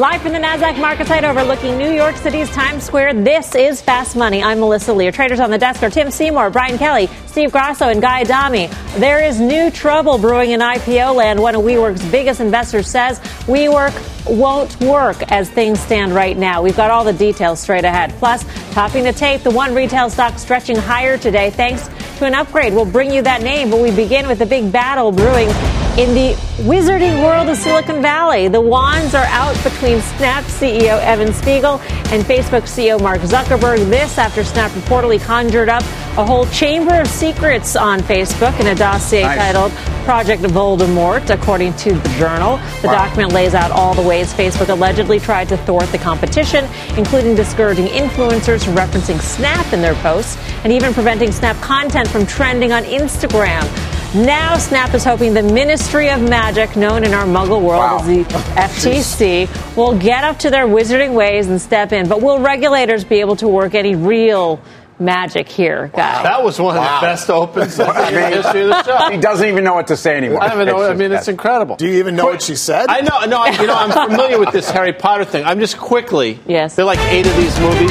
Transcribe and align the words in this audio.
Live 0.00 0.22
from 0.22 0.32
the 0.32 0.38
NASDAQ 0.38 0.80
market 0.80 1.08
site 1.08 1.24
overlooking 1.24 1.76
New 1.76 1.90
York 1.90 2.16
City's 2.16 2.48
Times 2.48 2.84
Square, 2.84 3.22
this 3.22 3.54
is 3.54 3.82
Fast 3.82 4.16
Money. 4.16 4.42
I'm 4.42 4.58
Melissa 4.58 4.94
Lee. 4.94 5.10
Traders 5.10 5.40
on 5.40 5.50
the 5.50 5.58
desk 5.58 5.82
are 5.82 5.90
Tim 5.90 6.10
Seymour, 6.10 6.48
Brian 6.48 6.78
Kelly, 6.78 7.10
Steve 7.26 7.52
Grasso, 7.52 7.90
and 7.90 8.00
Guy 8.00 8.22
Adami. 8.22 8.68
There 8.96 9.22
is 9.22 9.38
new 9.38 9.70
trouble 9.70 10.16
brewing 10.16 10.52
in 10.52 10.60
IPO 10.60 11.14
land. 11.14 11.38
One 11.38 11.54
of 11.54 11.60
WeWork's 11.60 12.02
biggest 12.10 12.40
investors 12.40 12.88
says 12.88 13.20
WeWork 13.44 13.92
won't 14.38 14.80
work 14.80 15.22
as 15.30 15.50
things 15.50 15.78
stand 15.78 16.14
right 16.14 16.38
now. 16.38 16.62
We've 16.62 16.74
got 16.74 16.90
all 16.90 17.04
the 17.04 17.12
details 17.12 17.60
straight 17.60 17.84
ahead. 17.84 18.10
Plus, 18.12 18.42
topping 18.72 19.04
the 19.04 19.12
tape, 19.12 19.42
the 19.42 19.50
one 19.50 19.74
retail 19.74 20.08
stock 20.08 20.38
stretching 20.38 20.76
higher 20.76 21.18
today 21.18 21.50
thanks 21.50 21.90
to 22.20 22.24
an 22.24 22.34
upgrade. 22.34 22.72
We'll 22.72 22.90
bring 22.90 23.12
you 23.12 23.20
that 23.20 23.42
name, 23.42 23.68
but 23.68 23.82
we 23.82 23.94
begin 23.94 24.28
with 24.28 24.38
the 24.38 24.46
big 24.46 24.72
battle 24.72 25.12
brewing 25.12 25.50
in 25.98 26.14
the 26.14 26.34
wizarding 26.62 27.22
world 27.22 27.48
of 27.48 27.56
Silicon 27.56 28.00
Valley. 28.00 28.46
The 28.46 28.60
wands 28.60 29.14
are 29.14 29.24
out 29.24 29.54
between 29.64 29.89
Snap 29.98 30.44
CEO 30.44 31.00
Evan 31.02 31.32
Spiegel 31.32 31.80
and 32.12 32.22
Facebook 32.22 32.62
CEO 32.62 33.00
Mark 33.00 33.20
Zuckerberg. 33.22 33.90
This 33.90 34.18
after 34.18 34.44
Snap 34.44 34.70
reportedly 34.72 35.20
conjured 35.20 35.68
up 35.68 35.82
a 36.16 36.24
whole 36.24 36.46
chamber 36.46 37.00
of 37.00 37.08
secrets 37.08 37.74
on 37.74 37.98
Facebook 38.00 38.58
in 38.60 38.68
a 38.68 38.74
dossier 38.74 39.22
nice. 39.22 39.38
titled 39.38 39.72
Project 40.04 40.42
Voldemort, 40.42 41.30
according 41.30 41.74
to 41.74 41.94
the 41.94 42.08
Journal. 42.10 42.58
The 42.82 42.88
wow. 42.88 43.06
document 43.06 43.32
lays 43.32 43.54
out 43.54 43.70
all 43.72 43.94
the 43.94 44.06
ways 44.06 44.32
Facebook 44.32 44.68
allegedly 44.68 45.18
tried 45.18 45.48
to 45.48 45.56
thwart 45.56 45.90
the 45.90 45.98
competition, 45.98 46.66
including 46.96 47.34
discouraging 47.34 47.86
influencers 47.86 48.64
from 48.64 48.74
referencing 48.74 49.20
Snap 49.20 49.72
in 49.72 49.82
their 49.82 49.94
posts 49.96 50.36
and 50.62 50.72
even 50.72 50.94
preventing 50.94 51.32
Snap 51.32 51.56
content 51.56 52.06
from 52.06 52.26
trending 52.26 52.70
on 52.70 52.84
Instagram. 52.84 53.66
Now, 54.14 54.58
Snap 54.58 54.92
is 54.94 55.04
hoping 55.04 55.34
the 55.34 55.42
Ministry 55.44 56.10
of 56.10 56.20
Magic, 56.20 56.74
known 56.74 57.04
in 57.04 57.14
our 57.14 57.24
muggle 57.24 57.62
world 57.62 57.78
wow. 57.78 57.98
as 58.00 58.06
the 58.06 58.24
FTC, 58.24 59.76
will 59.76 59.96
get 59.96 60.24
up 60.24 60.40
to 60.40 60.50
their 60.50 60.66
wizarding 60.66 61.14
ways 61.14 61.46
and 61.46 61.60
step 61.60 61.92
in. 61.92 62.08
But 62.08 62.20
will 62.20 62.40
regulators 62.40 63.04
be 63.04 63.20
able 63.20 63.36
to 63.36 63.46
work 63.46 63.76
any 63.76 63.94
real 63.94 64.60
magic 64.98 65.48
here, 65.48 65.92
guys. 65.94 66.24
That 66.24 66.42
was 66.42 66.58
one 66.58 66.76
of 66.76 66.82
wow. 66.82 67.00
the 67.00 67.06
best 67.06 67.30
opens 67.30 67.78
in 67.78 67.86
the 67.86 68.30
history 68.30 68.62
of 68.62 68.68
the 68.70 68.82
show. 68.82 69.10
He 69.12 69.18
doesn't 69.18 69.46
even 69.46 69.62
know 69.62 69.74
what 69.74 69.86
to 69.86 69.96
say 69.96 70.16
anymore. 70.16 70.42
I 70.42 70.56
don't 70.56 70.66
know. 70.66 70.82
I 70.82 70.94
mean, 70.94 71.12
it's 71.12 71.28
incredible. 71.28 71.76
Do 71.76 71.86
you 71.86 72.00
even 72.00 72.16
know 72.16 72.24
what 72.24 72.42
she 72.42 72.56
said? 72.56 72.86
I 72.88 73.02
know. 73.02 73.24
No, 73.26 73.40
I, 73.40 73.50
you 73.50 73.66
know, 73.68 73.76
I'm 73.76 74.08
familiar 74.10 74.40
with 74.40 74.50
this 74.50 74.68
Harry 74.70 74.92
Potter 74.92 75.24
thing. 75.24 75.44
I'm 75.44 75.60
just 75.60 75.78
quickly. 75.78 76.40
Yes. 76.50 76.74
There 76.74 76.82
are 76.82 76.86
like 76.86 76.98
eight 77.12 77.26
of 77.26 77.36
these 77.36 77.56
movies. 77.60 77.90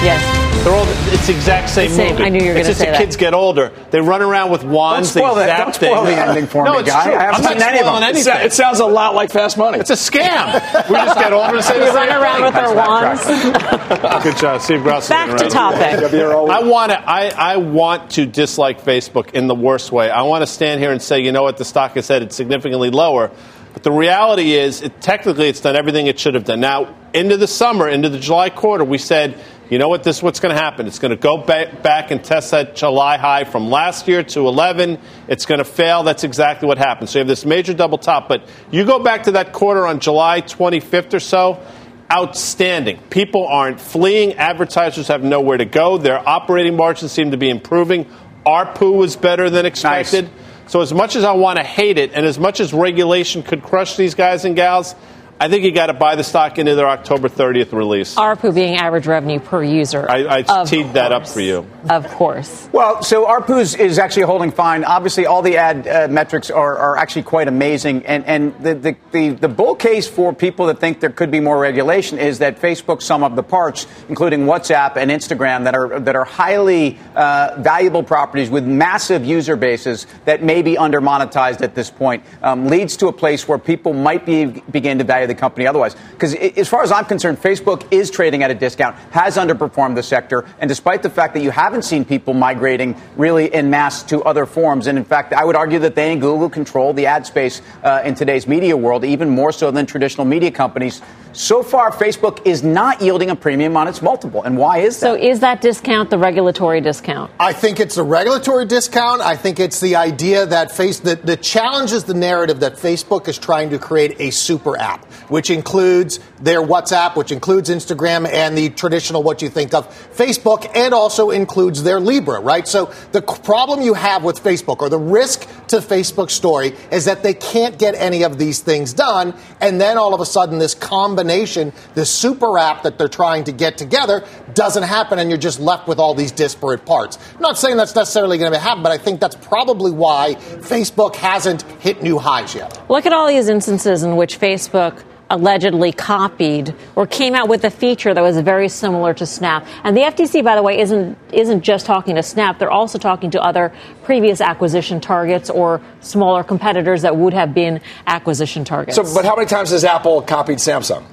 Yes. 0.00 0.37
They're 0.64 0.74
all 0.74 0.84
it's 1.12 1.26
the 1.28 1.34
exact 1.34 1.70
same, 1.70 1.90
same. 1.90 2.12
movie. 2.12 2.24
I 2.24 2.28
knew 2.28 2.40
you 2.40 2.48
were 2.48 2.54
going 2.54 2.66
to 2.66 2.74
say 2.74 2.86
that. 2.86 2.98
the 2.98 3.04
kids 3.04 3.16
get 3.16 3.32
older. 3.32 3.72
They 3.90 4.00
run 4.00 4.22
around 4.22 4.50
with 4.50 4.64
wands. 4.64 5.14
Don't 5.14 5.22
spoil, 5.22 5.34
they 5.36 5.46
that. 5.46 5.58
Don't 5.58 5.74
spoil 5.74 6.04
the 6.04 6.12
ending 6.14 6.46
for 6.46 6.64
no, 6.64 6.72
me, 6.72 6.78
it's 6.80 6.88
guy. 6.88 7.04
True. 7.04 7.14
I 7.14 7.22
haven't 7.22 7.46
I'm 7.46 7.50
seen 7.52 7.58
not 7.58 7.68
any 7.68 7.78
of 7.78 7.86
them. 7.86 8.02
anything. 8.02 8.46
It 8.46 8.52
sounds 8.52 8.80
a 8.80 8.86
lot 8.86 9.14
like 9.14 9.30
Fast 9.30 9.56
Money. 9.56 9.78
It's 9.78 9.90
a 9.90 9.94
scam. 9.94 10.52
we 10.88 10.96
just 10.96 11.18
get 11.18 11.32
older 11.32 11.56
and 11.56 11.64
say 11.64 11.78
we 11.78 11.86
run 11.86 12.08
around 12.08 12.42
with 12.42 12.54
our 12.56 12.74
wands. 12.74 13.24
Good 14.24 14.36
job, 14.36 14.60
Steve 14.60 14.82
Grasso. 14.82 15.14
Back 15.14 15.38
to 15.38 15.48
topic. 15.48 16.12
I 16.12 16.62
want 16.62 16.92
to. 16.92 16.98
I, 17.08 17.28
I 17.28 17.56
want 17.58 18.10
to 18.12 18.26
dislike 18.26 18.82
Facebook 18.82 19.34
in 19.34 19.46
the 19.46 19.54
worst 19.54 19.92
way. 19.92 20.10
I 20.10 20.22
want 20.22 20.42
to 20.42 20.46
stand 20.46 20.80
here 20.80 20.90
and 20.90 21.00
say, 21.00 21.20
you 21.20 21.32
know 21.32 21.44
what, 21.44 21.56
the 21.56 21.64
stock 21.64 21.92
has 21.92 22.06
said 22.06 22.22
it's 22.22 22.36
significantly 22.36 22.90
lower. 22.90 23.30
But 23.74 23.84
the 23.84 23.92
reality 23.92 24.54
is, 24.54 24.82
it, 24.82 25.00
technically, 25.00 25.48
it's 25.48 25.60
done 25.60 25.76
everything 25.76 26.08
it 26.08 26.18
should 26.18 26.34
have 26.34 26.44
done. 26.44 26.60
Now, 26.60 26.96
into 27.14 27.36
the 27.36 27.46
summer, 27.46 27.88
into 27.88 28.08
the 28.08 28.18
July 28.18 28.50
quarter, 28.50 28.84
we 28.84 28.98
said 28.98 29.38
you 29.70 29.78
know 29.78 29.88
what? 29.88 30.02
This 30.02 30.18
is 30.18 30.22
what's 30.22 30.40
going 30.40 30.54
to 30.54 30.60
happen. 30.60 30.86
It's 30.86 30.98
going 30.98 31.10
to 31.10 31.16
go 31.16 31.36
back, 31.36 31.82
back 31.82 32.10
and 32.10 32.24
test 32.24 32.52
that 32.52 32.74
July 32.74 33.18
high 33.18 33.44
from 33.44 33.68
last 33.68 34.08
year 34.08 34.22
to 34.22 34.48
11. 34.48 34.98
It's 35.28 35.44
going 35.44 35.58
to 35.58 35.64
fail. 35.64 36.02
That's 36.02 36.24
exactly 36.24 36.66
what 36.66 36.78
happened. 36.78 37.10
So 37.10 37.18
you 37.18 37.20
have 37.20 37.28
this 37.28 37.44
major 37.44 37.74
double 37.74 37.98
top. 37.98 38.28
But 38.28 38.48
you 38.70 38.86
go 38.86 38.98
back 38.98 39.24
to 39.24 39.32
that 39.32 39.52
quarter 39.52 39.86
on 39.86 40.00
July 40.00 40.40
25th 40.40 41.12
or 41.12 41.20
so. 41.20 41.62
Outstanding. 42.10 42.98
People 43.10 43.46
aren't 43.46 43.78
fleeing. 43.78 44.34
Advertisers 44.34 45.08
have 45.08 45.22
nowhere 45.22 45.58
to 45.58 45.66
go. 45.66 45.98
Their 45.98 46.26
operating 46.26 46.74
margins 46.74 47.12
seem 47.12 47.32
to 47.32 47.36
be 47.36 47.50
improving. 47.50 48.06
ARPU 48.46 48.96
was 48.96 49.16
better 49.16 49.50
than 49.50 49.66
expected. 49.66 50.24
Nice. 50.24 50.32
So, 50.68 50.80
as 50.80 50.92
much 50.92 51.16
as 51.16 51.24
I 51.24 51.32
want 51.32 51.58
to 51.58 51.64
hate 51.64 51.98
it, 51.98 52.12
and 52.12 52.24
as 52.26 52.38
much 52.38 52.60
as 52.60 52.72
regulation 52.72 53.42
could 53.42 53.62
crush 53.62 53.96
these 53.96 54.14
guys 54.14 54.44
and 54.44 54.54
gals, 54.54 54.94
I 55.40 55.48
think 55.48 55.62
you 55.62 55.70
got 55.70 55.86
to 55.86 55.92
buy 55.92 56.16
the 56.16 56.24
stock 56.24 56.58
into 56.58 56.74
their 56.74 56.88
October 56.88 57.28
30th 57.28 57.72
release. 57.72 58.16
ARPU 58.16 58.52
being 58.52 58.74
average 58.74 59.06
revenue 59.06 59.38
per 59.38 59.62
user. 59.62 60.04
I, 60.10 60.38
I 60.38 60.64
teed 60.64 60.82
course. 60.82 60.94
that 60.94 61.12
up 61.12 61.28
for 61.28 61.40
you. 61.40 61.64
Of 61.88 62.08
course. 62.08 62.68
Well, 62.72 63.04
so 63.04 63.24
ARPU 63.24 63.60
is, 63.60 63.76
is 63.76 64.00
actually 64.00 64.24
holding 64.24 64.50
fine. 64.50 64.82
Obviously, 64.82 65.26
all 65.26 65.42
the 65.42 65.56
ad 65.56 65.86
uh, 65.86 66.08
metrics 66.08 66.50
are, 66.50 66.76
are 66.76 66.96
actually 66.96 67.22
quite 67.22 67.46
amazing. 67.46 68.04
And, 68.06 68.24
and 68.24 68.60
the, 68.60 68.74
the, 68.74 68.96
the, 69.12 69.28
the, 69.30 69.48
bull 69.48 69.76
case 69.76 70.08
for 70.08 70.32
people 70.32 70.66
that 70.66 70.80
think 70.80 70.98
there 70.98 71.10
could 71.10 71.30
be 71.30 71.38
more 71.38 71.58
regulation 71.58 72.18
is 72.18 72.40
that 72.40 72.60
Facebook 72.60 73.00
some 73.00 73.22
of 73.22 73.36
the 73.36 73.42
parts, 73.44 73.86
including 74.08 74.40
WhatsApp 74.40 74.96
and 74.96 75.08
Instagram, 75.08 75.64
that 75.64 75.76
are, 75.76 76.00
that 76.00 76.16
are 76.16 76.24
highly 76.24 76.98
uh, 77.14 77.54
valuable 77.60 78.02
properties 78.02 78.50
with 78.50 78.66
massive 78.66 79.24
user 79.24 79.54
bases 79.54 80.08
that 80.24 80.42
may 80.42 80.62
be 80.62 80.76
under 80.76 81.00
monetized 81.00 81.62
at 81.62 81.76
this 81.76 81.90
point, 81.90 82.24
um, 82.42 82.66
leads 82.66 82.96
to 82.96 83.06
a 83.06 83.12
place 83.12 83.46
where 83.46 83.58
people 83.58 83.92
might 83.92 84.26
be, 84.26 84.46
begin 84.70 84.98
to 84.98 85.04
value 85.04 85.27
the 85.28 85.34
company 85.34 85.66
otherwise. 85.66 85.94
Because 86.12 86.34
as 86.34 86.68
far 86.68 86.82
as 86.82 86.90
I'm 86.90 87.04
concerned, 87.04 87.38
Facebook 87.38 87.86
is 87.92 88.10
trading 88.10 88.42
at 88.42 88.50
a 88.50 88.54
discount, 88.54 88.96
has 89.10 89.36
underperformed 89.36 89.94
the 89.94 90.02
sector, 90.02 90.44
and 90.58 90.68
despite 90.68 91.02
the 91.02 91.10
fact 91.10 91.34
that 91.34 91.42
you 91.42 91.50
haven't 91.50 91.82
seen 91.82 92.04
people 92.04 92.34
migrating 92.34 92.96
really 93.16 93.52
in 93.52 93.70
mass 93.70 94.02
to 94.04 94.22
other 94.24 94.46
forms, 94.46 94.86
and 94.86 94.98
in 94.98 95.04
fact, 95.04 95.32
I 95.32 95.44
would 95.44 95.56
argue 95.56 95.78
that 95.80 95.94
they 95.94 96.12
and 96.12 96.20
Google 96.20 96.50
control 96.50 96.92
the 96.92 97.06
ad 97.06 97.26
space 97.26 97.62
uh, 97.82 98.02
in 98.04 98.14
today's 98.14 98.46
media 98.46 98.76
world, 98.76 99.04
even 99.04 99.28
more 99.28 99.52
so 99.52 99.70
than 99.70 99.86
traditional 99.86 100.24
media 100.24 100.50
companies. 100.50 101.02
So 101.32 101.62
far, 101.62 101.92
Facebook 101.92 102.44
is 102.46 102.62
not 102.62 103.00
yielding 103.00 103.30
a 103.30 103.36
premium 103.36 103.76
on 103.76 103.86
its 103.86 104.02
multiple. 104.02 104.42
And 104.42 104.56
why 104.56 104.78
is 104.78 104.98
that? 104.98 105.06
So, 105.06 105.14
is 105.14 105.40
that 105.40 105.60
discount 105.60 106.10
the 106.10 106.18
regulatory 106.18 106.80
discount? 106.80 107.30
I 107.38 107.52
think 107.52 107.80
it's 107.80 107.96
a 107.96 108.02
regulatory 108.02 108.64
discount. 108.64 109.20
I 109.20 109.36
think 109.36 109.60
it's 109.60 109.78
the 109.78 109.96
idea 109.96 110.46
that 110.46 110.72
face 110.72 110.98
the, 110.98 111.16
the 111.16 111.36
challenge 111.36 111.92
is 111.92 112.04
the 112.04 112.14
narrative 112.14 112.60
that 112.60 112.74
Facebook 112.74 113.28
is 113.28 113.38
trying 113.38 113.70
to 113.70 113.78
create 113.78 114.16
a 114.20 114.30
super 114.30 114.76
app, 114.78 115.06
which 115.28 115.50
includes 115.50 116.20
their 116.40 116.62
WhatsApp, 116.62 117.16
which 117.16 117.32
includes 117.32 117.68
Instagram 117.68 118.26
and 118.32 118.56
the 118.56 118.70
traditional 118.70 119.22
what 119.22 119.42
you 119.42 119.48
think 119.48 119.74
of 119.74 119.88
Facebook, 120.16 120.70
and 120.74 120.94
also 120.94 121.30
includes 121.30 121.82
their 121.82 122.00
Libra, 122.00 122.40
right? 122.40 122.66
So 122.66 122.92
the 123.12 123.22
problem 123.22 123.82
you 123.82 123.94
have 123.94 124.24
with 124.24 124.42
Facebook 124.42 124.80
or 124.80 124.88
the 124.88 124.98
risk 124.98 125.40
to 125.68 125.78
Facebook's 125.78 126.32
story 126.32 126.74
is 126.90 127.04
that 127.04 127.22
they 127.22 127.34
can't 127.34 127.78
get 127.78 127.94
any 127.94 128.22
of 128.22 128.38
these 128.38 128.60
things 128.60 128.92
done, 128.92 129.34
and 129.60 129.80
then 129.80 129.98
all 129.98 130.14
of 130.14 130.20
a 130.20 130.26
sudden 130.26 130.58
this 130.58 130.74
combination 130.74 131.18
combination, 131.18 131.72
this 131.94 132.10
super 132.10 132.58
app 132.58 132.82
that 132.82 132.98
they're 132.98 133.08
trying 133.08 133.44
to 133.44 133.52
get 133.52 133.78
together, 133.78 134.24
doesn't 134.54 134.82
happen, 134.82 135.18
and 135.18 135.30
you're 135.30 135.38
just 135.38 135.60
left 135.60 135.88
with 135.88 135.98
all 135.98 136.14
these 136.14 136.32
disparate 136.32 136.84
parts. 136.84 137.18
I'm 137.34 137.40
not 137.40 137.58
saying 137.58 137.76
that's 137.76 137.94
necessarily 137.94 138.38
going 138.38 138.52
to 138.52 138.58
happen, 138.58 138.82
but 138.82 138.92
I 138.92 138.98
think 138.98 139.20
that's 139.20 139.36
probably 139.36 139.90
why 139.90 140.34
Facebook 140.34 141.16
hasn't 141.16 141.62
hit 141.80 142.02
new 142.02 142.18
highs 142.18 142.54
yet. 142.54 142.80
Look 142.90 143.06
at 143.06 143.12
all 143.12 143.26
these 143.26 143.48
instances 143.48 144.02
in 144.02 144.16
which 144.16 144.38
Facebook 144.38 145.02
allegedly 145.30 145.92
copied 145.92 146.74
or 146.96 147.06
came 147.06 147.34
out 147.34 147.48
with 147.48 147.64
a 147.64 147.70
feature 147.70 148.14
that 148.14 148.22
was 148.22 148.38
very 148.40 148.68
similar 148.68 149.12
to 149.14 149.26
Snap. 149.26 149.66
And 149.84 149.96
the 149.96 150.02
FTC, 150.02 150.42
by 150.42 150.56
the 150.56 150.62
way, 150.62 150.80
isn't 150.80 151.18
isn't 151.32 151.62
just 151.62 151.86
talking 151.86 152.16
to 152.16 152.22
Snap; 152.22 152.58
they're 152.58 152.70
also 152.70 152.98
talking 152.98 153.30
to 153.30 153.42
other 153.42 153.72
previous 154.04 154.40
acquisition 154.40 155.00
targets 155.00 155.50
or 155.50 155.80
smaller 156.00 156.42
competitors 156.42 157.02
that 157.02 157.16
would 157.16 157.34
have 157.34 157.54
been 157.54 157.80
acquisition 158.06 158.64
targets. 158.64 158.96
So, 158.96 159.02
but 159.14 159.24
how 159.24 159.36
many 159.36 159.46
times 159.46 159.70
has 159.70 159.84
Apple 159.84 160.22
copied 160.22 160.58
Samsung? 160.58 161.04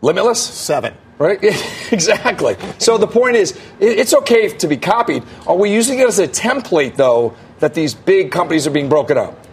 Limitless? 0.00 0.40
Seven. 0.40 0.94
Right? 1.18 1.38
exactly. 1.92 2.56
So 2.78 2.96
the 2.96 3.08
point 3.08 3.34
is, 3.34 3.58
it's 3.80 4.14
okay 4.14 4.48
to 4.48 4.68
be 4.68 4.76
copied. 4.76 5.24
Are 5.48 5.56
we 5.56 5.72
using 5.72 5.98
it 5.98 6.06
as 6.06 6.20
a 6.20 6.28
template, 6.28 6.94
though, 6.94 7.36
that 7.58 7.74
these 7.74 7.92
big 7.92 8.30
companies 8.30 8.68
are 8.68 8.70
being 8.70 8.88
broken 8.88 9.18
up? 9.18 9.47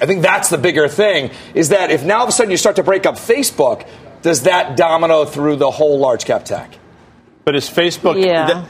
I 0.00 0.06
think 0.06 0.22
that's 0.22 0.48
the 0.48 0.58
bigger 0.58 0.88
thing 0.88 1.30
is 1.54 1.68
that 1.68 1.90
if 1.90 2.04
now 2.04 2.18
all 2.18 2.22
of 2.24 2.28
a 2.28 2.32
sudden 2.32 2.50
you 2.50 2.56
start 2.56 2.76
to 2.76 2.82
break 2.82 3.06
up 3.06 3.14
Facebook, 3.14 3.86
does 4.22 4.42
that 4.42 4.76
domino 4.76 5.24
through 5.24 5.56
the 5.56 5.70
whole 5.70 5.98
large 5.98 6.24
cap 6.24 6.44
tech? 6.44 6.78
But 7.44 7.54
is 7.54 7.68
Facebook, 7.68 8.24
yeah. 8.24 8.66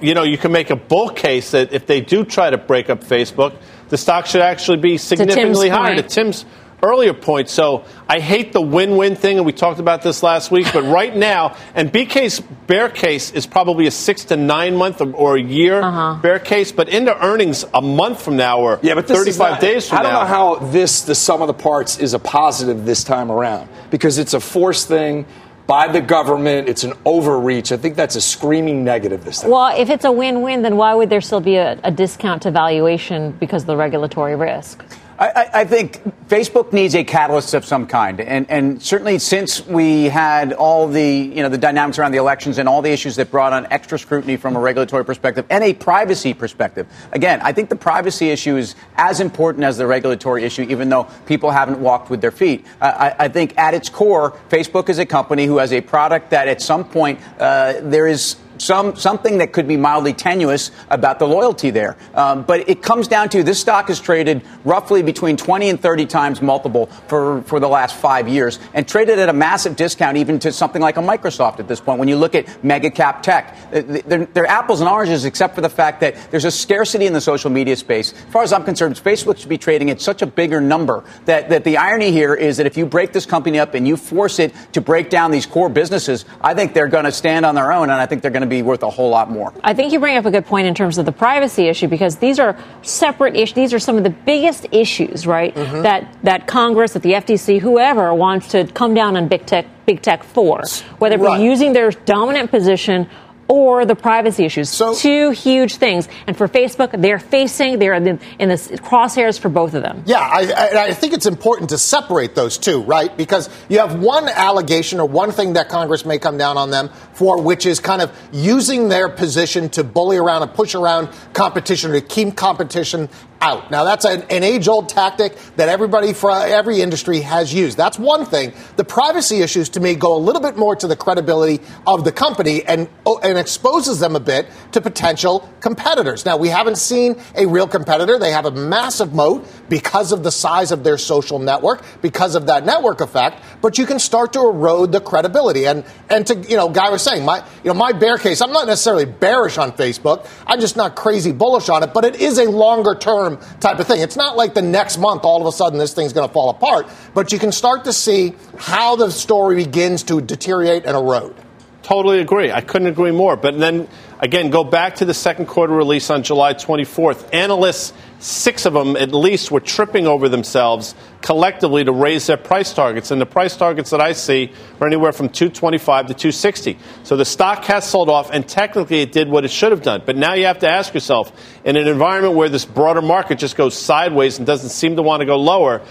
you 0.00 0.14
know, 0.14 0.22
you 0.22 0.38
can 0.38 0.50
make 0.50 0.70
a 0.70 0.76
bull 0.76 1.10
case 1.10 1.50
that 1.50 1.74
if 1.74 1.86
they 1.86 2.00
do 2.00 2.24
try 2.24 2.48
to 2.48 2.56
break 2.56 2.88
up 2.88 3.04
Facebook, 3.04 3.54
the 3.90 3.98
stock 3.98 4.24
should 4.24 4.40
actually 4.40 4.78
be 4.78 4.96
significantly 4.96 5.68
to 5.68 5.74
higher. 5.74 5.94
Point. 5.94 6.08
To 6.08 6.14
Tim's 6.14 6.44
earlier 6.82 7.14
point. 7.14 7.48
So 7.48 7.84
I 8.08 8.20
hate 8.20 8.52
the 8.52 8.60
win-win 8.60 9.16
thing, 9.16 9.38
and 9.38 9.46
we 9.46 9.52
talked 9.52 9.80
about 9.80 10.02
this 10.02 10.22
last 10.22 10.50
week. 10.50 10.66
But 10.72 10.84
right 10.84 11.14
now, 11.32 11.56
and 11.74 11.92
BK's 11.92 12.40
bear 12.40 12.88
case 12.88 13.30
is 13.32 13.46
probably 13.46 13.86
a 13.86 13.90
six 13.90 14.24
to 14.26 14.36
nine 14.36 14.76
month 14.76 15.00
or, 15.00 15.36
a 15.36 15.40
year 15.40 15.82
uh-huh. 15.82 16.20
bear 16.22 16.38
case. 16.38 16.72
But 16.72 16.88
into 16.88 17.16
earnings 17.24 17.64
a 17.74 17.82
month 17.82 18.22
from 18.22 18.36
now 18.36 18.60
or 18.60 18.78
yeah, 18.82 18.94
but 18.94 19.06
35 19.06 19.38
not, 19.38 19.60
days 19.60 19.88
from 19.88 19.96
now. 19.96 20.00
I 20.00 20.02
don't 20.02 20.12
now. 20.12 20.20
know 20.20 20.26
how 20.26 20.54
this, 20.70 21.02
the 21.02 21.14
sum 21.14 21.42
of 21.42 21.48
the 21.48 21.54
parts, 21.54 21.98
is 21.98 22.14
a 22.14 22.18
positive 22.18 22.84
this 22.84 23.04
time 23.04 23.30
around 23.30 23.68
because 23.90 24.18
it's 24.18 24.34
a 24.34 24.40
forced 24.40 24.88
thing 24.88 25.26
by 25.66 25.88
the 25.88 26.00
government. 26.00 26.68
It's 26.68 26.84
an 26.84 26.94
overreach. 27.04 27.72
I 27.72 27.76
think 27.76 27.96
that's 27.96 28.16
a 28.16 28.20
screaming 28.20 28.84
negative 28.84 29.24
this 29.24 29.40
time. 29.40 29.50
Well, 29.50 29.78
if 29.78 29.90
it's 29.90 30.04
a 30.04 30.12
win 30.12 30.42
win, 30.42 30.62
then 30.62 30.76
why 30.76 30.94
would 30.94 31.10
there 31.10 31.20
still 31.20 31.40
be 31.40 31.56
a, 31.56 31.78
a 31.82 31.90
discount 31.90 32.42
to 32.42 32.50
valuation 32.50 33.32
because 33.32 33.64
of 33.64 33.66
the 33.66 33.76
regulatory 33.76 34.36
risk? 34.36 34.84
I, 35.18 35.50
I, 35.54 35.64
think 35.64 36.02
Facebook 36.28 36.72
needs 36.72 36.94
a 36.94 37.02
catalyst 37.02 37.54
of 37.54 37.64
some 37.64 37.86
kind, 37.86 38.20
and, 38.20 38.50
and 38.50 38.82
certainly 38.82 39.18
since 39.18 39.66
we 39.66 40.04
had 40.04 40.52
all 40.52 40.88
the 40.88 41.06
you 41.06 41.42
know 41.42 41.48
the 41.48 41.58
dynamics 41.58 41.98
around 41.98 42.12
the 42.12 42.18
elections 42.18 42.58
and 42.58 42.68
all 42.68 42.82
the 42.82 42.90
issues 42.90 43.16
that 43.16 43.30
brought 43.30 43.52
on 43.52 43.66
extra 43.70 43.98
scrutiny 43.98 44.36
from 44.36 44.56
a 44.56 44.60
regulatory 44.60 45.04
perspective 45.04 45.46
and 45.48 45.64
a 45.64 45.72
privacy 45.72 46.34
perspective. 46.34 46.86
Again, 47.12 47.40
I 47.42 47.52
think 47.52 47.70
the 47.70 47.76
privacy 47.76 48.28
issue 48.28 48.56
is 48.56 48.74
as 48.96 49.20
important 49.20 49.64
as 49.64 49.78
the 49.78 49.86
regulatory 49.86 50.44
issue, 50.44 50.62
even 50.68 50.90
though 50.90 51.04
people 51.26 51.50
haven't 51.50 51.80
walked 51.80 52.10
with 52.10 52.20
their 52.20 52.30
feet. 52.30 52.66
I, 52.80 53.14
I, 53.18 53.28
think 53.28 53.56
at 53.56 53.72
its 53.72 53.88
core, 53.88 54.32
Facebook 54.50 54.88
is 54.88 54.98
a 54.98 55.06
company 55.06 55.46
who 55.46 55.58
has 55.58 55.72
a 55.72 55.80
product 55.80 56.30
that 56.30 56.48
at 56.48 56.60
some 56.60 56.84
point 56.84 57.20
uh, 57.38 57.74
there 57.80 58.06
is 58.06 58.36
some 58.58 58.96
something 58.96 59.38
that 59.38 59.52
could 59.52 59.68
be 59.68 59.76
mildly 59.76 60.12
tenuous 60.12 60.70
about 60.90 61.18
the 61.18 61.26
loyalty 61.26 61.70
there. 61.70 61.96
Um, 62.14 62.42
but 62.42 62.68
it 62.68 62.82
comes 62.82 63.08
down 63.08 63.28
to 63.30 63.42
this 63.42 63.60
stock 63.60 63.88
has 63.88 64.00
traded 64.00 64.42
roughly 64.64 65.02
between 65.02 65.36
20 65.36 65.70
and 65.70 65.80
30 65.80 66.06
times 66.06 66.42
multiple 66.42 66.86
for, 67.08 67.42
for 67.42 67.60
the 67.60 67.68
last 67.68 67.96
five 67.96 68.28
years 68.28 68.58
and 68.74 68.86
traded 68.86 69.18
at 69.18 69.28
a 69.28 69.32
massive 69.32 69.76
discount 69.76 70.16
even 70.16 70.38
to 70.40 70.52
something 70.52 70.82
like 70.82 70.96
a 70.96 71.00
Microsoft 71.00 71.60
at 71.60 71.68
this 71.68 71.80
point. 71.80 71.98
When 71.98 72.08
you 72.08 72.16
look 72.16 72.34
at 72.34 72.64
mega 72.64 72.90
cap 72.90 73.22
tech, 73.22 73.56
they're, 73.70 74.26
they're 74.26 74.46
apples 74.46 74.80
and 74.80 74.88
oranges 74.88 75.24
except 75.24 75.54
for 75.54 75.60
the 75.60 75.68
fact 75.68 76.00
that 76.00 76.30
there's 76.30 76.44
a 76.44 76.50
scarcity 76.50 77.06
in 77.06 77.12
the 77.12 77.20
social 77.20 77.50
media 77.50 77.76
space. 77.76 78.12
As 78.12 78.32
far 78.32 78.42
as 78.42 78.52
I'm 78.52 78.64
concerned, 78.64 78.96
Facebook 78.96 79.38
should 79.38 79.48
be 79.48 79.58
trading 79.58 79.90
at 79.90 80.00
such 80.00 80.22
a 80.22 80.26
bigger 80.26 80.60
number 80.60 81.04
that, 81.24 81.48
that 81.50 81.64
the 81.64 81.76
irony 81.76 82.12
here 82.12 82.34
is 82.34 82.56
that 82.56 82.66
if 82.66 82.76
you 82.76 82.86
break 82.86 83.12
this 83.12 83.26
company 83.26 83.58
up 83.58 83.74
and 83.74 83.86
you 83.86 83.96
force 83.96 84.38
it 84.38 84.54
to 84.72 84.80
break 84.80 85.10
down 85.10 85.30
these 85.30 85.46
core 85.46 85.68
businesses, 85.68 86.24
I 86.40 86.54
think 86.54 86.74
they're 86.74 86.88
going 86.88 87.04
to 87.04 87.12
stand 87.12 87.44
on 87.44 87.54
their 87.54 87.72
own 87.72 87.90
and 87.90 88.00
I 88.00 88.06
think 88.06 88.22
they're 88.22 88.30
going 88.30 88.42
to 88.42 88.45
to 88.48 88.54
be 88.54 88.62
worth 88.62 88.82
a 88.82 88.90
whole 88.90 89.10
lot 89.10 89.30
more. 89.30 89.52
I 89.62 89.74
think 89.74 89.92
you 89.92 90.00
bring 90.00 90.16
up 90.16 90.24
a 90.24 90.30
good 90.30 90.46
point 90.46 90.66
in 90.66 90.74
terms 90.74 90.98
of 90.98 91.06
the 91.06 91.12
privacy 91.12 91.68
issue 91.68 91.88
because 91.88 92.16
these 92.16 92.38
are 92.38 92.58
separate 92.82 93.36
issues. 93.36 93.54
These 93.54 93.74
are 93.74 93.78
some 93.78 93.96
of 93.96 94.04
the 94.04 94.10
biggest 94.10 94.66
issues, 94.72 95.26
right? 95.26 95.54
Mm-hmm. 95.54 95.82
That 95.82 96.16
that 96.22 96.46
Congress, 96.46 96.92
that 96.92 97.02
the 97.02 97.12
FTC, 97.12 97.60
whoever 97.60 98.14
wants 98.14 98.48
to 98.48 98.66
come 98.66 98.94
down 98.94 99.16
on 99.16 99.28
big 99.28 99.46
tech, 99.46 99.66
big 99.86 100.02
tech 100.02 100.22
for, 100.22 100.62
whether 100.98 101.18
right. 101.18 101.38
We're 101.38 101.44
using 101.44 101.72
their 101.72 101.90
dominant 101.90 102.50
position 102.50 103.08
or 103.48 103.84
the 103.84 103.94
privacy 103.94 104.44
issues. 104.44 104.68
So, 104.68 104.94
Two 104.94 105.30
huge 105.30 105.76
things. 105.76 106.08
And 106.26 106.36
for 106.36 106.48
Facebook, 106.48 107.00
they're 107.00 107.18
facing, 107.18 107.78
they're 107.78 107.94
in 107.94 108.04
the, 108.04 108.18
in 108.38 108.48
the 108.48 108.56
crosshairs 108.56 109.38
for 109.38 109.48
both 109.48 109.74
of 109.74 109.82
them. 109.82 110.02
Yeah, 110.06 110.18
I, 110.18 110.88
I, 110.88 110.92
think 110.92 111.12
it's 111.12 111.26
important 111.26 111.70
to 111.70 111.78
separate 111.78 112.34
those 112.34 112.58
two, 112.58 112.82
right? 112.82 113.16
Because 113.16 113.48
you 113.68 113.78
have 113.78 114.00
one 114.00 114.28
allegation 114.28 114.98
or 114.98 115.06
one 115.06 115.30
thing 115.30 115.52
that 115.54 115.68
Congress 115.68 116.04
may 116.04 116.18
come 116.18 116.36
down 116.36 116.56
on 116.56 116.70
them 116.70 116.90
for, 117.12 117.40
which 117.40 117.66
is 117.66 117.78
kind 117.78 118.02
of 118.02 118.12
using 118.32 118.88
their 118.88 119.08
position 119.08 119.68
to 119.70 119.84
bully 119.84 120.16
around 120.16 120.42
and 120.42 120.52
push 120.52 120.74
around 120.74 121.08
competition 121.32 121.92
or 121.92 122.00
to 122.00 122.06
keep 122.06 122.36
competition 122.36 123.08
out. 123.46 123.70
Now, 123.70 123.84
that's 123.84 124.04
an, 124.04 124.22
an 124.30 124.42
age 124.42 124.66
old 124.66 124.88
tactic 124.88 125.36
that 125.56 125.68
everybody 125.68 126.12
for 126.12 126.30
every 126.30 126.80
industry 126.80 127.20
has 127.20 127.54
used. 127.54 127.76
That's 127.76 127.98
one 127.98 128.26
thing. 128.26 128.52
The 128.76 128.84
privacy 128.84 129.40
issues, 129.40 129.68
to 129.70 129.80
me, 129.80 129.94
go 129.94 130.16
a 130.16 130.22
little 130.28 130.42
bit 130.42 130.56
more 130.56 130.74
to 130.76 130.86
the 130.86 130.96
credibility 130.96 131.62
of 131.86 132.04
the 132.04 132.12
company 132.12 132.64
and, 132.64 132.88
oh, 133.04 133.20
and 133.22 133.38
exposes 133.38 134.00
them 134.00 134.16
a 134.16 134.20
bit 134.20 134.48
to 134.72 134.80
potential 134.80 135.48
competitors. 135.60 136.24
Now, 136.24 136.36
we 136.36 136.48
haven't 136.48 136.78
seen 136.78 137.20
a 137.36 137.46
real 137.46 137.68
competitor. 137.68 138.18
They 138.18 138.32
have 138.32 138.46
a 138.46 138.50
massive 138.50 139.14
moat 139.14 139.46
because 139.68 140.10
of 140.12 140.22
the 140.22 140.30
size 140.30 140.72
of 140.72 140.82
their 140.82 140.98
social 140.98 141.38
network, 141.38 141.84
because 142.02 142.34
of 142.34 142.46
that 142.46 142.64
network 142.64 143.00
effect, 143.00 143.42
but 143.62 143.78
you 143.78 143.86
can 143.86 143.98
start 143.98 144.32
to 144.32 144.40
erode 144.40 144.90
the 144.92 145.00
credibility. 145.00 145.66
And, 145.66 145.84
and 146.10 146.26
to, 146.26 146.34
you 146.34 146.56
know, 146.56 146.68
Guy 146.68 146.90
was 146.90 147.02
saying, 147.02 147.24
my, 147.24 147.38
you 147.62 147.70
know, 147.70 147.74
my 147.74 147.92
bear 147.92 148.18
case, 148.18 148.40
I'm 148.40 148.52
not 148.52 148.66
necessarily 148.66 149.04
bearish 149.04 149.58
on 149.58 149.72
Facebook. 149.72 150.28
I'm 150.46 150.60
just 150.60 150.76
not 150.76 150.96
crazy 150.96 151.32
bullish 151.32 151.68
on 151.68 151.82
it, 151.82 151.94
but 151.94 152.04
it 152.04 152.16
is 152.16 152.38
a 152.38 152.50
longer 152.50 152.94
term 152.94 153.35
type 153.60 153.78
of 153.78 153.86
thing. 153.86 154.00
It's 154.00 154.16
not 154.16 154.36
like 154.36 154.54
the 154.54 154.62
next 154.62 154.98
month 154.98 155.24
all 155.24 155.40
of 155.40 155.46
a 155.46 155.52
sudden 155.52 155.78
this 155.78 155.94
thing's 155.94 156.12
going 156.12 156.28
to 156.28 156.32
fall 156.32 156.50
apart, 156.50 156.88
but 157.14 157.32
you 157.32 157.38
can 157.38 157.52
start 157.52 157.84
to 157.84 157.92
see 157.92 158.34
how 158.58 158.96
the 158.96 159.10
story 159.10 159.56
begins 159.56 160.02
to 160.04 160.20
deteriorate 160.20 160.84
and 160.84 160.96
erode. 160.96 161.34
Totally 161.82 162.18
agree. 162.18 162.50
I 162.50 162.62
couldn't 162.62 162.88
agree 162.88 163.12
more. 163.12 163.36
But 163.36 163.60
then 163.60 163.86
again, 164.18 164.50
go 164.50 164.64
back 164.64 164.96
to 164.96 165.04
the 165.04 165.14
second 165.14 165.46
quarter 165.46 165.72
release 165.72 166.10
on 166.10 166.24
July 166.24 166.54
24th. 166.54 167.32
Analysts, 167.32 167.92
six 168.18 168.66
of 168.66 168.72
them 168.72 168.96
at 168.96 169.12
least, 169.12 169.50
were 169.50 169.60
tripping 169.60 170.06
over 170.06 170.28
themselves 170.28 170.94
collectively 171.22 171.84
to 171.84 171.92
raise 171.92 172.26
their 172.26 172.36
price 172.36 172.72
targets. 172.72 173.10
And 173.10 173.20
the 173.20 173.26
price 173.26 173.56
targets 173.56 173.90
that 173.90 174.00
I 174.00 174.12
see 174.12 174.52
are 174.80 174.86
anywhere 174.86 175.12
from 175.12 175.28
225 175.28 176.06
to 176.06 176.14
260. 176.14 176.78
So 177.02 177.16
the 177.16 177.24
stock 177.24 177.64
has 177.64 177.88
sold 177.88 178.08
off, 178.08 178.30
and 178.30 178.48
technically 178.48 179.00
it 179.00 179.12
did 179.12 179.28
what 179.28 179.44
it 179.44 179.50
should 179.50 179.72
have 179.72 179.82
done. 179.82 180.02
But 180.04 180.16
now 180.16 180.34
you 180.34 180.46
have 180.46 180.60
to 180.60 180.68
ask 180.68 180.94
yourself, 180.94 181.32
in 181.64 181.76
an 181.76 181.88
environment 181.88 182.34
where 182.34 182.48
this 182.48 182.64
broader 182.64 183.02
market 183.02 183.38
just 183.38 183.56
goes 183.56 183.76
sideways 183.76 184.38
and 184.38 184.46
doesn't 184.46 184.70
seem 184.70 184.96
to 184.96 185.02
want 185.02 185.20
to 185.20 185.26
go 185.26 185.36
lower, 185.36 185.82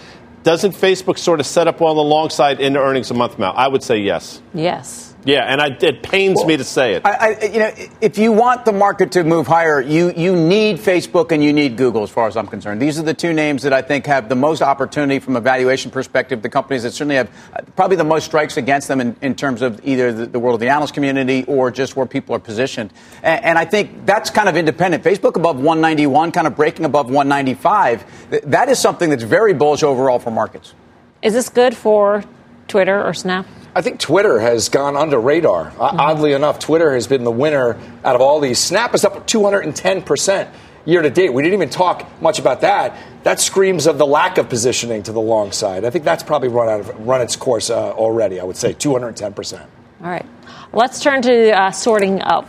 doesn't 0.43 0.73
Facebook 0.73 1.17
sort 1.17 1.39
of 1.39 1.45
set 1.47 1.67
up 1.67 1.79
well 1.79 1.89
on 1.91 1.97
the 1.97 2.03
long 2.03 2.29
side 2.29 2.61
into 2.61 2.79
earnings 2.79 3.09
a 3.09 3.15
month 3.15 3.39
now? 3.39 3.51
I 3.51 3.67
would 3.67 3.81
say 3.81 3.97
yes. 3.97 4.41
Yes. 4.53 5.14
Yeah, 5.25 5.41
and 5.41 5.59
I, 5.59 5.75
it 5.81 6.03
pains 6.03 6.37
well, 6.37 6.45
me 6.45 6.57
to 6.57 6.63
say 6.63 6.93
it. 6.93 7.01
I, 7.03 7.11
I, 7.11 7.45
you 7.45 7.59
know, 7.59 7.73
if 7.99 8.19
you 8.19 8.31
want 8.31 8.63
the 8.63 8.71
market 8.71 9.11
to 9.13 9.23
move 9.23 9.47
higher, 9.47 9.81
you, 9.81 10.13
you 10.15 10.35
need 10.35 10.77
Facebook 10.77 11.31
and 11.31 11.43
you 11.43 11.51
need 11.51 11.77
Google, 11.77 12.03
as 12.03 12.11
far 12.11 12.27
as 12.27 12.37
I'm 12.37 12.45
concerned. 12.45 12.79
These 12.79 12.99
are 12.99 13.01
the 13.01 13.13
two 13.15 13.33
names 13.33 13.63
that 13.63 13.73
I 13.73 13.81
think 13.81 14.05
have 14.05 14.29
the 14.29 14.35
most 14.35 14.61
opportunity 14.61 15.17
from 15.17 15.35
a 15.35 15.41
valuation 15.41 15.89
perspective. 15.89 16.43
The 16.43 16.49
companies 16.49 16.83
that 16.83 16.91
certainly 16.91 17.15
have 17.15 17.31
uh, 17.53 17.63
probably 17.75 17.97
the 17.97 18.03
most 18.03 18.25
strikes 18.25 18.57
against 18.57 18.87
them 18.87 19.01
in, 19.01 19.15
in 19.23 19.33
terms 19.33 19.63
of 19.63 19.81
either 19.83 20.13
the, 20.13 20.27
the, 20.27 20.39
world 20.39 20.55
of 20.55 20.59
the 20.59 20.69
analyst 20.69 20.93
community 20.93 21.43
or 21.47 21.71
just 21.71 21.95
where 21.95 22.05
people 22.05 22.35
are 22.35 22.39
positioned. 22.39 22.93
And, 23.23 23.43
and, 23.43 23.57
I 23.57 23.65
think 23.65 24.05
that's 24.05 24.29
kind 24.29 24.47
of 24.47 24.55
independent. 24.55 25.03
Facebook 25.03 25.37
above 25.37 25.55
191, 25.55 26.33
kind 26.33 26.45
of 26.45 26.55
breaking 26.55 26.85
above 26.85 27.09
195. 27.09 28.51
That 28.51 28.69
is 28.69 28.77
something 28.77 29.09
that's 29.09 29.23
very 29.23 29.53
bullish 29.53 29.81
overall 29.81 30.19
for 30.19 30.29
markets. 30.29 30.75
Is 31.23 31.33
this 31.33 31.49
good 31.49 31.75
for 31.75 32.23
Twitter 32.67 33.03
or 33.03 33.13
Snap? 33.15 33.47
I 33.75 33.81
think 33.81 33.99
Twitter 33.99 34.39
has 34.39 34.69
gone 34.69 34.95
under 34.95 35.19
radar. 35.19 35.65
Mm-hmm. 35.65 35.99
Oddly 35.99 36.31
enough, 36.31 36.59
Twitter 36.59 36.93
has 36.93 37.07
been 37.07 37.25
the 37.25 37.31
winner 37.31 37.77
out 38.05 38.15
of 38.15 38.21
all 38.21 38.39
these. 38.39 38.57
Snap 38.57 38.95
is 38.95 39.03
up 39.03 39.27
210% 39.27 40.49
year 40.85 41.01
to 41.01 41.09
date. 41.09 41.33
We 41.33 41.43
didn't 41.43 41.55
even 41.55 41.69
talk 41.69 42.09
much 42.21 42.39
about 42.39 42.61
that. 42.61 42.97
That 43.23 43.41
screams 43.41 43.85
of 43.85 43.97
the 43.97 44.05
lack 44.05 44.37
of 44.37 44.47
positioning 44.47 45.03
to 45.03 45.11
the 45.11 45.19
long 45.19 45.51
side. 45.51 45.83
I 45.83 45.89
think 45.89 46.05
that's 46.05 46.23
probably 46.23 46.47
run 46.47 46.69
out 46.69 46.79
of 46.79 47.07
run 47.07 47.19
its 47.21 47.35
course 47.35 47.69
uh, 47.69 47.91
already. 47.91 48.39
I 48.39 48.45
would 48.45 48.55
say 48.55 48.73
210%. 48.73 49.61
All 49.61 49.67
right. 50.01 50.25
Let's 50.71 51.01
turn 51.01 51.21
to 51.23 51.51
uh, 51.51 51.71
sorting 51.71 52.21
up 52.21 52.45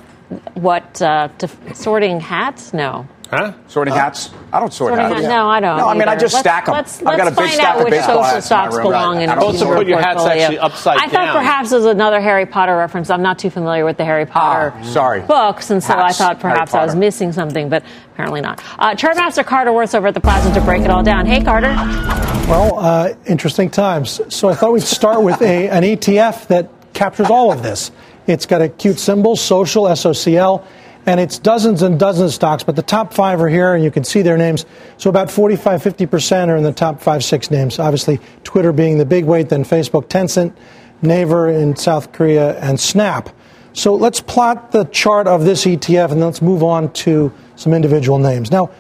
what 0.55 1.01
uh, 1.03 1.29
to, 1.39 1.49
sorting 1.75 2.21
hats? 2.21 2.73
No. 2.73 3.09
Huh? 3.31 3.55
Sorting 3.67 3.93
uh, 3.93 3.97
hats? 3.97 4.31
I 4.53 4.61
don't 4.61 4.73
sort 4.73 4.95
hats. 4.95 5.15
hats. 5.15 5.27
No, 5.27 5.49
I 5.49 5.59
don't. 5.59 5.79
No, 5.79 5.89
I 5.89 5.95
mean 5.95 6.09
I 6.09 6.15
just 6.15 6.35
let's, 6.35 6.43
stack 6.43 6.67
them. 6.67 6.75
Let's, 6.75 7.03
I've 7.03 7.19
got 7.19 7.33
a 7.33 7.35
big 7.35 7.51
stack 7.51 7.81
of 7.81 7.91
baseball 7.91 8.23
hats 8.23 8.51
in 8.51 8.57
my 8.57 8.67
room. 8.67 8.83
Belong 8.85 9.21
in 9.21 9.29
supposed 9.29 9.59
to 9.59 9.65
put 9.67 9.87
your 9.89 10.01
hats 10.01 10.25
actually 10.25 10.59
upside 10.59 10.99
down. 10.99 11.09
I 11.09 11.13
thought 11.13 11.37
perhaps 11.37 11.73
it 11.73 11.77
was 11.77 11.87
another 11.87 12.21
Harry 12.21 12.47
Potter 12.47 12.77
reference. 12.77 13.11
I'm 13.11 13.23
not 13.23 13.39
too 13.41 13.51
familiar 13.51 13.85
with 13.85 13.97
the 13.97 14.05
Harry 14.05 14.27
Potter 14.27 14.73
ah, 14.77 14.83
sorry. 14.85 15.23
books, 15.23 15.71
and 15.71 15.83
so 15.83 15.95
hats. 15.95 16.21
I 16.21 16.25
thought 16.25 16.41
perhaps 16.41 16.73
I 16.73 16.85
was 16.85 16.95
missing 16.95 17.33
something, 17.33 17.69
but 17.69 17.83
apparently 18.13 18.43
not. 18.43 18.63
Uh, 18.79 18.95
Chartmaster 18.95 19.45
Carter 19.45 19.73
Worth 19.73 19.97
over 19.97 20.07
at 20.07 20.15
the 20.15 20.21
Plaza 20.21 20.55
to 20.55 20.61
break 20.61 20.83
it 20.83 20.91
all 20.91 21.03
down. 21.03 21.27
Hey, 21.27 21.43
Carter. 21.43 21.75
Well, 22.49 22.79
uh, 22.79 23.15
interesting 23.27 23.71
times. 23.71 24.21
So 24.29 24.49
I 24.49 24.55
thought 24.55 24.73
we'd 24.73 24.83
start 24.83 25.23
with 25.23 25.43
a, 25.43 25.69
an 25.69 25.83
ETF 25.83 26.47
that 26.47 26.71
captures 26.93 27.29
all 27.29 27.51
of 27.51 27.65
this. 27.65 27.91
It's 28.29 28.47
got 28.47 28.63
a 28.63 28.69
cute 28.69 29.01
symbol, 29.01 29.35
social, 29.35 29.85
SOCL 29.85 30.65
and 31.07 31.21
it's 31.21 31.39
dozens 31.39 31.83
and 31.83 31.99
dozens 31.99 32.31
of 32.31 32.35
stocks, 32.35 32.65
but 32.65 32.75
the 32.75 32.83
top 32.83 33.15
five 33.15 33.41
are 33.41 33.49
here, 33.49 33.75
and 33.75 33.85
you 33.85 33.93
can 33.93 34.03
see 34.03 34.23
their 34.23 34.37
names. 34.37 34.67
So 34.99 35.09
about 35.09 35.31
45, 35.31 35.83
50% 35.83 36.49
are 36.49 36.57
in 36.57 36.65
the 36.65 36.73
top 36.73 37.01
five, 37.01 37.23
six 37.23 37.51
names. 37.51 37.79
Obviously, 37.79 38.21
Twitter 38.43 38.73
being 38.73 38.99
the 38.99 39.05
big 39.05 39.25
weight, 39.25 39.49
then 39.49 39.65
Facebook, 39.65 40.09
Tencent, 40.09 40.55
Naver 41.03 41.49
in 41.49 41.77
South 41.77 42.13
Korea, 42.13 42.59
and 42.59 42.79
Snap. 42.81 43.31
So 43.73 43.95
let's 43.95 44.21
plot 44.21 44.73
the 44.73 44.85
chart 44.85 45.29
of 45.29 45.45
this 45.45 45.65
ETF, 45.65 46.11
and 46.11 46.21
let's 46.21 46.43
move 46.43 46.65
on 46.65 46.93
to 46.95 47.33
some 47.55 47.73
individual 47.73 48.19
names. 48.19 48.51
Now, 48.51 48.71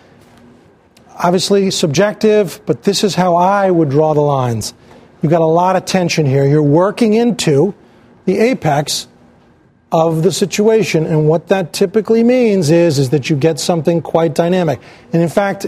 obviously 1.16 1.70
subjective, 1.70 2.60
but 2.66 2.82
this 2.82 3.04
is 3.04 3.14
how 3.14 3.36
I 3.36 3.70
would 3.70 3.90
draw 3.90 4.14
the 4.14 4.20
lines. 4.20 4.74
You've 5.22 5.30
got 5.30 5.42
a 5.42 5.46
lot 5.46 5.76
of 5.76 5.84
tension 5.84 6.26
here. 6.26 6.44
You're 6.44 6.62
working 6.62 7.14
into 7.14 7.74
the 8.24 8.38
apex 8.38 9.06
of 9.92 10.22
the 10.22 10.32
situation. 10.32 11.06
And 11.06 11.28
what 11.28 11.48
that 11.48 11.72
typically 11.72 12.24
means 12.24 12.70
is, 12.70 12.98
is 12.98 13.10
that 13.10 13.30
you 13.30 13.36
get 13.36 13.60
something 13.60 14.02
quite 14.02 14.34
dynamic. 14.34 14.80
And 15.12 15.22
in 15.22 15.28
fact, 15.28 15.66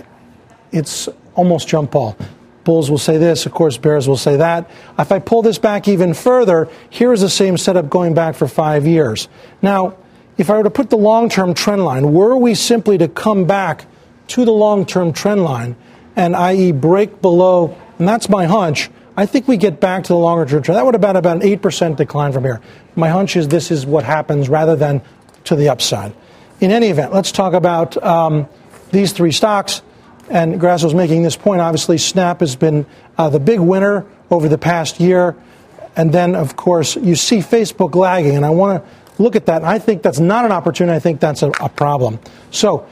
it's 0.73 1.09
almost 1.35 1.69
jump 1.69 1.93
ball. 1.93 2.17
Bulls 2.65 2.91
will 2.91 2.99
say 2.99 3.17
this, 3.17 3.47
of 3.47 3.53
course, 3.53 3.79
Bears 3.79 4.07
will 4.07 4.17
say 4.17 4.37
that. 4.37 4.69
If 4.99 5.11
I 5.11 5.21
pull 5.21 5.41
this 5.41 5.57
back 5.57 5.89
even 5.89 6.13
further, 6.13 6.69
here 6.91 7.13
is 7.13 7.23
the 7.23 7.31
same 7.31 7.57
setup 7.57 7.89
going 7.89 8.13
back 8.13 8.35
for 8.35 8.47
five 8.47 8.87
years. 8.87 9.29
Now, 9.63 9.97
if 10.37 10.51
I 10.51 10.57
were 10.59 10.65
to 10.65 10.71
put 10.71 10.91
the 10.91 10.99
long 10.99 11.29
term 11.29 11.55
trend 11.55 11.85
line, 11.85 12.13
were 12.13 12.37
we 12.37 12.55
simply 12.55 12.99
to 12.99 13.09
come 13.09 13.47
back 13.47 13.87
to 14.29 14.45
the 14.45 14.53
long 14.53 14.85
term 14.85 15.13
trend 15.13 15.45
line 15.45 15.77
and, 16.15 16.37
i.e., 16.37 16.73
break 16.73 17.23
below, 17.23 17.77
and 17.99 18.07
that's 18.07 18.29
my 18.29 18.45
hunch, 18.45 18.91
I 19.19 19.27
think 19.27 19.49
we 19.49 19.57
get 19.57 19.81
back 19.81 20.05
to 20.05 20.09
the 20.11 20.17
longer 20.17 20.47
term 20.47 20.63
trend. 20.63 20.79
That 20.79 20.85
would 20.85 20.95
have 20.95 21.01
been 21.01 21.17
about 21.17 21.43
an 21.43 21.43
8% 21.43 21.97
decline 21.97 22.33
from 22.33 22.45
here. 22.45 22.61
My 22.95 23.09
hunch 23.09 23.35
is 23.35 23.49
this 23.49 23.73
is 23.73 23.85
what 23.85 24.05
happens 24.05 24.49
rather 24.49 24.77
than 24.77 25.03
to 25.43 25.57
the 25.57 25.71
upside. 25.71 26.15
In 26.61 26.71
any 26.71 26.87
event, 26.87 27.13
let's 27.13 27.33
talk 27.33 27.53
about 27.53 28.01
um, 28.01 28.49
these 28.93 29.13
three 29.13 29.33
stocks. 29.33 29.83
And 30.31 30.61
Grasso's 30.61 30.95
making 30.95 31.25
this 31.25 31.35
point. 31.35 31.61
Obviously, 31.61 31.99
Snap 31.99 32.39
has 32.39 32.55
been 32.55 32.87
uh, 33.17 33.29
the 33.29 33.41
big 33.41 33.59
winner 33.59 34.07
over 34.31 34.49
the 34.49 34.57
past 34.57 35.01
year. 35.01 35.35
And 35.97 36.13
then, 36.13 36.37
of 36.37 36.55
course, 36.55 36.95
you 36.95 37.17
see 37.17 37.39
Facebook 37.39 37.97
lagging. 37.97 38.37
And 38.37 38.47
I 38.47 38.51
want 38.51 38.85
to 38.85 39.23
look 39.23 39.35
at 39.35 39.47
that. 39.47 39.65
I 39.65 39.81
think 39.81 40.03
that's 40.03 40.21
not 40.21 40.45
an 40.45 40.53
opportunity. 40.53 40.95
I 40.95 41.01
think 41.01 41.19
that's 41.19 41.43
a, 41.43 41.51
a 41.61 41.69
problem. 41.69 42.21
So, 42.53 42.87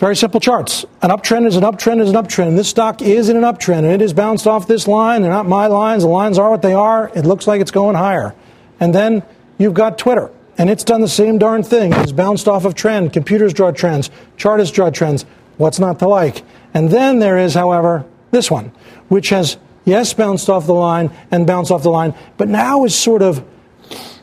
very 0.00 0.16
simple 0.16 0.40
charts. 0.40 0.86
An 1.02 1.10
uptrend 1.10 1.46
is 1.46 1.56
an 1.56 1.62
uptrend 1.62 2.00
is 2.00 2.08
an 2.08 2.16
uptrend. 2.16 2.56
This 2.56 2.70
stock 2.70 3.02
is 3.02 3.28
in 3.28 3.36
an 3.36 3.42
uptrend, 3.42 3.80
and 3.80 3.92
it 3.92 4.00
has 4.00 4.14
bounced 4.14 4.46
off 4.46 4.66
this 4.66 4.88
line. 4.88 5.20
They're 5.20 5.30
not 5.30 5.46
my 5.46 5.66
lines. 5.66 6.04
The 6.04 6.08
lines 6.08 6.38
are 6.38 6.50
what 6.50 6.62
they 6.62 6.72
are. 6.72 7.10
It 7.14 7.26
looks 7.26 7.46
like 7.46 7.60
it's 7.60 7.70
going 7.70 7.96
higher. 7.96 8.34
And 8.80 8.94
then 8.94 9.22
you've 9.58 9.74
got 9.74 9.98
Twitter, 9.98 10.30
and 10.56 10.70
it's 10.70 10.84
done 10.84 11.02
the 11.02 11.08
same 11.08 11.36
darn 11.36 11.62
thing. 11.62 11.92
It's 11.92 12.12
bounced 12.12 12.48
off 12.48 12.64
of 12.64 12.74
trend. 12.74 13.12
Computers 13.12 13.52
draw 13.52 13.72
trends. 13.72 14.08
Chartists 14.38 14.74
draw 14.74 14.88
trends. 14.88 15.26
What's 15.58 15.78
not 15.78 15.98
to 15.98 16.08
like? 16.08 16.44
And 16.72 16.88
then 16.88 17.18
there 17.18 17.36
is, 17.36 17.52
however, 17.52 18.06
this 18.30 18.50
one, 18.50 18.72
which 19.08 19.28
has, 19.28 19.58
yes, 19.84 20.14
bounced 20.14 20.48
off 20.48 20.64
the 20.64 20.72
line 20.72 21.10
and 21.30 21.46
bounced 21.46 21.70
off 21.70 21.82
the 21.82 21.90
line, 21.90 22.14
but 22.38 22.48
now 22.48 22.86
is 22.86 22.94
sort 22.94 23.20
of 23.20 23.44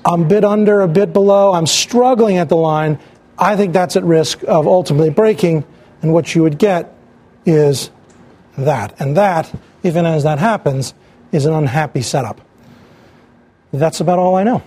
I'm 0.07 0.23
a 0.23 0.25
bit 0.25 0.45
under, 0.45 0.81
a 0.81 0.87
bit 0.87 1.11
below. 1.11 1.51
I'm 1.53 1.67
struggling 1.67 2.37
at 2.37 2.47
the 2.47 2.55
line. 2.55 2.97
I 3.39 3.55
think 3.55 3.73
that's 3.73 3.95
at 3.95 4.03
risk 4.03 4.43
of 4.47 4.67
ultimately 4.67 5.09
breaking, 5.09 5.63
and 6.01 6.13
what 6.13 6.33
you 6.35 6.43
would 6.43 6.57
get 6.57 6.93
is 7.45 7.89
that. 8.57 8.99
And 8.99 9.15
that, 9.17 9.53
if 9.83 9.95
and 9.95 10.07
as 10.07 10.23
that 10.23 10.39
happens, 10.39 10.93
is 11.31 11.45
an 11.45 11.53
unhappy 11.53 12.01
setup. 12.01 12.41
That's 13.71 13.99
about 13.99 14.17
all 14.19 14.35
I 14.35 14.43
know. 14.43 14.63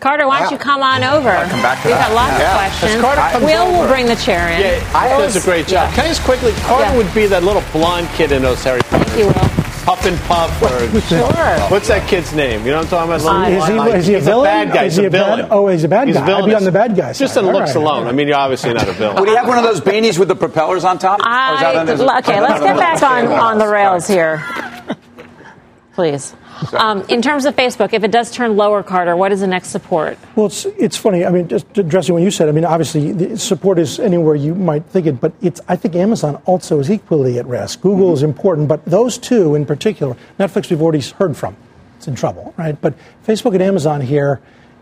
Carter, 0.00 0.28
why 0.28 0.40
don't 0.40 0.52
you 0.52 0.58
come 0.58 0.80
on 0.82 1.02
over? 1.02 1.30
come 1.50 1.60
back 1.62 1.82
to 1.82 1.88
We've 1.88 1.96
that. 1.96 2.08
got 2.08 2.14
lots 2.14 2.38
Yeah. 2.38 2.54
of 2.54 2.60
As 2.60 2.78
questions. 2.78 3.00
Carter 3.02 3.20
comes 3.32 3.44
Will 3.44 3.72
will 3.72 3.88
bring 3.88 4.06
the 4.06 4.14
chair 4.14 4.48
in. 4.52 4.60
Yeah, 4.60 4.90
I 4.94 5.08
he 5.08 5.14
always- 5.14 5.34
does 5.34 5.42
a 5.42 5.46
great 5.46 5.66
job. 5.66 5.88
yeah. 5.88 5.94
Can 5.96 6.04
I 6.04 6.08
just 6.08 6.22
quickly, 6.22 6.52
Carter 6.66 6.84
Yeah. 6.84 6.96
would 6.96 7.12
be 7.14 7.26
that 7.26 7.42
little 7.42 7.64
blonde 7.72 8.08
kid 8.14 8.30
in 8.30 8.42
those 8.42 8.62
Harry 8.62 8.80
Potter. 8.88 9.04
Thank 9.04 9.18
you, 9.18 9.26
Will. 9.26 9.57
Puff 9.88 10.04
and 10.04 10.18
Puff, 10.28 10.62
or 10.62 11.00
Sure. 11.00 11.58
what's 11.70 11.88
that 11.88 12.06
kid's 12.06 12.34
name? 12.34 12.66
You 12.66 12.72
know 12.72 12.82
what 12.82 12.92
I'm 12.92 13.08
talking 13.08 13.24
about? 13.26 13.48
Is 13.50 13.66
he- 13.66 13.98
is 13.98 14.06
he 14.06 14.12
a 14.14 14.16
He's 14.18 14.24
villain? 14.26 14.44
bad 14.44 14.72
guy. 14.74 14.84
Is 14.84 14.92
He's 14.92 14.98
he 14.98 15.04
a 15.04 15.08
a 15.08 15.10
bad- 15.10 15.24
villain. 15.36 15.48
oh, 15.50 15.68
he's 15.68 15.84
a 15.84 15.88
bad 15.88 16.08
He's 16.08 16.16
guy. 16.18 16.38
I'd 16.38 16.44
be 16.44 16.54
on 16.54 16.64
the 16.64 16.72
bad 16.72 16.94
guy 16.94 17.14
Just 17.14 17.32
side. 17.32 17.40
in 17.44 17.46
All 17.48 17.54
looks 17.54 17.74
right. 17.74 17.76
alone. 17.82 18.06
I 18.06 18.12
mean, 18.12 18.28
you're 18.28 18.36
obviously 18.36 18.74
not 18.74 18.86
a 18.86 18.92
villain. 18.92 19.16
Would 19.18 19.30
he 19.30 19.34
have 19.34 19.48
one 19.48 19.56
of 19.56 19.64
those 19.64 19.80
beanies 19.80 20.18
with 20.18 20.28
the 20.28 20.36
propellers 20.36 20.84
on 20.84 20.98
top? 20.98 21.20
Or 21.20 21.54
is 21.54 21.60
that 21.60 21.88
I, 21.88 22.18
okay, 22.18 22.38
let's 22.42 22.60
get 22.60 22.76
back 22.76 23.02
on, 23.02 23.28
on 23.28 23.56
the 23.58 23.66
rails 23.66 24.06
here. 24.06 24.44
Please. 25.94 26.34
Um, 26.72 27.02
in 27.08 27.22
terms 27.22 27.44
of 27.44 27.54
Facebook, 27.54 27.92
if 27.92 28.02
it 28.04 28.10
does 28.10 28.30
turn 28.30 28.56
lower, 28.56 28.82
Carter, 28.82 29.16
what 29.16 29.32
is 29.32 29.40
the 29.40 29.46
next 29.46 29.68
support? 29.68 30.18
Well, 30.34 30.46
it's, 30.46 30.64
it's 30.64 30.96
funny. 30.96 31.24
I 31.24 31.30
mean, 31.30 31.48
just 31.48 31.66
addressing 31.78 32.14
what 32.14 32.22
you 32.22 32.30
said, 32.30 32.48
I 32.48 32.52
mean, 32.52 32.64
obviously, 32.64 33.12
the 33.12 33.38
support 33.38 33.78
is 33.78 33.98
anywhere 34.00 34.34
you 34.34 34.54
might 34.54 34.84
think 34.86 35.06
it, 35.06 35.20
but 35.20 35.32
it's, 35.40 35.60
I 35.68 35.76
think 35.76 35.94
Amazon 35.94 36.36
also 36.46 36.80
is 36.80 36.90
equally 36.90 37.38
at 37.38 37.46
risk. 37.46 37.80
Google 37.80 38.08
Mm-hmm. 38.08 38.14
is 38.14 38.22
important, 38.22 38.68
but 38.68 38.84
those 38.84 39.18
two 39.18 39.54
in 39.54 39.66
particular, 39.66 40.16
Netflix 40.38 40.70
we've 40.70 40.82
already 40.82 41.00
heard 41.00 41.36
from. 41.36 41.56
It's 41.96 42.08
in 42.08 42.14
trouble, 42.14 42.54
right? 42.56 42.80
But 42.80 42.94
Facebook 43.26 43.54
and 43.54 43.62
Amazon 43.62 44.00
here, 44.00 44.40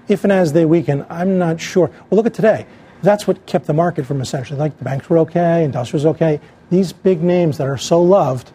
if 0.08 0.22
and 0.24 0.32
as 0.32 0.52
they 0.52 0.64
weaken, 0.64 1.04
I'm 1.08 1.38
not 1.38 1.60
sure. 1.60 1.88
Well, 1.88 2.16
look 2.16 2.26
at 2.26 2.34
today. 2.34 2.66
That's 3.02 3.26
what 3.26 3.46
kept 3.46 3.66
the 3.66 3.74
market 3.74 4.06
from 4.06 4.20
essentially, 4.20 4.58
like 4.58 4.78
the 4.78 4.84
banks 4.84 5.08
were 5.10 5.18
okay, 5.18 5.64
industrials 5.64 6.06
okay. 6.06 6.40
These 6.70 6.92
big 6.92 7.22
names 7.22 7.58
that 7.58 7.66
are 7.66 7.78
so 7.78 8.02
loved, 8.02 8.50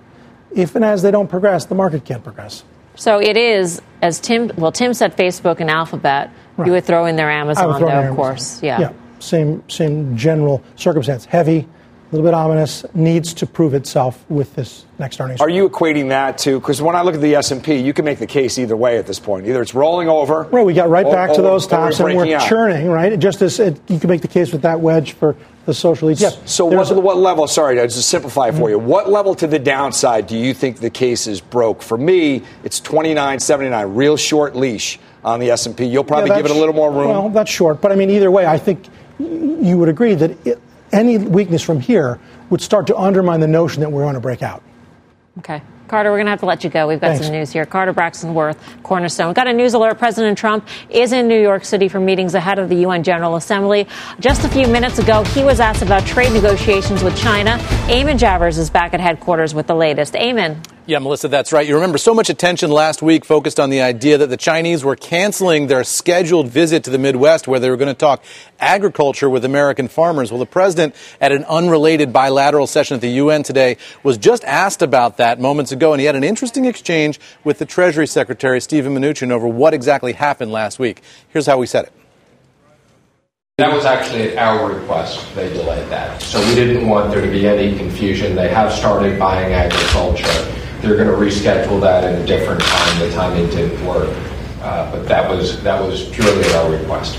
if 0.54 0.76
and 0.76 0.84
as 0.84 1.02
they 1.02 1.12
don't 1.12 1.30
progress, 1.30 1.66
the 1.66 1.76
market 1.76 2.04
can't 2.06 2.24
progress. 2.24 2.64
So 2.96 3.20
it 3.20 3.38
is, 3.38 3.82
as 4.02 4.20
Tim, 4.20 4.52
well, 4.58 4.72
Tim 4.72 4.94
said 4.94 5.16
Facebook 5.18 5.60
and 5.60 5.70
Alphabet. 5.70 6.30
Right. 6.58 6.66
You 6.68 6.74
would 6.74 6.84
throw 6.86 7.06
in 7.06 7.16
their 7.16 7.32
Amazon, 7.32 7.68
would 7.68 7.82
though, 7.82 7.88
of 7.88 7.92
Amazon. 7.94 8.16
course. 8.16 8.62
Yeah. 8.62 8.80
Yeah. 8.80 8.94
Same 9.20 9.64
same 9.70 10.18
general 10.18 10.64
circumstance. 10.76 11.26
Heavy, 11.26 11.60
a 11.60 11.66
little 12.16 12.26
bit 12.28 12.34
ominous. 12.34 12.84
Needs 12.94 13.34
to 13.36 13.46
prove 13.46 13.74
itself 13.74 14.24
with 14.30 14.54
this 14.56 14.86
next 15.00 15.20
earnings. 15.22 15.40
Are 15.42 15.50
you 15.50 15.70
equating 15.70 16.10
that 16.10 16.40
to? 16.40 16.60
Because 16.60 16.82
when 16.82 16.96
I 16.96 17.04
look 17.04 17.16
at 17.16 17.22
the 17.22 17.36
S 17.36 17.52
and 17.52 17.64
P, 17.64 17.76
you 17.78 17.94
can 17.94 18.04
make 18.04 18.20
the 18.20 18.28
case 18.28 18.58
either 18.58 18.76
way 18.76 18.98
at 18.98 19.06
this 19.08 19.20
point. 19.20 19.48
Either 19.48 19.62
it's 19.62 19.74
rolling 19.76 20.10
over. 20.10 20.44
Right, 20.52 20.66
we 20.66 20.74
got 20.74 20.90
right 20.90 21.06
or- 21.06 21.14
back 21.14 21.32
to 21.34 21.40
or- 21.40 21.44
those 21.44 21.68
or 21.68 21.70
tops, 21.70 22.00
and 22.00 22.16
we're 22.18 22.36
out. 22.36 22.48
churning. 22.50 22.90
Right, 22.90 23.18
just 23.18 23.42
as 23.42 23.60
it, 23.60 23.80
you 23.88 24.00
can 24.00 24.10
make 24.10 24.22
the 24.22 24.28
case 24.28 24.52
with 24.52 24.64
that 24.64 24.82
wedge 24.82 25.14
for 25.14 25.36
the 25.66 25.74
social 25.74 26.10
ETF. 26.10 26.48
So 26.48 26.66
what, 26.66 26.90
a- 26.92 27.00
what 27.00 27.18
level? 27.18 27.48
Sorry, 27.48 27.76
to 27.76 27.84
just 27.84 28.10
simplify 28.10 28.50
it 28.50 28.56
for 28.56 28.70
you. 28.70 28.80
What 28.80 29.10
level 29.10 29.36
to 29.36 29.48
the 29.48 29.60
downside 29.60 30.28
do 30.28 30.38
you 30.38 30.54
think 30.54 30.80
the 30.80 30.90
case 30.90 31.28
is 31.28 31.42
broke? 31.42 31.82
For 31.82 31.98
me, 31.98 32.44
it's 32.64 32.80
twenty 32.80 33.14
nine 33.14 33.40
seventy 33.40 33.70
nine, 33.70 33.94
real 33.94 34.18
short 34.18 34.56
leash 34.56 35.00
on 35.24 35.40
the 35.40 35.52
S 35.52 35.66
and 35.68 35.78
P. 35.78 35.86
You'll 35.86 36.04
probably 36.04 36.30
Yeah, 36.30 36.38
give 36.38 36.46
it 36.46 36.52
a 36.52 36.60
little 36.60 36.74
more 36.74 36.92
room. 36.92 37.10
Well, 37.10 37.30
that's 37.30 37.52
short, 37.52 37.80
but 37.82 37.92
I 37.92 37.96
mean, 37.96 38.10
either 38.10 38.32
way, 38.32 38.46
I 38.46 38.58
think 38.58 38.88
you 39.20 39.78
would 39.78 39.90
agree 39.90 40.16
that 40.16 40.48
it, 40.48 40.60
any 40.92 41.18
weakness 41.18 41.62
from 41.62 41.80
here 41.80 42.20
would 42.50 42.62
start 42.62 42.88
to 42.88 42.98
undermine 42.98 43.40
the 43.40 43.48
notion 43.48 43.82
that 43.82 43.92
we're 43.92 44.02
going 44.04 44.16
to 44.16 44.20
break 44.20 44.42
out. 44.42 44.64
Okay. 45.40 45.62
Carter, 45.92 46.10
we're 46.10 46.20
going 46.20 46.28
to 46.28 46.32
have 46.32 46.40
to 46.40 46.46
let 46.46 46.64
you 46.64 46.70
go. 46.70 46.88
We've 46.88 47.02
got 47.02 47.08
Thanks. 47.10 47.26
some 47.26 47.34
news 47.34 47.52
here. 47.52 47.66
Carter 47.66 47.92
Braxton 47.92 48.34
Worth, 48.34 48.58
Cornerstone. 48.82 49.28
We've 49.28 49.36
got 49.36 49.48
a 49.48 49.52
news 49.52 49.74
alert. 49.74 50.00
President 50.00 50.38
Trump 50.38 50.66
is 50.90 51.12
in 51.12 51.28
New 51.28 51.42
York 51.42 51.66
City 51.66 51.90
for 51.90 52.00
meetings 52.00 52.34
ahead 52.34 52.60
of 52.60 52.70
the 52.70 52.76
UN 52.76 53.04
General 53.04 53.36
Assembly. 53.36 53.86
Just 54.22 54.46
a 54.46 54.48
few 54.48 54.68
minutes 54.68 55.00
ago, 55.00 55.26
he 55.26 55.44
was 55.44 55.60
asked 55.60 55.82
about 55.82 56.06
trade 56.06 56.32
negotiations 56.32 57.04
with 57.04 57.18
China. 57.18 57.58
Eamon 57.90 58.18
Javers 58.18 58.58
is 58.58 58.70
back 58.70 58.94
at 58.94 59.02
headquarters 59.02 59.54
with 59.54 59.68
the 59.68 59.76
latest. 59.76 60.14
Eamon. 60.14 60.64
Yeah, 60.92 61.00
Melissa, 61.00 61.30
that's 61.30 61.54
right. 61.54 61.66
You 61.66 61.76
remember 61.76 61.98
so 61.98 62.14
much 62.14 62.30
attention 62.30 62.70
last 62.70 63.02
week 63.02 63.24
focused 63.24 63.62
on 63.62 63.70
the 63.70 63.80
idea 63.80 64.18
that 64.18 64.28
the 64.28 64.36
Chinese 64.36 64.84
were 64.84 64.98
canceling 64.98 65.68
their 65.68 65.86
scheduled 65.86 66.50
visit 66.50 66.84
to 66.84 66.90
the 66.90 66.98
Midwest 66.98 67.48
where 67.48 67.62
they 67.62 67.70
were 67.70 67.78
going 67.78 67.88
to 67.88 67.98
talk 67.98 68.22
agriculture 68.60 69.30
with 69.30 69.46
American 69.46 69.88
farmers. 69.88 70.34
Well, 70.34 70.40
the 70.40 70.46
president, 70.46 70.94
at 71.22 71.32
an 71.32 71.46
unrelated 71.46 72.12
bilateral 72.12 72.68
session 72.68 72.96
at 72.96 73.00
the 73.00 73.08
UN 73.08 73.42
today, 73.42 73.78
was 74.04 74.18
just 74.18 74.44
asked 74.44 74.82
about 74.82 75.16
that 75.16 75.40
moments 75.40 75.72
ago, 75.72 75.94
and 75.94 76.02
he 76.02 76.06
had 76.06 76.18
an 76.18 76.26
interesting 76.26 76.66
exchange 76.66 77.22
with 77.46 77.58
the 77.58 77.66
Treasury 77.66 78.06
Secretary, 78.06 78.60
Stephen 78.60 78.94
Mnuchin, 78.94 79.32
over 79.32 79.48
what 79.48 79.74
exactly 79.74 80.12
happened 80.12 80.52
last 80.52 80.78
week. 80.78 81.02
Here's 81.30 81.46
how 81.46 81.62
he 81.62 81.68
said 81.68 81.86
it. 81.86 81.94
That 83.60 83.72
was 83.72 83.86
actually 83.86 84.36
at 84.36 84.38
our 84.40 84.74
request 84.74 85.36
they 85.36 85.54
delayed 85.54 85.88
that. 85.88 86.22
So 86.22 86.46
we 86.50 86.54
didn't 86.54 86.86
want 86.86 87.12
there 87.12 87.22
to 87.22 87.32
be 87.32 87.48
any 87.48 87.78
confusion. 87.78 88.36
They 88.36 88.50
have 88.50 88.74
started 88.74 89.18
buying 89.18 89.54
agriculture. 89.54 90.61
They're 90.82 90.96
going 90.98 91.08
to 91.08 91.14
reschedule 91.16 91.80
that 91.82 92.04
at 92.04 92.20
a 92.22 92.26
different 92.26 92.62
time. 92.62 93.00
The 93.00 93.12
timing 93.14 93.48
didn't 93.50 93.86
work. 93.86 94.10
Uh, 94.62 94.92
but 94.92 95.08
that 95.08 95.28
was 95.28 95.62
that 95.64 95.82
was 95.82 96.08
purely 96.10 96.44
at 96.44 96.54
our 96.56 96.70
request. 96.72 97.16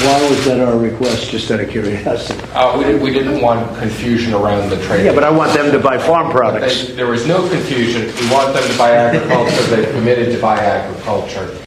Why 0.00 0.26
was 0.30 0.42
that 0.46 0.60
our 0.60 0.78
request, 0.78 1.30
just 1.30 1.50
out 1.50 1.60
of 1.60 1.68
curiosity? 1.68 2.40
Uh, 2.54 2.78
we, 2.78 2.84
didn't- 2.84 3.02
we 3.02 3.10
didn't 3.12 3.42
want 3.42 3.76
confusion 3.78 4.32
around 4.32 4.70
the 4.70 4.76
trade. 4.86 5.04
Yeah, 5.04 5.12
but 5.14 5.22
I 5.24 5.28
want 5.30 5.52
them 5.52 5.70
to 5.72 5.78
buy 5.78 5.98
farm 5.98 6.30
products. 6.30 6.86
They- 6.86 6.94
There 6.94 7.06
was 7.08 7.26
no 7.26 7.46
confusion. 7.48 8.06
We 8.06 8.30
want 8.32 8.54
them 8.54 8.66
to 8.70 8.78
buy 8.78 8.92
agriculture. 8.92 9.62
They've 9.64 9.90
committed 9.94 10.32
to 10.34 10.40
buy 10.40 10.58
agriculture. 10.60 11.58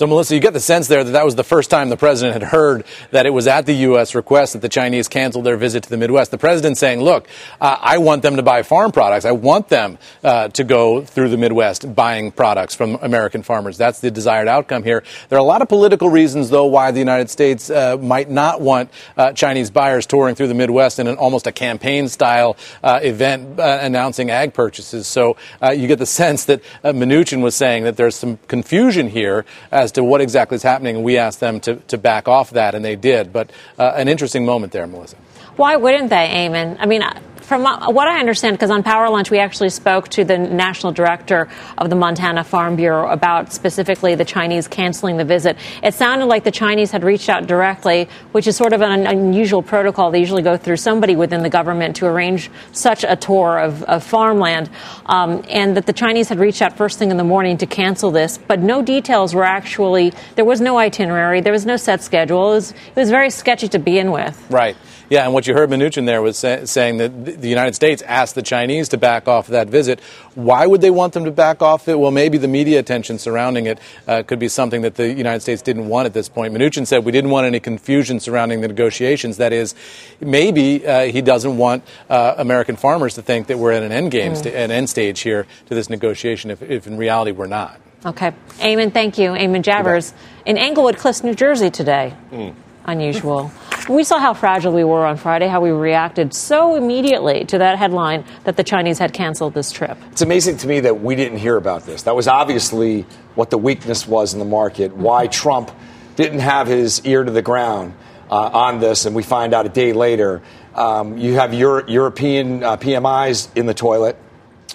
So, 0.00 0.06
Melissa, 0.06 0.34
you 0.34 0.40
get 0.40 0.54
the 0.54 0.60
sense 0.60 0.88
there 0.88 1.04
that 1.04 1.10
that 1.10 1.26
was 1.26 1.34
the 1.34 1.44
first 1.44 1.68
time 1.68 1.90
the 1.90 1.96
president 1.98 2.32
had 2.32 2.50
heard 2.50 2.86
that 3.10 3.26
it 3.26 3.34
was 3.34 3.46
at 3.46 3.66
the 3.66 3.74
U.S. 3.74 4.14
request 4.14 4.54
that 4.54 4.62
the 4.62 4.68
Chinese 4.70 5.08
canceled 5.08 5.44
their 5.44 5.58
visit 5.58 5.82
to 5.82 5.90
the 5.90 5.98
Midwest. 5.98 6.30
The 6.30 6.38
president 6.38 6.78
saying, 6.78 7.02
look, 7.02 7.28
uh, 7.60 7.76
I 7.78 7.98
want 7.98 8.22
them 8.22 8.36
to 8.36 8.42
buy 8.42 8.62
farm 8.62 8.92
products. 8.92 9.26
I 9.26 9.32
want 9.32 9.68
them 9.68 9.98
uh, 10.24 10.48
to 10.48 10.64
go 10.64 11.04
through 11.04 11.28
the 11.28 11.36
Midwest 11.36 11.94
buying 11.94 12.32
products 12.32 12.74
from 12.74 12.94
American 13.02 13.42
farmers. 13.42 13.76
That's 13.76 14.00
the 14.00 14.10
desired 14.10 14.48
outcome 14.48 14.84
here. 14.84 15.04
There 15.28 15.36
are 15.36 15.42
a 15.42 15.44
lot 15.44 15.60
of 15.60 15.68
political 15.68 16.08
reasons, 16.08 16.48
though, 16.48 16.64
why 16.64 16.92
the 16.92 16.98
United 16.98 17.28
States 17.28 17.68
uh, 17.68 17.98
might 17.98 18.30
not 18.30 18.62
want 18.62 18.90
uh, 19.18 19.34
Chinese 19.34 19.70
buyers 19.70 20.06
touring 20.06 20.34
through 20.34 20.48
the 20.48 20.54
Midwest 20.54 20.98
in 20.98 21.08
an 21.08 21.16
almost 21.16 21.46
a 21.46 21.52
campaign 21.52 22.08
style 22.08 22.56
uh, 22.82 23.00
event 23.02 23.60
uh, 23.60 23.80
announcing 23.82 24.30
ag 24.30 24.54
purchases. 24.54 25.06
So 25.06 25.36
you 25.62 25.86
get 25.86 25.98
the 25.98 26.06
sense 26.06 26.46
that 26.46 26.62
Mnuchin 26.82 27.42
was 27.42 27.54
saying 27.54 27.84
that 27.84 27.98
there's 27.98 28.16
some 28.16 28.38
confusion 28.48 29.06
here 29.06 29.44
as 29.70 29.89
to 29.92 30.04
what 30.04 30.20
exactly 30.20 30.56
is 30.56 30.62
happening, 30.62 30.96
and 30.96 31.04
we 31.04 31.18
asked 31.18 31.40
them 31.40 31.60
to, 31.60 31.76
to 31.76 31.98
back 31.98 32.28
off 32.28 32.50
that, 32.50 32.74
and 32.74 32.84
they 32.84 32.96
did. 32.96 33.32
But 33.32 33.50
uh, 33.78 33.92
an 33.96 34.08
interesting 34.08 34.44
moment 34.44 34.72
there, 34.72 34.86
Melissa. 34.86 35.16
Why 35.60 35.76
wouldn't 35.76 36.08
they, 36.08 36.48
Eamon? 36.48 36.78
I 36.80 36.86
mean, 36.86 37.02
from 37.42 37.66
uh, 37.66 37.90
what 37.90 38.08
I 38.08 38.18
understand, 38.18 38.56
because 38.56 38.70
on 38.70 38.82
Power 38.82 39.10
Lunch 39.10 39.30
we 39.30 39.40
actually 39.40 39.68
spoke 39.68 40.08
to 40.08 40.24
the 40.24 40.38
national 40.38 40.92
director 40.92 41.48
of 41.76 41.90
the 41.90 41.96
Montana 41.96 42.44
Farm 42.44 42.76
Bureau 42.76 43.10
about 43.10 43.52
specifically 43.52 44.14
the 44.14 44.24
Chinese 44.24 44.66
canceling 44.68 45.18
the 45.18 45.24
visit. 45.26 45.58
It 45.82 45.92
sounded 45.92 46.24
like 46.24 46.44
the 46.44 46.50
Chinese 46.50 46.90
had 46.90 47.04
reached 47.04 47.28
out 47.28 47.46
directly, 47.46 48.08
which 48.32 48.46
is 48.46 48.56
sort 48.56 48.72
of 48.72 48.80
an 48.80 49.06
unusual 49.06 49.62
protocol. 49.62 50.10
They 50.10 50.20
usually 50.20 50.40
go 50.40 50.56
through 50.56 50.78
somebody 50.78 51.14
within 51.14 51.42
the 51.42 51.50
government 51.50 51.96
to 51.96 52.06
arrange 52.06 52.50
such 52.72 53.04
a 53.04 53.14
tour 53.14 53.58
of, 53.58 53.82
of 53.82 54.02
farmland, 54.02 54.70
um, 55.04 55.44
and 55.50 55.76
that 55.76 55.84
the 55.84 55.92
Chinese 55.92 56.30
had 56.30 56.38
reached 56.38 56.62
out 56.62 56.74
first 56.78 56.98
thing 56.98 57.10
in 57.10 57.18
the 57.18 57.24
morning 57.24 57.58
to 57.58 57.66
cancel 57.66 58.10
this, 58.10 58.38
but 58.38 58.60
no 58.60 58.80
details 58.80 59.34
were 59.34 59.44
actually. 59.44 60.14
There 60.36 60.46
was 60.46 60.62
no 60.62 60.78
itinerary. 60.78 61.42
There 61.42 61.52
was 61.52 61.66
no 61.66 61.76
set 61.76 62.02
schedule. 62.02 62.52
It 62.52 62.54
was, 62.54 62.70
it 62.70 62.96
was 62.96 63.10
very 63.10 63.28
sketchy 63.28 63.68
to 63.68 63.78
begin 63.78 64.10
with. 64.10 64.42
Right. 64.48 64.74
Yeah, 65.10 65.24
and 65.24 65.34
what 65.34 65.48
you 65.48 65.54
heard 65.54 65.70
Mnuchin 65.70 66.06
there 66.06 66.22
was 66.22 66.38
say, 66.38 66.64
saying 66.66 66.98
that 66.98 67.40
the 67.40 67.48
United 67.48 67.74
States 67.74 68.00
asked 68.02 68.36
the 68.36 68.42
Chinese 68.42 68.88
to 68.90 68.96
back 68.96 69.26
off 69.26 69.48
that 69.48 69.66
visit. 69.66 69.98
Why 70.36 70.64
would 70.64 70.80
they 70.80 70.90
want 70.90 71.14
them 71.14 71.24
to 71.24 71.32
back 71.32 71.62
off 71.62 71.88
it? 71.88 71.98
Well, 71.98 72.12
maybe 72.12 72.38
the 72.38 72.46
media 72.46 72.78
attention 72.78 73.18
surrounding 73.18 73.66
it 73.66 73.80
uh, 74.06 74.22
could 74.22 74.38
be 74.38 74.46
something 74.46 74.82
that 74.82 74.94
the 74.94 75.12
United 75.12 75.40
States 75.40 75.62
didn't 75.62 75.88
want 75.88 76.06
at 76.06 76.14
this 76.14 76.28
point. 76.28 76.54
Mnuchin 76.54 76.86
said 76.86 77.04
we 77.04 77.10
didn't 77.10 77.30
want 77.30 77.44
any 77.44 77.58
confusion 77.58 78.20
surrounding 78.20 78.60
the 78.60 78.68
negotiations. 78.68 79.38
That 79.38 79.52
is, 79.52 79.74
maybe 80.20 80.86
uh, 80.86 81.06
he 81.06 81.22
doesn't 81.22 81.56
want 81.56 81.82
uh, 82.08 82.36
American 82.38 82.76
farmers 82.76 83.14
to 83.14 83.22
think 83.22 83.48
that 83.48 83.58
we're 83.58 83.72
at 83.72 83.82
an 83.82 83.90
end 83.90 84.12
game, 84.12 84.34
mm. 84.34 84.36
st- 84.36 84.54
an 84.54 84.70
end 84.70 84.88
stage 84.88 85.20
here 85.20 85.44
to 85.66 85.74
this 85.74 85.90
negotiation, 85.90 86.52
if, 86.52 86.62
if 86.62 86.86
in 86.86 86.96
reality 86.96 87.32
we're 87.32 87.48
not. 87.48 87.80
Okay. 88.06 88.32
Eamon, 88.58 88.92
thank 88.92 89.18
you. 89.18 89.30
Eamon 89.32 89.64
Javers 89.64 90.12
in 90.46 90.56
Englewood 90.56 90.98
Cliffs, 90.98 91.24
New 91.24 91.34
Jersey 91.34 91.68
today. 91.68 92.14
Mm. 92.30 92.54
Unusual. 92.84 93.50
We 93.88 94.04
saw 94.04 94.18
how 94.18 94.34
fragile 94.34 94.72
we 94.72 94.84
were 94.84 95.04
on 95.04 95.16
Friday, 95.16 95.48
how 95.48 95.60
we 95.60 95.70
reacted 95.70 96.32
so 96.32 96.76
immediately 96.76 97.44
to 97.46 97.58
that 97.58 97.78
headline 97.78 98.24
that 98.44 98.56
the 98.56 98.64
Chinese 98.64 98.98
had 98.98 99.12
canceled 99.12 99.54
this 99.54 99.72
trip. 99.72 99.98
It's 100.12 100.22
amazing 100.22 100.58
to 100.58 100.68
me 100.68 100.80
that 100.80 101.00
we 101.00 101.16
didn't 101.16 101.38
hear 101.38 101.56
about 101.56 101.86
this. 101.86 102.02
That 102.02 102.14
was 102.14 102.28
obviously 102.28 103.02
what 103.34 103.50
the 103.50 103.58
weakness 103.58 104.06
was 104.06 104.32
in 104.32 104.38
the 104.38 104.44
market, 104.44 104.94
why 104.94 105.26
Trump 105.26 105.70
didn't 106.16 106.40
have 106.40 106.66
his 106.66 107.04
ear 107.04 107.24
to 107.24 107.30
the 107.30 107.42
ground 107.42 107.94
uh, 108.30 108.50
on 108.52 108.80
this, 108.80 109.06
and 109.06 109.14
we 109.14 109.22
find 109.22 109.54
out 109.54 109.66
a 109.66 109.70
day 109.70 109.92
later. 109.92 110.42
Um, 110.74 111.18
you 111.18 111.34
have 111.34 111.52
Euro- 111.54 111.86
European 111.88 112.62
uh, 112.62 112.76
PMIs 112.76 113.54
in 113.56 113.66
the 113.66 113.74
toilet. 113.74 114.16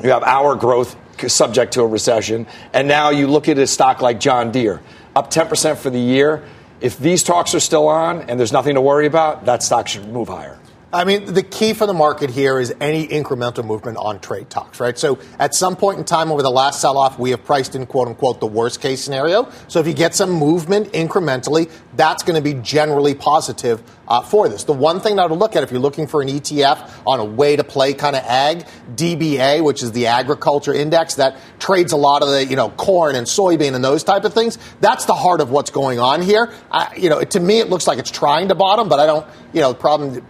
You 0.04 0.10
have 0.10 0.24
our 0.24 0.56
growth 0.56 0.96
subject 1.28 1.74
to 1.74 1.82
a 1.82 1.88
recession. 1.88 2.48
And 2.74 2.88
now 2.88 3.12
you 3.12 3.28
look 3.28 3.48
at 3.48 3.58
a 3.58 3.68
stock 3.68 4.02
like 4.02 4.20
John 4.20 4.52
Deere, 4.52 4.82
up 5.16 5.32
10% 5.32 5.78
for 5.78 5.90
the 5.90 6.00
year 6.00 6.44
if 6.82 6.98
these 6.98 7.24
talks 7.24 7.56
are 7.56 7.60
still 7.60 7.88
on 7.88 8.22
and 8.22 8.40
there's 8.40 8.52
nothing 8.52 8.76
to 8.76 8.82
worry 8.82 9.06
about, 9.06 9.46
that 9.46 9.64
stock 9.64 9.88
should 9.88 10.08
move 10.08 10.28
higher. 10.28 10.60
I 10.96 11.04
mean, 11.04 11.34
the 11.34 11.44
key 11.44 11.74
for 11.74 11.86
the 11.86 11.94
market 11.94 12.30
here 12.30 12.58
is 12.58 12.74
any 12.80 13.06
incremental 13.06 13.66
movement 13.66 13.98
on 13.98 14.22
trade 14.22 14.50
talks, 14.50 14.80
right? 14.80 14.98
So 14.98 15.20
at 15.38 15.54
some 15.54 15.76
point 15.76 16.00
in 16.00 16.06
time 16.06 16.32
over 16.32 16.42
the 16.42 16.50
last 16.50 16.80
sell 16.80 16.98
off, 16.98 17.20
we 17.20 17.32
have 17.32 17.44
priced 17.44 17.76
in 17.76 17.86
quote 17.86 18.08
unquote 18.08 18.40
the 18.40 18.48
worst 18.48 18.80
case 18.80 19.04
scenario. 19.04 19.52
So 19.68 19.82
if 19.82 19.88
you 19.88 19.94
get 19.94 20.16
some 20.16 20.32
movement 20.32 20.94
incrementally, 20.94 21.70
that's 21.98 22.24
going 22.24 22.42
to 22.42 22.42
be 22.42 22.62
generally 22.62 23.14
positive 23.14 23.84
uh, 24.08 24.22
for 24.22 24.48
this. 24.48 24.64
The 24.64 24.74
one 24.74 25.02
thing 25.02 25.20
I 25.20 25.26
would 25.26 25.38
look 25.38 25.58
at 25.58 25.64
if 25.64 25.72
you're 25.72 25.82
looking 25.82 26.08
for 26.08 26.22
an 26.22 26.30
ETF 26.30 26.90
on 27.06 27.20
a 27.20 27.26
way 27.26 27.58
to 27.58 27.64
play 27.66 27.94
kind 27.94 28.16
of 28.16 28.24
ag, 28.24 28.66
DBA, 28.96 29.64
which 29.66 29.84
is 29.84 29.92
the 29.92 30.08
agriculture 30.08 30.74
index 30.74 31.16
that 31.16 31.38
trades 31.60 31.92
a 31.92 31.98
lot 31.98 32.22
of 32.22 32.30
the, 32.30 32.46
you 32.46 32.56
know, 32.56 32.70
corn 32.70 33.16
and 33.16 33.28
soybean 33.28 33.76
and 33.76 33.84
those 33.84 34.06
type 34.06 34.24
of 34.24 34.34
things, 34.34 34.58
that's 34.80 35.04
the 35.06 35.16
heart 35.16 35.42
of 35.42 35.52
what's 35.52 35.72
going 35.72 36.00
on 36.00 36.22
here. 36.22 36.54
I, 36.72 36.96
you 36.96 37.10
know, 37.10 37.22
to 37.22 37.40
me, 37.42 37.60
it 37.60 37.70
looks 37.70 37.86
like 37.86 38.00
it's 38.00 38.12
trying 38.12 38.48
to 38.48 38.56
bottom, 38.56 38.88
but 38.88 39.02
I 39.02 39.06
don't, 39.06 39.28
you 39.52 39.60
know, 39.60 39.74
the 39.74 39.80
problem 39.80 40.24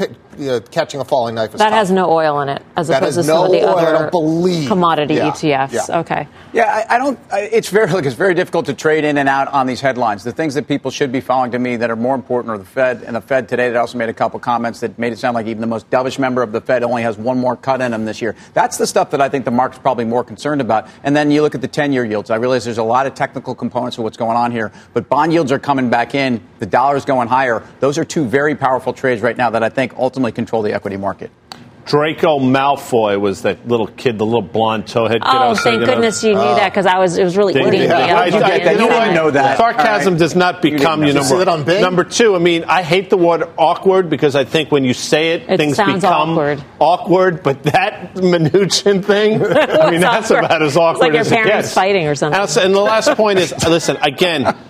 picked 0.00 0.29
uh, 0.38 0.60
catching 0.70 1.00
a 1.00 1.04
falling 1.04 1.34
knife. 1.34 1.52
that 1.52 1.58
tough. 1.58 1.72
has 1.72 1.90
no 1.90 2.10
oil 2.10 2.40
in 2.40 2.48
it, 2.48 2.62
as 2.76 2.88
that 2.88 3.02
opposed 3.02 3.20
to 3.20 3.26
no 3.26 3.44
some 3.44 3.46
of 3.46 3.52
the 3.52 3.62
oil, 3.62 3.78
other 3.78 4.68
commodity 4.68 5.14
yeah. 5.14 5.30
ETFs. 5.30 5.88
Yeah. 5.88 6.00
Okay. 6.00 6.28
Yeah, 6.52 6.84
I, 6.88 6.94
I 6.94 6.98
don't. 6.98 7.18
I, 7.30 7.40
it's 7.40 7.68
very 7.68 7.90
look. 7.90 8.06
It's 8.06 8.14
very 8.14 8.34
difficult 8.34 8.66
to 8.66 8.74
trade 8.74 9.04
in 9.04 9.18
and 9.18 9.28
out 9.28 9.48
on 9.48 9.66
these 9.66 9.80
headlines. 9.80 10.24
The 10.24 10.32
things 10.32 10.54
that 10.54 10.68
people 10.68 10.90
should 10.90 11.12
be 11.12 11.20
following 11.20 11.50
to 11.52 11.58
me 11.58 11.76
that 11.76 11.90
are 11.90 11.96
more 11.96 12.14
important 12.14 12.54
are 12.54 12.58
the 12.58 12.64
Fed 12.64 13.02
and 13.02 13.16
the 13.16 13.20
Fed 13.20 13.48
today. 13.48 13.68
That 13.70 13.78
also 13.78 13.98
made 13.98 14.08
a 14.08 14.14
couple 14.14 14.40
comments 14.40 14.80
that 14.80 14.98
made 14.98 15.12
it 15.12 15.18
sound 15.18 15.34
like 15.34 15.46
even 15.46 15.60
the 15.60 15.66
most 15.66 15.90
dovish 15.90 16.18
member 16.18 16.42
of 16.42 16.52
the 16.52 16.60
Fed 16.60 16.82
only 16.82 17.02
has 17.02 17.18
one 17.18 17.38
more 17.38 17.56
cut 17.56 17.80
in 17.80 17.90
them 17.90 18.04
this 18.04 18.22
year. 18.22 18.36
That's 18.54 18.78
the 18.78 18.86
stuff 18.86 19.10
that 19.10 19.20
I 19.20 19.28
think 19.28 19.44
the 19.44 19.50
market's 19.50 19.82
probably 19.82 20.04
more 20.04 20.24
concerned 20.24 20.60
about. 20.60 20.88
And 21.02 21.14
then 21.16 21.30
you 21.30 21.42
look 21.42 21.54
at 21.54 21.60
the 21.60 21.68
ten-year 21.68 22.04
yields. 22.04 22.30
I 22.30 22.36
realize 22.36 22.64
there's 22.64 22.78
a 22.78 22.82
lot 22.82 23.06
of 23.06 23.14
technical 23.14 23.54
components 23.54 23.98
of 23.98 24.04
what's 24.04 24.16
going 24.16 24.36
on 24.36 24.52
here, 24.52 24.72
but 24.94 25.08
bond 25.08 25.32
yields 25.32 25.52
are 25.52 25.58
coming 25.58 25.90
back 25.90 26.14
in. 26.14 26.40
The 26.60 26.66
dollar's 26.66 27.04
going 27.04 27.28
higher. 27.28 27.62
Those 27.80 27.98
are 27.98 28.04
two 28.04 28.24
very 28.24 28.54
powerful 28.54 28.92
trades 28.92 29.22
right 29.22 29.36
now 29.36 29.50
that 29.50 29.62
I 29.62 29.68
think 29.68 29.94
ultimately 29.96 30.19
control 30.28 30.62
the 30.62 30.72
equity 30.72 30.96
market. 30.96 31.30
Draco 31.86 32.38
Malfoy 32.38 33.20
was 33.20 33.42
that 33.42 33.66
little 33.66 33.88
kid, 33.88 34.18
the 34.18 34.24
little 34.24 34.42
blonde 34.42 34.84
towhead 34.84 35.22
kid. 35.22 35.22
Oh, 35.24 35.56
thank 35.56 35.84
goodness 35.84 36.22
you 36.22 36.34
knew 36.34 36.38
uh, 36.38 36.54
that 36.54 36.70
because 36.70 36.86
I 36.86 36.98
was 36.98 37.18
it 37.18 37.24
was 37.24 37.36
really 37.36 37.52
eating 37.54 37.82
yeah, 37.82 38.06
me 38.06 38.10
up. 38.12 38.26
You, 38.26 38.32
get 38.32 38.64
that. 38.64 38.72
you 38.78 38.88
didn't 38.88 39.14
know 39.14 39.30
that. 39.32 39.56
Sarcasm 39.56 40.14
right. 40.14 40.18
does 40.18 40.36
not 40.36 40.62
become 40.62 41.02
you, 41.02 41.12
know, 41.12 41.28
number, 41.42 41.80
number 41.80 42.04
two. 42.04 42.36
I 42.36 42.38
mean, 42.38 42.64
I 42.64 42.82
hate 42.82 43.10
the 43.10 43.16
word 43.16 43.42
awkward 43.56 44.08
because 44.08 44.36
I 44.36 44.44
think 44.44 44.70
when 44.70 44.84
you 44.84 44.94
say 44.94 45.32
it, 45.32 45.50
it 45.50 45.56
things 45.56 45.78
become 45.78 46.04
awkward. 46.04 46.62
awkward. 46.78 47.42
But 47.42 47.64
that 47.64 48.14
Mnuchin 48.14 49.04
thing, 49.04 49.42
I 49.44 49.90
mean, 49.90 50.00
that's 50.00 50.30
awkward. 50.30 50.44
about 50.44 50.62
as 50.62 50.76
awkward 50.76 51.14
it's 51.14 51.14
like 51.14 51.20
as 51.20 51.30
your 51.30 51.44
parents 51.44 51.74
fighting 51.74 52.06
or 52.06 52.14
something. 52.14 52.62
And 52.62 52.74
the 52.74 52.80
last 52.80 53.16
point 53.16 53.40
is, 53.40 53.52
listen, 53.66 53.96
again. 54.00 54.56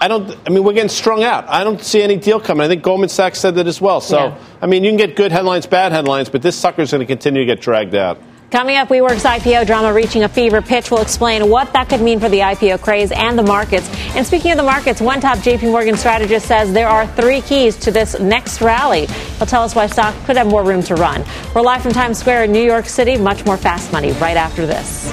I 0.00 0.08
don't. 0.08 0.36
I 0.46 0.50
mean, 0.50 0.62
we're 0.62 0.74
getting 0.74 0.88
strung 0.88 1.24
out. 1.24 1.48
I 1.48 1.64
don't 1.64 1.82
see 1.82 2.02
any 2.02 2.16
deal 2.16 2.40
coming. 2.40 2.64
I 2.64 2.68
think 2.68 2.82
Goldman 2.82 3.08
Sachs 3.08 3.40
said 3.40 3.56
that 3.56 3.66
as 3.66 3.80
well. 3.80 4.00
So, 4.00 4.18
yeah. 4.18 4.38
I 4.62 4.66
mean, 4.66 4.84
you 4.84 4.90
can 4.90 4.96
get 4.96 5.16
good 5.16 5.32
headlines, 5.32 5.66
bad 5.66 5.92
headlines, 5.92 6.28
but 6.28 6.40
this 6.40 6.56
sucker 6.56 6.82
is 6.82 6.92
going 6.92 7.00
to 7.00 7.06
continue 7.06 7.40
to 7.40 7.46
get 7.46 7.60
dragged 7.60 7.94
out. 7.94 8.20
Coming 8.50 8.76
up, 8.76 8.88
WeWork's 8.88 9.24
IPO 9.24 9.66
drama 9.66 9.92
reaching 9.92 10.22
a 10.22 10.28
fever 10.28 10.62
pitch. 10.62 10.90
We'll 10.90 11.02
explain 11.02 11.50
what 11.50 11.70
that 11.74 11.90
could 11.90 12.00
mean 12.00 12.18
for 12.18 12.30
the 12.30 12.38
IPO 12.38 12.80
craze 12.80 13.12
and 13.12 13.38
the 13.38 13.42
markets. 13.42 13.90
And 14.14 14.26
speaking 14.26 14.52
of 14.52 14.56
the 14.56 14.62
markets, 14.62 15.02
one 15.02 15.20
top 15.20 15.36
JP 15.38 15.70
Morgan 15.70 15.98
strategist 15.98 16.46
says 16.46 16.72
there 16.72 16.88
are 16.88 17.06
three 17.08 17.42
keys 17.42 17.76
to 17.76 17.90
this 17.90 18.18
next 18.18 18.62
rally. 18.62 19.04
He'll 19.36 19.46
tell 19.46 19.64
us 19.64 19.74
why 19.74 19.86
stock 19.86 20.14
could 20.24 20.38
have 20.38 20.46
more 20.46 20.64
room 20.64 20.82
to 20.84 20.94
run. 20.94 21.24
We're 21.54 21.60
live 21.60 21.82
from 21.82 21.92
Times 21.92 22.18
Square 22.20 22.44
in 22.44 22.52
New 22.52 22.64
York 22.64 22.86
City. 22.86 23.18
Much 23.18 23.44
more 23.44 23.58
fast 23.58 23.92
money 23.92 24.12
right 24.12 24.36
after 24.36 24.64
this. 24.64 25.12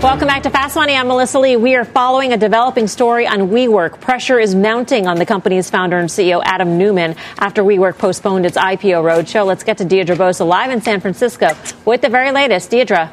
Welcome 0.00 0.28
back 0.28 0.44
to 0.44 0.50
Fast 0.50 0.76
Money. 0.76 0.94
I'm 0.94 1.08
Melissa 1.08 1.40
Lee. 1.40 1.56
We 1.56 1.74
are 1.74 1.84
following 1.84 2.32
a 2.32 2.36
developing 2.36 2.86
story 2.86 3.26
on 3.26 3.48
WeWork. 3.48 4.00
Pressure 4.00 4.38
is 4.38 4.54
mounting 4.54 5.08
on 5.08 5.16
the 5.16 5.26
company's 5.26 5.68
founder 5.70 5.98
and 5.98 6.08
CEO, 6.08 6.40
Adam 6.44 6.78
Neumann, 6.78 7.16
after 7.36 7.64
WeWork 7.64 7.98
postponed 7.98 8.46
its 8.46 8.56
IPO 8.56 9.02
roadshow. 9.02 9.44
Let's 9.44 9.64
get 9.64 9.78
to 9.78 9.84
Deirdre 9.84 10.14
Bosa 10.14 10.46
live 10.46 10.70
in 10.70 10.80
San 10.80 11.00
Francisco 11.00 11.50
with 11.84 12.00
the 12.00 12.08
very 12.08 12.30
latest. 12.30 12.70
Deirdre. 12.70 13.12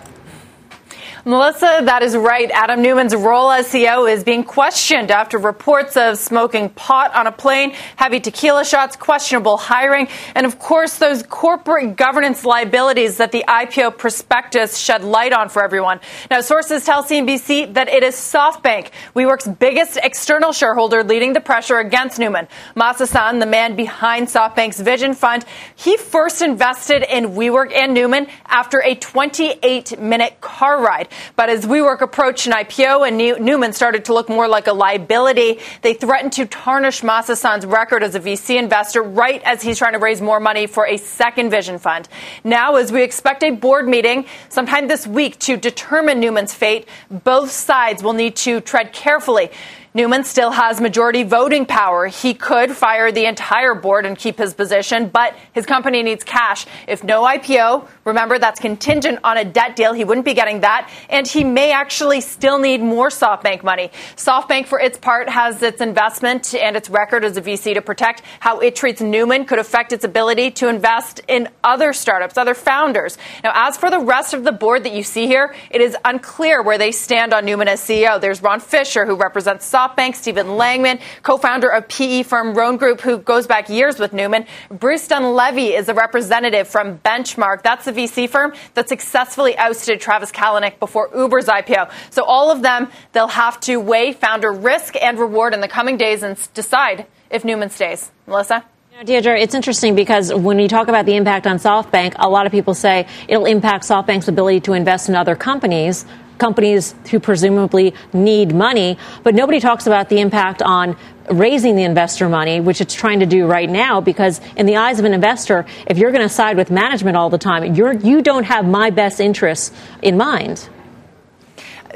Melissa, 1.27 1.81
that 1.85 2.03
is 2.03 2.15
right. 2.15 2.51
Adam 2.51 2.83
Neumann's 2.83 3.15
role 3.15 3.49
as 3.49 3.67
CEO 3.67 4.07
is 4.07 4.23
being 4.23 4.43
questioned 4.43 5.09
after 5.09 5.39
reports 5.39 5.97
of 5.97 6.19
smoking 6.19 6.69
pot 6.69 7.15
on 7.15 7.25
a 7.25 7.31
plane, 7.31 7.71
heavy 7.95 8.19
tequila 8.19 8.63
shots, 8.63 8.95
questionable 8.95 9.57
hiring, 9.57 10.07
and 10.35 10.45
of 10.45 10.59
course, 10.59 10.99
those 10.99 11.23
corporate 11.23 11.95
governance 11.95 12.45
liabilities 12.45 13.17
that 13.17 13.31
the 13.31 13.43
IPO 13.47 13.97
prospectus 13.97 14.77
shed 14.77 15.03
light 15.03 15.33
on 15.33 15.49
for 15.49 15.63
everyone. 15.63 15.99
Now, 16.29 16.41
sources 16.41 16.85
tell 16.85 17.03
CNBC 17.03 17.73
that 17.73 17.89
it 17.89 18.03
is 18.03 18.13
SoftBank, 18.13 18.91
WeWork's 19.15 19.47
biggest 19.47 19.97
external 20.03 20.51
shareholder, 20.51 21.03
leading 21.03 21.33
the 21.33 21.41
pressure 21.41 21.79
against 21.79 22.19
Neumann. 22.19 22.47
Masa 22.75 23.07
Son, 23.07 23.39
the 23.39 23.47
man 23.47 23.75
behind 23.75 24.27
SoftBank's 24.27 24.79
Vision 24.79 25.15
Fund, 25.15 25.43
he 25.75 25.97
first 25.97 26.43
invested 26.43 27.01
in 27.01 27.31
WeWork 27.31 27.73
and 27.73 27.95
Neumann 27.95 28.27
after 28.45 28.79
a 28.83 28.93
28 28.93 29.99
minute 29.99 30.39
car 30.39 30.79
ride. 30.79 31.09
But 31.35 31.49
as 31.49 31.65
WeWork 31.65 32.01
approached 32.01 32.47
an 32.47 32.53
IPO 32.53 33.07
and 33.07 33.45
Neumann 33.45 33.73
started 33.73 34.05
to 34.05 34.13
look 34.13 34.29
more 34.29 34.47
like 34.47 34.67
a 34.67 34.73
liability, 34.73 35.59
they 35.81 35.93
threatened 35.93 36.33
to 36.33 36.45
tarnish 36.45 37.01
Masa 37.01 37.35
Son's 37.35 37.65
record 37.65 38.03
as 38.03 38.15
a 38.15 38.19
VC 38.19 38.57
investor 38.57 39.01
right 39.03 39.41
as 39.43 39.61
he's 39.61 39.77
trying 39.77 39.93
to 39.93 39.99
raise 39.99 40.21
more 40.21 40.39
money 40.39 40.67
for 40.67 40.85
a 40.87 40.97
second 40.97 41.49
vision 41.49 41.79
fund. 41.79 42.07
Now, 42.43 42.75
as 42.75 42.91
we 42.91 43.03
expect 43.03 43.43
a 43.43 43.51
board 43.51 43.87
meeting 43.87 44.25
sometime 44.49 44.87
this 44.87 45.05
week 45.07 45.39
to 45.39 45.57
determine 45.57 46.19
Neumann's 46.19 46.53
fate, 46.53 46.87
both 47.09 47.51
sides 47.51 48.03
will 48.03 48.13
need 48.13 48.35
to 48.37 48.61
tread 48.61 48.93
carefully. 48.93 49.49
Neumann 49.95 50.25
still 50.25 50.51
has 50.51 50.81
majority 50.81 51.23
voting 51.23 51.65
power. 51.65 52.07
He 52.07 52.33
could 52.33 52.71
fire 52.71 53.13
the 53.13 53.27
entire 53.27 53.73
board 53.73 54.05
and 54.05 54.17
keep 54.17 54.37
his 54.37 54.53
position, 54.53 55.07
but 55.07 55.33
his 55.53 55.65
company 55.65 56.03
needs 56.03 56.25
cash. 56.25 56.65
If 56.85 57.01
no 57.01 57.23
IPO, 57.23 57.87
remember 58.03 58.37
that's 58.37 58.59
contingent 58.59 59.19
on 59.23 59.37
a 59.37 59.45
debt 59.45 59.77
deal. 59.77 59.93
He 59.93 60.03
wouldn't 60.03 60.25
be 60.25 60.33
getting 60.33 60.59
that. 60.59 60.91
And 61.09 61.25
he 61.25 61.45
may 61.45 61.71
actually 61.71 62.19
still 62.19 62.59
need 62.59 62.81
more 62.81 63.07
SoftBank 63.07 63.63
money. 63.63 63.89
SoftBank, 64.17 64.65
for 64.65 64.81
its 64.81 64.97
part, 64.97 65.29
has 65.29 65.63
its 65.63 65.79
investment 65.79 66.53
and 66.53 66.75
its 66.75 66.89
record 66.89 67.23
as 67.23 67.37
a 67.37 67.41
VC 67.41 67.75
to 67.75 67.81
protect. 67.81 68.21
How 68.41 68.59
it 68.59 68.75
treats 68.75 68.99
Neumann 68.99 69.45
could 69.45 69.59
affect 69.59 69.93
its 69.93 70.03
ability 70.03 70.51
to 70.51 70.67
invest 70.67 71.21
in 71.29 71.47
other 71.63 71.93
startups, 71.93 72.37
other 72.37 72.53
founders. 72.53 73.17
Now, 73.45 73.53
as 73.55 73.77
for 73.77 73.89
the 73.89 73.99
rest 73.99 74.33
of 74.33 74.43
the 74.43 74.51
board 74.51 74.83
that 74.83 74.91
you 74.91 75.03
see 75.03 75.25
here, 75.27 75.55
it 75.71 75.79
is 75.79 75.95
unclear 76.03 76.61
where 76.61 76.77
they 76.77 76.91
stand 76.91 77.33
on 77.33 77.45
Neumann 77.45 77.69
as 77.69 77.79
CEO. 77.79 78.19
There's 78.19 78.41
Ron 78.41 78.59
Fisher, 78.59 79.05
who 79.05 79.15
represents 79.15 79.71
SoftBank. 79.71 79.84
SoftBank, 79.85 80.15
Steven 80.15 80.47
Langman, 80.47 80.99
co-founder 81.23 81.69
of 81.69 81.87
PE 81.87 82.23
firm 82.23 82.55
Rhône 82.55 82.77
Group, 82.77 83.01
who 83.01 83.17
goes 83.17 83.47
back 83.47 83.69
years 83.69 83.99
with 83.99 84.13
Neumann. 84.13 84.45
Bruce 84.69 85.07
Dunlevie 85.07 85.77
is 85.77 85.89
a 85.89 85.93
representative 85.93 86.67
from 86.67 86.97
Benchmark. 86.99 87.61
That's 87.61 87.85
the 87.85 87.91
VC 87.91 88.27
firm 88.27 88.53
that 88.73 88.89
successfully 88.89 89.57
ousted 89.57 89.99
Travis 89.99 90.31
Kalanick 90.31 90.79
before 90.79 91.09
Uber's 91.15 91.45
IPO. 91.45 91.91
So 92.09 92.23
all 92.23 92.51
of 92.51 92.61
them, 92.61 92.89
they'll 93.11 93.27
have 93.27 93.59
to 93.61 93.77
weigh 93.77 94.13
founder 94.13 94.51
risk 94.51 94.95
and 95.01 95.19
reward 95.19 95.53
in 95.53 95.61
the 95.61 95.67
coming 95.67 95.97
days 95.97 96.23
and 96.23 96.35
decide 96.53 97.05
if 97.29 97.45
Neumann 97.45 97.69
stays. 97.69 98.11
Melissa? 98.27 98.65
Deirdre, 99.03 99.37
it's 99.37 99.53
interesting 99.53 99.93
because 99.93 100.33
when 100.33 100.57
you 100.57 100.69
talk 100.69 100.87
about 100.87 101.05
the 101.05 101.15
impact 101.17 101.45
on 101.45 101.57
SoftBank, 101.57 102.15
a 102.17 102.29
lot 102.29 102.45
of 102.45 102.51
people 102.53 102.73
say 102.73 103.05
it'll 103.27 103.45
impact 103.45 103.83
SoftBank's 103.83 104.29
ability 104.29 104.61
to 104.61 104.73
invest 104.73 105.09
in 105.09 105.15
other 105.15 105.35
companies 105.35 106.05
companies 106.37 106.95
who 107.11 107.19
presumably 107.19 107.93
need 108.13 108.53
money, 108.53 108.97
but 109.23 109.35
nobody 109.35 109.59
talks 109.59 109.87
about 109.87 110.09
the 110.09 110.19
impact 110.19 110.61
on 110.61 110.97
raising 111.31 111.75
the 111.75 111.83
investor 111.83 112.29
money, 112.29 112.59
which 112.59 112.81
it's 112.81 112.93
trying 112.93 113.19
to 113.19 113.25
do 113.25 113.47
right 113.47 113.69
now, 113.69 113.99
because 113.99 114.41
in 114.55 114.65
the 114.65 114.75
eyes 114.75 114.99
of 114.99 115.05
an 115.05 115.13
investor, 115.13 115.65
if 115.87 115.97
you're 115.97 116.11
going 116.11 116.21
to 116.21 116.29
side 116.29 116.57
with 116.57 116.69
management 116.69 117.17
all 117.17 117.29
the 117.29 117.37
time, 117.37 117.73
you're, 117.75 117.93
you 117.93 118.21
don't 118.21 118.43
have 118.43 118.65
my 118.65 118.89
best 118.89 119.19
interests 119.19 119.71
in 120.01 120.17
mind. 120.17 120.69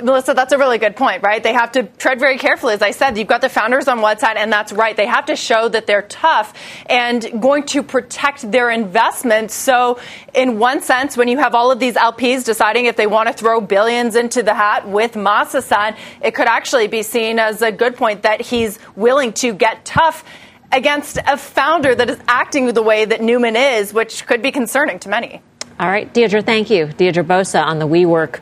Melissa, 0.02 0.34
that's 0.34 0.54
a 0.54 0.58
really 0.58 0.78
good 0.78 0.95
point, 0.95 1.23
right? 1.23 1.41
They 1.41 1.54
have 1.54 1.71
to 1.73 1.84
tread 1.84 2.19
very 2.19 2.38
carefully. 2.38 2.73
As 2.73 2.82
I 2.82 2.91
said, 2.91 3.17
you've 3.17 3.28
got 3.28 3.41
the 3.41 3.49
founders 3.49 3.88
on 3.88 4.02
one 4.02 4.17
side, 4.17 4.38
and 4.38 4.52
that's 4.52 4.71
right. 4.71 4.95
They 4.95 5.06
have 5.06 5.25
to 5.25 5.36
show 5.36 5.67
that 5.69 5.88
they're 5.88 6.04
tough 6.04 6.54
and 6.86 7.41
going 7.41 7.63
to 7.67 7.84
protect 7.84 8.52
their 8.52 8.69
investments. 8.69 9.54
So, 9.54 9.99
in 10.34 10.60
one 10.60 10.82
sense, 10.82 11.17
when 11.17 11.28
you 11.28 11.38
have 11.38 11.56
all 11.56 11.71
of 11.71 11.80
these 11.80 11.95
LPs 11.95 12.45
deciding 12.45 12.86
if 12.86 12.95
they 12.95 13.08
want 13.08 13.28
to 13.28 13.34
throw 13.34 13.62
billions 13.62 14.15
into 14.15 14.43
the 14.43 14.54
hat 14.54 14.88
with 14.88 15.13
Masa 15.13 15.62
san, 15.62 15.95
it 16.21 16.36
could 16.36 16.47
actually 16.47 16.88
be 16.88 17.04
seen 17.04 17.39
as 17.39 17.62
a 17.62 17.71
good 17.71 17.95
point 17.95 18.21
that 18.23 18.41
he's 18.41 18.80
willing 18.95 19.34
to 19.34 19.54
get 19.54 19.86
tough 19.86 20.23
against 20.71 21.17
a 21.25 21.36
founder 21.36 21.95
that 21.95 22.10
is 22.10 22.19
acting 22.28 22.67
the 22.73 22.84
way 22.84 23.06
that 23.06 23.21
Neumann 23.21 23.56
is, 23.56 23.93
which 23.93 24.25
could 24.28 24.41
be 24.41 24.52
concerning 24.52 24.99
to 24.99 25.10
many. 25.10 25.41
All 25.80 25.89
right, 25.89 26.13
Deirdre, 26.13 26.41
thank 26.41 26.69
you. 26.69 26.88
Deirdre 26.88 27.23
Bosa 27.23 27.63
on 27.63 27.80
the 27.80 27.88
WeWork 27.88 28.39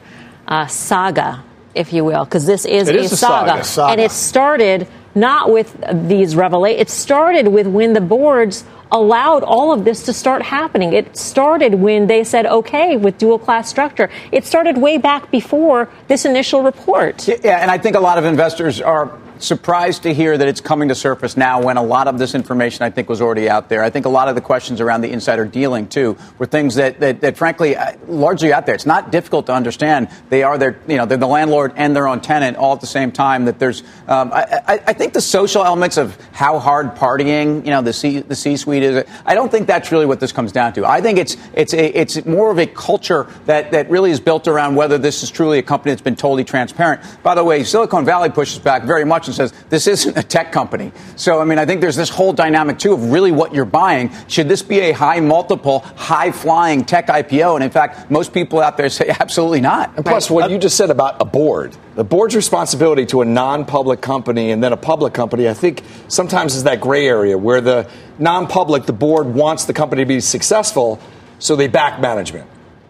uh, 0.48 0.68
saga 0.68 1.44
if 1.78 1.94
you 1.94 2.04
will, 2.04 2.26
because 2.26 2.46
this 2.46 2.66
is, 2.66 2.90
a, 2.90 2.98
is 2.98 3.12
a 3.12 3.18
saga. 3.18 3.64
saga. 3.64 3.92
And 3.92 4.02
it 4.02 4.12
started 4.12 4.88
not 5.14 5.52
with 5.52 5.78
these 6.08 6.36
revelations, 6.36 6.82
it 6.82 6.90
started 6.90 7.48
with 7.48 7.68
when 7.68 7.94
the 7.94 8.02
boards 8.02 8.66
allowed 8.92 9.44
all 9.44 9.74
of 9.74 9.84
this 9.84 10.04
to 10.04 10.14
start 10.14 10.42
happening. 10.42 10.94
It 10.94 11.18
started 11.18 11.76
when 11.76 12.08
they 12.08 12.24
said, 12.24 12.46
okay, 12.46 12.98
with 12.98 13.18
dual 13.18 13.38
class 13.38 13.70
structure. 13.70 14.10
It 14.32 14.46
started 14.46 14.78
way 14.78 14.98
back 14.98 15.30
before 15.30 15.90
this 16.08 16.26
initial 16.26 16.64
report. 16.64 17.28
Yeah, 17.28 17.58
and 17.62 17.70
I 17.70 17.78
think 17.78 17.96
a 17.96 18.00
lot 18.00 18.18
of 18.18 18.26
investors 18.26 18.80
are 18.80 19.18
surprised 19.46 20.04
to 20.04 20.14
hear 20.14 20.38
that 20.38 20.48
it's 20.48 20.62
coming 20.62 20.90
to 20.90 20.96
surface 20.96 21.38
now 21.38 21.62
when 21.62 21.78
a 21.78 21.84
lot 21.84 22.08
of 22.08 22.18
this 22.18 22.36
information 22.36 22.84
I 22.84 22.90
think 22.90 23.10
was 23.10 23.22
already 23.22 23.50
out 23.50 23.70
there. 23.70 23.84
I 23.84 23.90
think 23.90 24.06
a 24.06 24.10
lot 24.10 24.30
of 24.30 24.36
the 24.36 24.42
questions 24.42 24.82
around 24.82 25.02
the 25.02 25.12
insider 25.12 25.46
dealing 25.46 25.88
too 25.88 26.18
were 26.38 26.46
things 26.46 26.76
that, 26.76 27.00
that, 27.00 27.22
that 27.22 27.38
frankly 27.38 27.76
uh, 27.76 27.94
largely 28.08 28.54
out 28.54 28.66
there. 28.66 28.76
It's 28.76 28.86
not 28.86 29.12
difficult 29.12 29.46
to 29.48 29.54
understand. 29.54 30.10
They 30.30 30.44
are 30.44 30.58
their 30.58 30.80
you 30.88 30.98
know 30.98 31.06
they're 31.06 31.18
the 31.18 31.28
landlord 31.28 31.74
and 31.76 31.96
their 31.96 32.08
own 32.08 32.22
tenant 32.22 32.58
all 32.58 32.74
at 32.74 32.82
the 32.82 32.88
same 32.88 33.12
time. 33.12 33.46
That 33.46 33.60
there's 33.60 33.82
um, 34.08 34.32
I, 34.34 34.62
I, 34.68 34.74
I, 34.88 34.94
think 34.94 35.14
the 35.14 35.22
social 35.22 35.64
elements 35.64 35.98
of 35.98 36.18
how 36.32 36.60
hard 36.60 36.96
partying 36.96 37.64
you 37.66 37.72
know 37.72 37.82
the 37.82 37.94
C 37.94 38.20
the 38.20 38.36
C 38.36 38.58
suite 38.58 38.84
is. 38.84 39.06
I 39.26 39.36
don't 39.36 39.52
think 39.52 39.68
that's 39.68 39.92
really 39.92 40.06
what 40.06 40.20
this 40.20 40.32
comes 40.32 40.52
down 40.52 40.74
to. 40.74 40.86
I 40.86 41.02
think 41.02 41.18
it's 41.18 41.38
it's 41.54 41.74
a 41.74 41.86
it's 41.98 42.26
more 42.26 42.52
of 42.52 42.58
a 42.60 42.66
culture 42.66 43.28
that 43.46 43.72
that 43.72 43.90
really 43.90 44.12
is 44.12 44.20
built 44.20 44.48
around 44.48 44.76
whether 44.76 44.98
this 44.98 45.24
is 45.24 45.30
truly 45.30 45.60
a 45.60 45.64
company 45.64 45.92
that's 45.92 46.02
been 46.02 46.16
totally 46.16 46.44
transparent. 46.44 47.02
By 47.24 47.36
the 47.36 47.44
way, 47.44 47.64
Silicon 47.64 48.06
Valley 48.06 48.30
pushes 48.30 48.60
back 48.60 48.84
very 48.84 49.06
much 49.06 49.27
and 49.28 49.36
says 49.36 49.54
this 49.70 49.88
isn't 49.88 50.18
a 50.18 50.24
tech 50.24 50.52
company. 50.52 50.92
So, 51.16 51.42
I 51.42 51.46
mean, 51.46 51.60
I 51.60 51.66
think 51.66 51.82
there's 51.82 51.96
this 51.96 52.10
whole 52.10 52.34
dynamic, 52.34 52.80
too, 52.80 52.94
of 52.94 53.12
really 53.12 53.32
what 53.32 53.54
you're 53.54 53.66
buying. 53.66 54.12
Should 54.28 54.50
this 54.50 54.62
be 54.62 54.80
a 54.80 54.92
high 54.92 55.20
multiple, 55.20 55.80
high 55.96 56.32
flying 56.32 56.86
tech 56.86 57.08
IPO? 57.08 57.56
And 57.56 57.64
in 57.64 57.70
fact, 57.70 58.10
most 58.10 58.34
people 58.34 58.60
out 58.60 58.78
there 58.78 58.90
say 58.98 59.16
absolutely 59.20 59.62
not. 59.62 59.96
And 59.96 60.06
plus, 60.06 60.30
what 60.30 60.50
you 60.50 60.58
just 60.58 60.78
said 60.78 60.90
about 60.90 61.22
a 61.22 61.26
board, 61.26 61.76
the 61.96 62.04
board's 62.04 62.36
responsibility 62.36 63.06
to 63.08 63.22
a 63.22 63.26
non 63.26 63.66
public 63.66 64.02
company 64.02 64.52
and 64.52 64.64
then 64.64 64.74
a 64.74 64.78
public 64.78 65.14
company, 65.14 65.48
I 65.48 65.54
think 65.54 65.84
sometimes 66.08 66.56
is 66.56 66.64
that 66.64 66.82
gray 66.82 67.08
area 67.08 67.38
where 67.38 67.62
the 67.62 67.90
non 68.20 68.48
public, 68.48 68.86
the 68.86 68.94
board 68.94 69.28
wants 69.28 69.66
the 69.66 69.74
company 69.74 70.04
to 70.04 70.08
be 70.08 70.20
successful, 70.20 71.00
so 71.40 71.56
they 71.56 71.68
back 71.68 72.00
management 72.02 72.50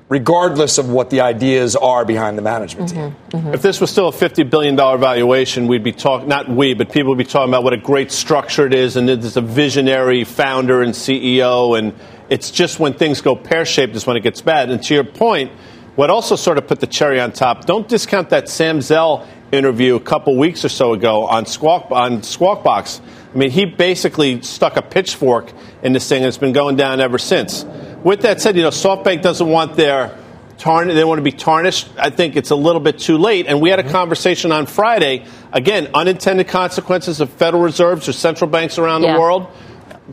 regardless 0.09 0.77
of 0.77 0.89
what 0.89 1.09
the 1.09 1.19
ideas 1.19 1.75
are 1.75 2.05
behind 2.05 2.37
the 2.37 2.41
management 2.41 2.89
team. 2.89 3.11
Mm-hmm, 3.11 3.37
mm-hmm. 3.37 3.53
If 3.53 3.61
this 3.61 3.81
was 3.81 3.91
still 3.91 4.07
a 4.07 4.11
$50 4.13 4.49
billion 4.49 4.77
valuation, 4.77 5.67
we'd 5.67 5.83
be 5.83 5.91
talking, 5.91 6.29
not 6.29 6.47
we, 6.47 6.73
but 6.73 6.91
people 6.91 7.09
would 7.09 7.17
be 7.17 7.25
talking 7.25 7.49
about 7.49 7.63
what 7.63 7.73
a 7.73 7.77
great 7.77 8.11
structure 8.11 8.65
it 8.65 8.73
is, 8.73 8.95
and 8.95 9.07
there's 9.07 9.35
a 9.35 9.41
visionary 9.41 10.23
founder 10.23 10.81
and 10.81 10.93
CEO, 10.93 11.77
and 11.77 11.93
it's 12.29 12.51
just 12.51 12.79
when 12.79 12.93
things 12.93 13.19
go 13.19 13.35
pear 13.35 13.65
shaped 13.65 13.95
is 13.95 14.07
when 14.07 14.15
it 14.15 14.21
gets 14.21 14.41
bad. 14.41 14.69
And 14.69 14.81
to 14.83 14.93
your 14.93 15.03
point, 15.03 15.51
what 15.97 16.09
also 16.09 16.35
sort 16.35 16.57
of 16.57 16.67
put 16.67 16.79
the 16.79 16.87
cherry 16.87 17.19
on 17.19 17.33
top, 17.33 17.65
don't 17.65 17.87
discount 17.87 18.29
that 18.29 18.47
Sam 18.47 18.81
Zell 18.81 19.27
interview 19.51 19.95
a 19.95 19.99
couple 19.99 20.37
weeks 20.37 20.63
or 20.63 20.69
so 20.69 20.93
ago 20.93 21.25
on 21.25 21.45
Squawk, 21.45 21.91
on 21.91 22.23
Squawk 22.23 22.63
Box. 22.63 23.01
I 23.33 23.37
mean, 23.37 23.49
he 23.49 23.65
basically 23.65 24.41
stuck 24.41 24.77
a 24.77 24.81
pitchfork 24.81 25.51
in 25.83 25.93
this 25.93 26.07
thing, 26.07 26.23
and 26.23 26.27
it's 26.27 26.37
been 26.37 26.53
going 26.53 26.75
down 26.75 27.01
ever 27.01 27.17
since. 27.17 27.65
With 28.03 28.21
that 28.21 28.41
said, 28.41 28.55
you 28.55 28.63
know, 28.63 28.69
SoftBank 28.69 29.21
doesn't 29.21 29.47
want 29.47 29.75
their 29.75 30.17
tarn- 30.57 30.87
they 30.87 31.03
want 31.03 31.19
to 31.19 31.23
be 31.23 31.31
tarnished. 31.31 31.89
I 31.97 32.09
think 32.09 32.35
it's 32.35 32.51
a 32.51 32.55
little 32.55 32.81
bit 32.81 32.99
too 32.99 33.17
late. 33.17 33.47
And 33.47 33.61
we 33.61 33.69
had 33.69 33.79
a 33.79 33.83
mm-hmm. 33.83 33.91
conversation 33.91 34.51
on 34.51 34.65
Friday. 34.65 35.25
Again, 35.51 35.89
unintended 35.93 36.47
consequences 36.47 37.21
of 37.21 37.29
Federal 37.31 37.63
Reserves 37.63 38.07
or 38.07 38.13
central 38.13 38.49
banks 38.49 38.77
around 38.77 39.03
yeah. 39.03 39.13
the 39.13 39.19
world 39.19 39.47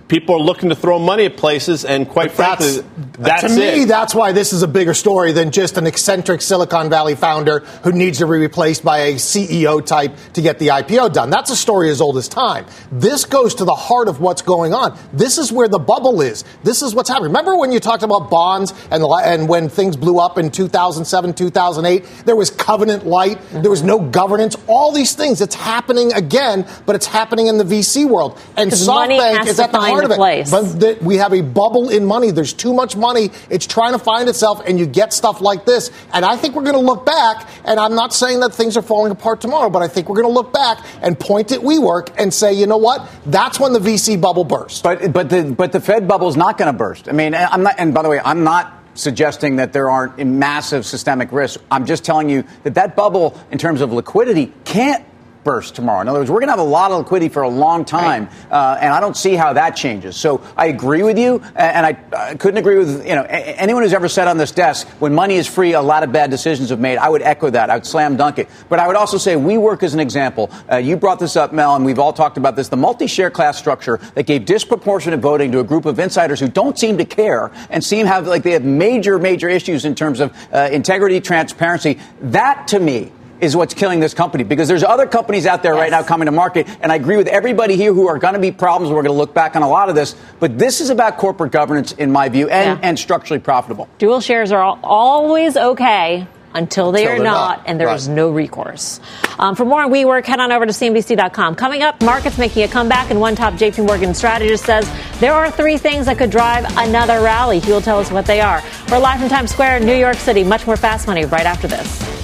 people 0.09 0.35
are 0.37 0.40
looking 0.40 0.68
to 0.68 0.74
throw 0.74 0.98
money 0.98 1.24
at 1.24 1.37
places, 1.37 1.85
and 1.85 2.09
quite 2.09 2.28
but 2.28 2.37
frankly, 2.37 2.88
that's, 2.96 3.42
that's 3.42 3.54
to 3.54 3.61
me, 3.61 3.83
it. 3.83 3.88
that's 3.88 4.14
why 4.14 4.33
this 4.33 4.52
is 4.52 4.62
a 4.62 4.68
bigger 4.68 4.94
story 4.94 5.33
than 5.33 5.50
just 5.50 5.76
an 5.76 5.87
eccentric 5.87 6.42
Silicon 6.42 6.90
Valley 6.90 7.14
founder 7.14 7.61
who 7.83 7.92
needs 7.92 8.18
to 8.18 8.26
be 8.26 8.33
replaced 8.33 8.85
by 8.85 8.98
a 8.98 9.14
CEO 9.14 9.85
type 9.85 10.12
to 10.33 10.42
get 10.42 10.59
the 10.59 10.68
IPO 10.68 11.12
done. 11.12 11.30
That's 11.30 11.50
a 11.50 11.57
story 11.57 11.90
as 11.90 12.00
old 12.00 12.16
as 12.16 12.28
time. 12.28 12.66
This 12.90 13.24
goes 13.24 13.54
to 13.57 13.64
the 13.64 13.74
heart 13.74 14.09
of 14.09 14.20
what's 14.20 14.42
going 14.42 14.74
on. 14.74 14.98
This 15.12 15.38
is 15.38 15.52
where 15.52 15.68
the 15.68 15.78
bubble 15.78 16.20
is. 16.20 16.44
This 16.62 16.83
is 16.83 16.94
what's 16.94 17.09
happening. 17.09 17.28
Remember 17.28 17.57
when 17.57 17.72
you 17.72 17.80
talked 17.80 18.02
about 18.02 18.30
bonds 18.30 18.72
and 18.90 19.04
and 19.04 19.48
when 19.48 19.68
things 19.68 19.96
blew 19.96 20.18
up 20.18 20.38
in 20.38 20.50
2007, 20.50 21.35
2008, 21.35 22.04
there 22.24 22.37
was 22.37 22.50
covenant 22.50 23.07
light, 23.07 23.38
mm-hmm. 23.38 23.62
there 23.62 23.70
was 23.70 23.83
no 23.83 24.00
governance, 24.00 24.57
all 24.66 24.92
these 24.92 25.14
things. 25.14 25.40
It's 25.40 25.54
happening 25.54 26.12
again, 26.12 26.66
but 26.87 26.96
it's 26.96 27.07
happening 27.07 27.46
in 27.46 27.59
the 27.59 27.64
VC 27.64 28.09
world. 28.09 28.40
And 28.57 28.70
SoftBank 28.70 29.46
is 29.46 29.61
at 29.61 29.72
the 29.72 29.84
part 29.90 30.05
of 30.05 30.11
it. 30.11 30.16
Place. 30.16 30.51
But 30.51 30.81
th- 30.81 31.01
we 31.01 31.16
have 31.16 31.33
a 31.33 31.42
bubble 31.42 31.88
in 31.88 32.05
money. 32.05 32.31
There's 32.31 32.53
too 32.53 32.73
much 32.73 32.97
money. 32.97 33.31
It's 33.51 33.66
trying 33.66 33.92
to 33.92 33.99
find 33.99 34.29
itself, 34.29 34.62
and 34.66 34.79
you 34.79 34.87
get 34.87 35.12
stuff 35.12 35.40
like 35.40 35.64
this. 35.64 35.90
And 36.12 36.25
I 36.25 36.37
think 36.37 36.55
we're 36.55 36.62
going 36.62 36.75
to 36.75 36.81
look 36.81 37.07
back, 37.07 37.49
and 37.64 37.79
I'm 37.79 37.94
not 37.94 38.12
saying 38.12 38.40
that 38.40 38.55
things 38.55 38.77
are 38.77 38.83
falling 38.83 39.12
apart 39.12 39.40
tomorrow, 39.40 39.70
but 39.70 39.83
I 39.83 39.88
think 39.88 40.09
we're 40.09 40.20
going 40.20 40.33
to 40.33 40.35
look 40.35 40.53
back 40.53 40.85
and 41.03 41.18
point 41.18 41.53
at 41.53 41.61
WeWork 41.61 42.14
and 42.18 42.33
say, 42.33 42.53
you 42.53 42.66
know 42.66 42.77
what? 42.77 43.09
That's 43.27 43.61
when 43.61 43.73
the 43.73 43.79
VC 43.79 44.20
bubble 44.20 44.44
burst. 44.44 44.83
But 44.83 45.12
but 45.12 45.31
the 45.31 45.55
but 45.57 45.73
the 45.73 45.81
Fed 45.81 46.07
bubble 46.09 46.29
is 46.29 46.37
not 46.37 46.59
going 46.59 46.73
to 46.73 46.77
burst. 46.77 47.09
I 47.09 47.12
mean, 47.12 47.35
I'm 47.35 47.62
not. 47.62 47.75
And 47.79 47.94
by 47.94 48.03
the 48.03 48.09
way, 48.09 48.20
I'm 48.25 48.44
not 48.44 48.85
suggesting 48.94 49.57
that 49.57 49.73
there 49.73 49.90
aren't 49.90 50.25
massive 50.25 50.87
systemic 50.87 51.33
risks. 51.33 51.62
I'm 51.70 51.87
just 51.87 52.05
telling 52.05 52.29
you 52.29 52.44
that 52.62 52.75
that 52.75 52.97
bubble, 52.97 53.38
in 53.51 53.59
terms 53.59 53.81
of 53.81 53.92
liquidity, 53.92 54.53
can't 54.64 55.05
burst 55.44 55.74
tomorrow. 55.74 56.00
In 56.00 56.09
other 56.09 56.20
words, 56.20 56.30
we're 56.30 56.40
going 56.40 56.48
to 56.48 56.52
have 56.52 56.59
a 56.59 56.62
lot 56.62 56.90
of 56.90 56.98
liquidity 56.98 57.33
for 57.33 57.42
a 57.42 57.48
long 57.48 57.85
time, 57.85 58.28
uh, 58.50 58.78
and 58.80 58.92
I 58.92 59.00
don't 59.00 59.16
see 59.16 59.35
how 59.35 59.52
that 59.52 59.76
changes. 59.76 60.16
So 60.16 60.42
I 60.57 60.66
agree 60.66 61.02
with 61.02 61.18
you, 61.18 61.42
and 61.54 61.87
I, 61.87 61.96
I, 62.16 62.35
couldn't 62.35 62.59
agree 62.59 62.78
with 62.78 63.07
you 63.07 63.14
know 63.14 63.22
anyone 63.28 63.83
who's 63.83 63.92
ever 63.92 64.09
said 64.09 64.26
on 64.26 64.38
this 64.38 64.50
desk 64.50 64.88
when 64.98 65.14
money 65.14 65.37
is 65.37 65.46
free, 65.46 65.74
a 65.74 65.83
lot 65.83 66.02
of 66.02 66.11
bad 66.12 66.30
decisions 66.30 66.70
have 66.70 66.80
made. 66.80 66.98
I 66.98 67.09
would 67.09 67.22
echo 67.22 67.50
that. 67.50 67.70
I 67.70 67.76
would 67.76 67.87
slam 67.87 68.16
dunk 68.16 68.38
it. 68.38 68.48
But 68.68 68.78
I 68.78 68.87
would 68.87 68.96
also 68.96 69.18
say 69.18 69.35
WeWork 69.35 69.83
as 69.83 69.94
an 69.94 70.00
example. 70.00 70.50
Uh, 70.70 70.76
you 70.76 70.96
brought 70.96 71.18
this 71.18 71.37
up, 71.37 71.52
Mel, 71.52 71.76
and 71.76 71.85
we've 71.85 71.98
all 71.98 72.12
talked 72.12 72.38
about 72.38 72.57
this. 72.57 72.68
The 72.68 72.76
multi-share 72.76 73.30
class 73.30 73.59
structure 73.59 74.00
that 74.14 74.24
gave 74.24 74.46
disproportionate 74.46 75.20
voting 75.20 75.52
to 75.52 75.61
a 75.61 75.64
group 75.64 75.85
of 75.85 75.98
insiders 75.98 76.40
who 76.40 76.48
don't 76.48 76.78
seem 76.78 76.98
to 76.98 77.04
care 77.04 77.50
and 77.70 77.85
seem 77.85 78.07
have 78.07 78.26
like 78.26 78.42
they 78.42 78.52
have 78.52 78.64
major, 78.64 79.18
major 79.18 79.48
issues 79.48 79.85
in 79.85 79.94
terms 79.94 80.20
of 80.20 80.35
uh, 80.52 80.68
integrity, 80.72 81.20
transparency. 81.20 81.98
That 82.20 82.68
to 82.68 82.80
me 82.80 83.12
is 83.40 83.57
what's 83.57 83.75
killing 83.75 84.01
this 84.01 84.14
company 84.14 84.44
because 84.44 84.68
there's 84.68 84.85
other 84.85 85.07
companies 85.07 85.47
out 85.47 85.62
there 85.62 85.75
yes. 85.75 85.81
right 85.81 85.90
now 85.90 86.03
coming 86.03 86.27
to 86.27 86.33
market. 86.33 86.68
And 86.81 86.90
I 86.90 86.97
agree 86.97 87.16
with 87.16 87.29
everybody 87.29 87.77
here 87.77 87.92
who 87.92 88.09
are 88.09 88.18
going 88.18 88.35
to 88.35 88.40
be 88.40 88.53
problems. 88.53 88.90
We're 88.90 89.03
going 89.03 89.14
to 89.14 89.18
look 89.18 89.35
back 89.35 89.57
on 89.57 89.62
a 89.62 89.68
lot 89.68 89.88
of 89.88 89.94
this. 89.94 90.14
But 90.40 90.59
this 90.59 90.81
is 90.81 90.90
about 90.90 91.18
corporate 91.18 91.53
governance, 91.53 91.92
in 91.92 92.11
my 92.11 92.29
view, 92.29 92.49
and, 92.49 92.79
yeah. 92.79 92.88
and 92.88 92.99
structurally 92.99 93.40
profitable. 93.40 93.88
Dual 93.99 94.20
shares 94.20 94.53
are 94.53 94.79
always 94.83 95.57
okay 95.57 96.27
until 96.55 96.92
they 96.92 97.07
until 97.07 97.20
are 97.20 97.25
not, 97.25 97.59
not, 97.59 97.68
and 97.68 97.81
there 97.81 97.88
right. 97.88 97.97
is 97.97 98.09
no 98.09 98.31
recourse. 98.31 99.01
Um, 99.38 99.57
for 99.57 99.64
more 99.64 99.83
on 99.83 99.90
WeWork, 99.90 100.25
head 100.25 100.38
on 100.40 100.53
over 100.53 100.64
to 100.64 100.73
CNBC.com. 100.73 101.57
Coming 101.57 101.83
up, 101.83 102.01
markets 102.03 102.38
making 102.38 102.62
a 102.62 102.68
comeback, 102.68 103.11
and 103.11 103.20
one 103.20 103.35
top 103.35 103.55
JP 103.55 103.87
Morgan 103.87 104.14
strategist 104.14 104.64
says 104.64 104.90
there 105.18 105.33
are 105.33 105.51
three 105.51 105.77
things 105.79 106.07
that 106.07 106.16
could 106.16 106.31
drive 106.31 106.64
another 106.79 107.20
rally. 107.20 107.59
He 107.59 107.73
will 107.73 107.81
tell 107.81 107.99
us 107.99 108.11
what 108.11 108.27
they 108.27 108.40
are. 108.40 108.62
We're 108.90 108.99
live 108.99 109.20
from 109.20 109.29
Times 109.29 109.51
Square, 109.51 109.81
New 109.81 109.97
York 109.97 110.16
City. 110.16 110.44
Much 110.44 110.66
more 110.66 110.77
fast 110.77 111.07
money 111.07 111.25
right 111.25 111.47
after 111.47 111.66
this. 111.66 112.23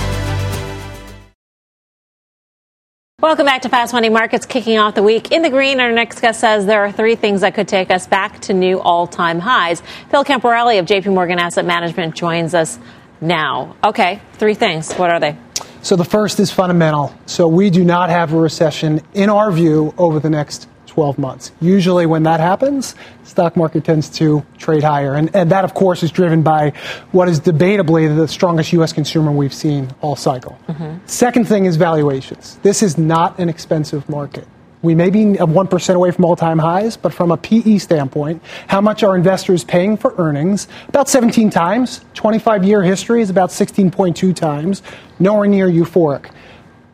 Welcome 3.21 3.45
back 3.45 3.61
to 3.61 3.69
Fast 3.69 3.93
Money 3.93 4.09
Markets, 4.09 4.47
kicking 4.47 4.79
off 4.79 4.95
the 4.95 5.03
week 5.03 5.31
in 5.31 5.43
the 5.43 5.51
green. 5.51 5.79
Our 5.79 5.91
next 5.91 6.21
guest 6.21 6.39
says 6.39 6.65
there 6.65 6.83
are 6.83 6.91
three 6.91 7.13
things 7.13 7.41
that 7.41 7.53
could 7.53 7.67
take 7.67 7.91
us 7.91 8.07
back 8.07 8.39
to 8.41 8.53
new 8.53 8.79
all-time 8.79 9.37
highs. 9.37 9.83
Phil 10.09 10.25
Camporeale 10.25 10.79
of 10.79 10.87
JP 10.87 11.13
Morgan 11.13 11.37
Asset 11.37 11.63
Management 11.63 12.15
joins 12.15 12.55
us 12.55 12.79
now. 13.21 13.75
Okay, 13.83 14.19
three 14.33 14.55
things. 14.55 14.91
What 14.93 15.11
are 15.11 15.19
they? 15.19 15.37
So 15.83 15.95
the 15.95 16.03
first 16.03 16.39
is 16.39 16.49
fundamental. 16.49 17.13
So 17.27 17.47
we 17.47 17.69
do 17.69 17.83
not 17.83 18.09
have 18.09 18.33
a 18.33 18.37
recession 18.37 19.01
in 19.13 19.29
our 19.29 19.51
view 19.51 19.93
over 19.99 20.19
the 20.19 20.31
next 20.31 20.67
12 20.91 21.17
months. 21.17 21.53
Usually, 21.61 22.05
when 22.05 22.23
that 22.23 22.41
happens, 22.41 22.95
stock 23.23 23.55
market 23.55 23.85
tends 23.85 24.09
to 24.09 24.45
trade 24.57 24.83
higher. 24.83 25.15
And, 25.15 25.33
and 25.33 25.49
that, 25.49 25.63
of 25.63 25.73
course, 25.73 26.03
is 26.03 26.11
driven 26.11 26.41
by 26.41 26.73
what 27.13 27.29
is 27.29 27.39
debatably 27.39 28.13
the 28.13 28.27
strongest 28.27 28.73
U.S. 28.73 28.91
consumer 28.91 29.31
we've 29.31 29.53
seen 29.53 29.89
all 30.01 30.17
cycle. 30.17 30.59
Mm-hmm. 30.67 30.97
Second 31.05 31.47
thing 31.47 31.65
is 31.65 31.77
valuations. 31.77 32.57
This 32.61 32.83
is 32.83 32.97
not 32.97 33.39
an 33.39 33.47
expensive 33.47 34.09
market. 34.09 34.45
We 34.81 34.93
may 34.93 35.09
be 35.09 35.23
1% 35.23 35.95
away 35.95 36.11
from 36.11 36.25
all 36.25 36.35
time 36.35 36.59
highs, 36.59 36.97
but 36.97 37.13
from 37.13 37.31
a 37.31 37.37
PE 37.37 37.77
standpoint, 37.77 38.43
how 38.67 38.81
much 38.81 39.01
are 39.01 39.15
investors 39.15 39.63
paying 39.63 39.95
for 39.95 40.13
earnings? 40.17 40.67
About 40.89 41.07
17 41.07 41.49
times. 41.51 42.03
25 42.15 42.65
year 42.65 42.83
history 42.83 43.21
is 43.21 43.29
about 43.29 43.51
16.2 43.51 44.35
times. 44.35 44.81
Nowhere 45.19 45.47
near 45.47 45.69
euphoric. 45.69 46.31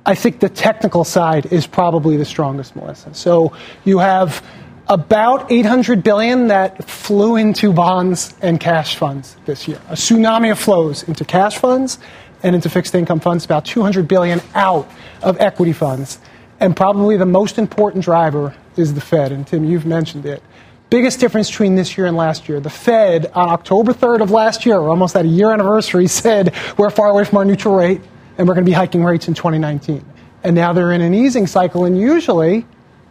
I 0.08 0.16
think 0.16 0.40
the 0.40 0.48
technical 0.48 1.04
side 1.04 1.48
is 1.48 1.68
probably 1.68 2.16
the 2.16 2.24
strongest, 2.24 2.78
Melissa. 2.78 3.14
So 3.14 3.52
you 3.84 4.00
have 4.00 4.42
about 4.88 5.52
800 5.52 6.02
billion 6.02 6.48
that 6.48 6.90
flew 6.90 7.36
into 7.36 7.74
bonds 7.74 8.34
and 8.42 8.58
cash 8.58 8.96
funds 8.96 9.36
this 9.46 9.68
year. 9.68 9.82
A 9.90 9.96
tsunami 9.96 10.50
of 10.50 10.60
flows 10.60 11.04
into 11.04 11.26
cash 11.26 11.58
funds 11.58 12.00
and 12.42 12.56
into 12.56 12.70
fixed 12.70 12.96
income 12.96 13.20
funds, 13.20 13.44
about 13.44 13.66
200 13.66 14.08
billion 14.08 14.40
out 14.56 14.90
of 15.22 15.42
equity 15.42 15.74
funds. 15.74 16.20
And 16.62 16.74
probably 16.74 17.18
the 17.18 17.26
most 17.26 17.58
important 17.58 18.06
driver 18.06 18.56
is 18.78 18.94
the 18.94 19.02
Fed. 19.02 19.34
And 19.34 19.46
Tim, 19.46 19.66
you've 19.66 19.86
mentioned 19.86 20.26
it. 20.26 20.42
Biggest 20.90 21.20
difference 21.20 21.50
between 21.50 21.76
this 21.76 21.98
year 21.98 22.08
and 22.08 22.16
last 22.16 22.48
year. 22.48 22.62
The 22.62 22.70
Fed 22.70 23.30
on 23.36 23.50
October 23.50 23.92
3rd 23.92 24.22
of 24.22 24.32
last 24.32 24.66
year, 24.66 24.78
almost 24.78 25.18
at 25.18 25.26
a 25.26 25.28
year 25.28 25.52
anniversary, 25.52 26.08
said 26.24 26.56
we're 26.78 26.92
far 26.92 27.10
away 27.10 27.26
from 27.26 27.40
our 27.40 27.46
neutral 27.46 27.76
rate 27.76 28.00
and 28.38 28.48
we're 28.48 28.54
going 28.54 28.66
to 28.66 28.70
be 28.70 28.76
hiking 28.76 29.04
rates 29.04 29.28
in 29.28 29.34
2019. 29.34 30.04
And 30.44 30.56
now 30.56 30.74
they're 30.74 30.92
in 30.92 31.02
an 31.02 31.14
easing 31.14 31.48
cycle, 31.48 31.86
and 31.86 32.00
usually 32.00 32.66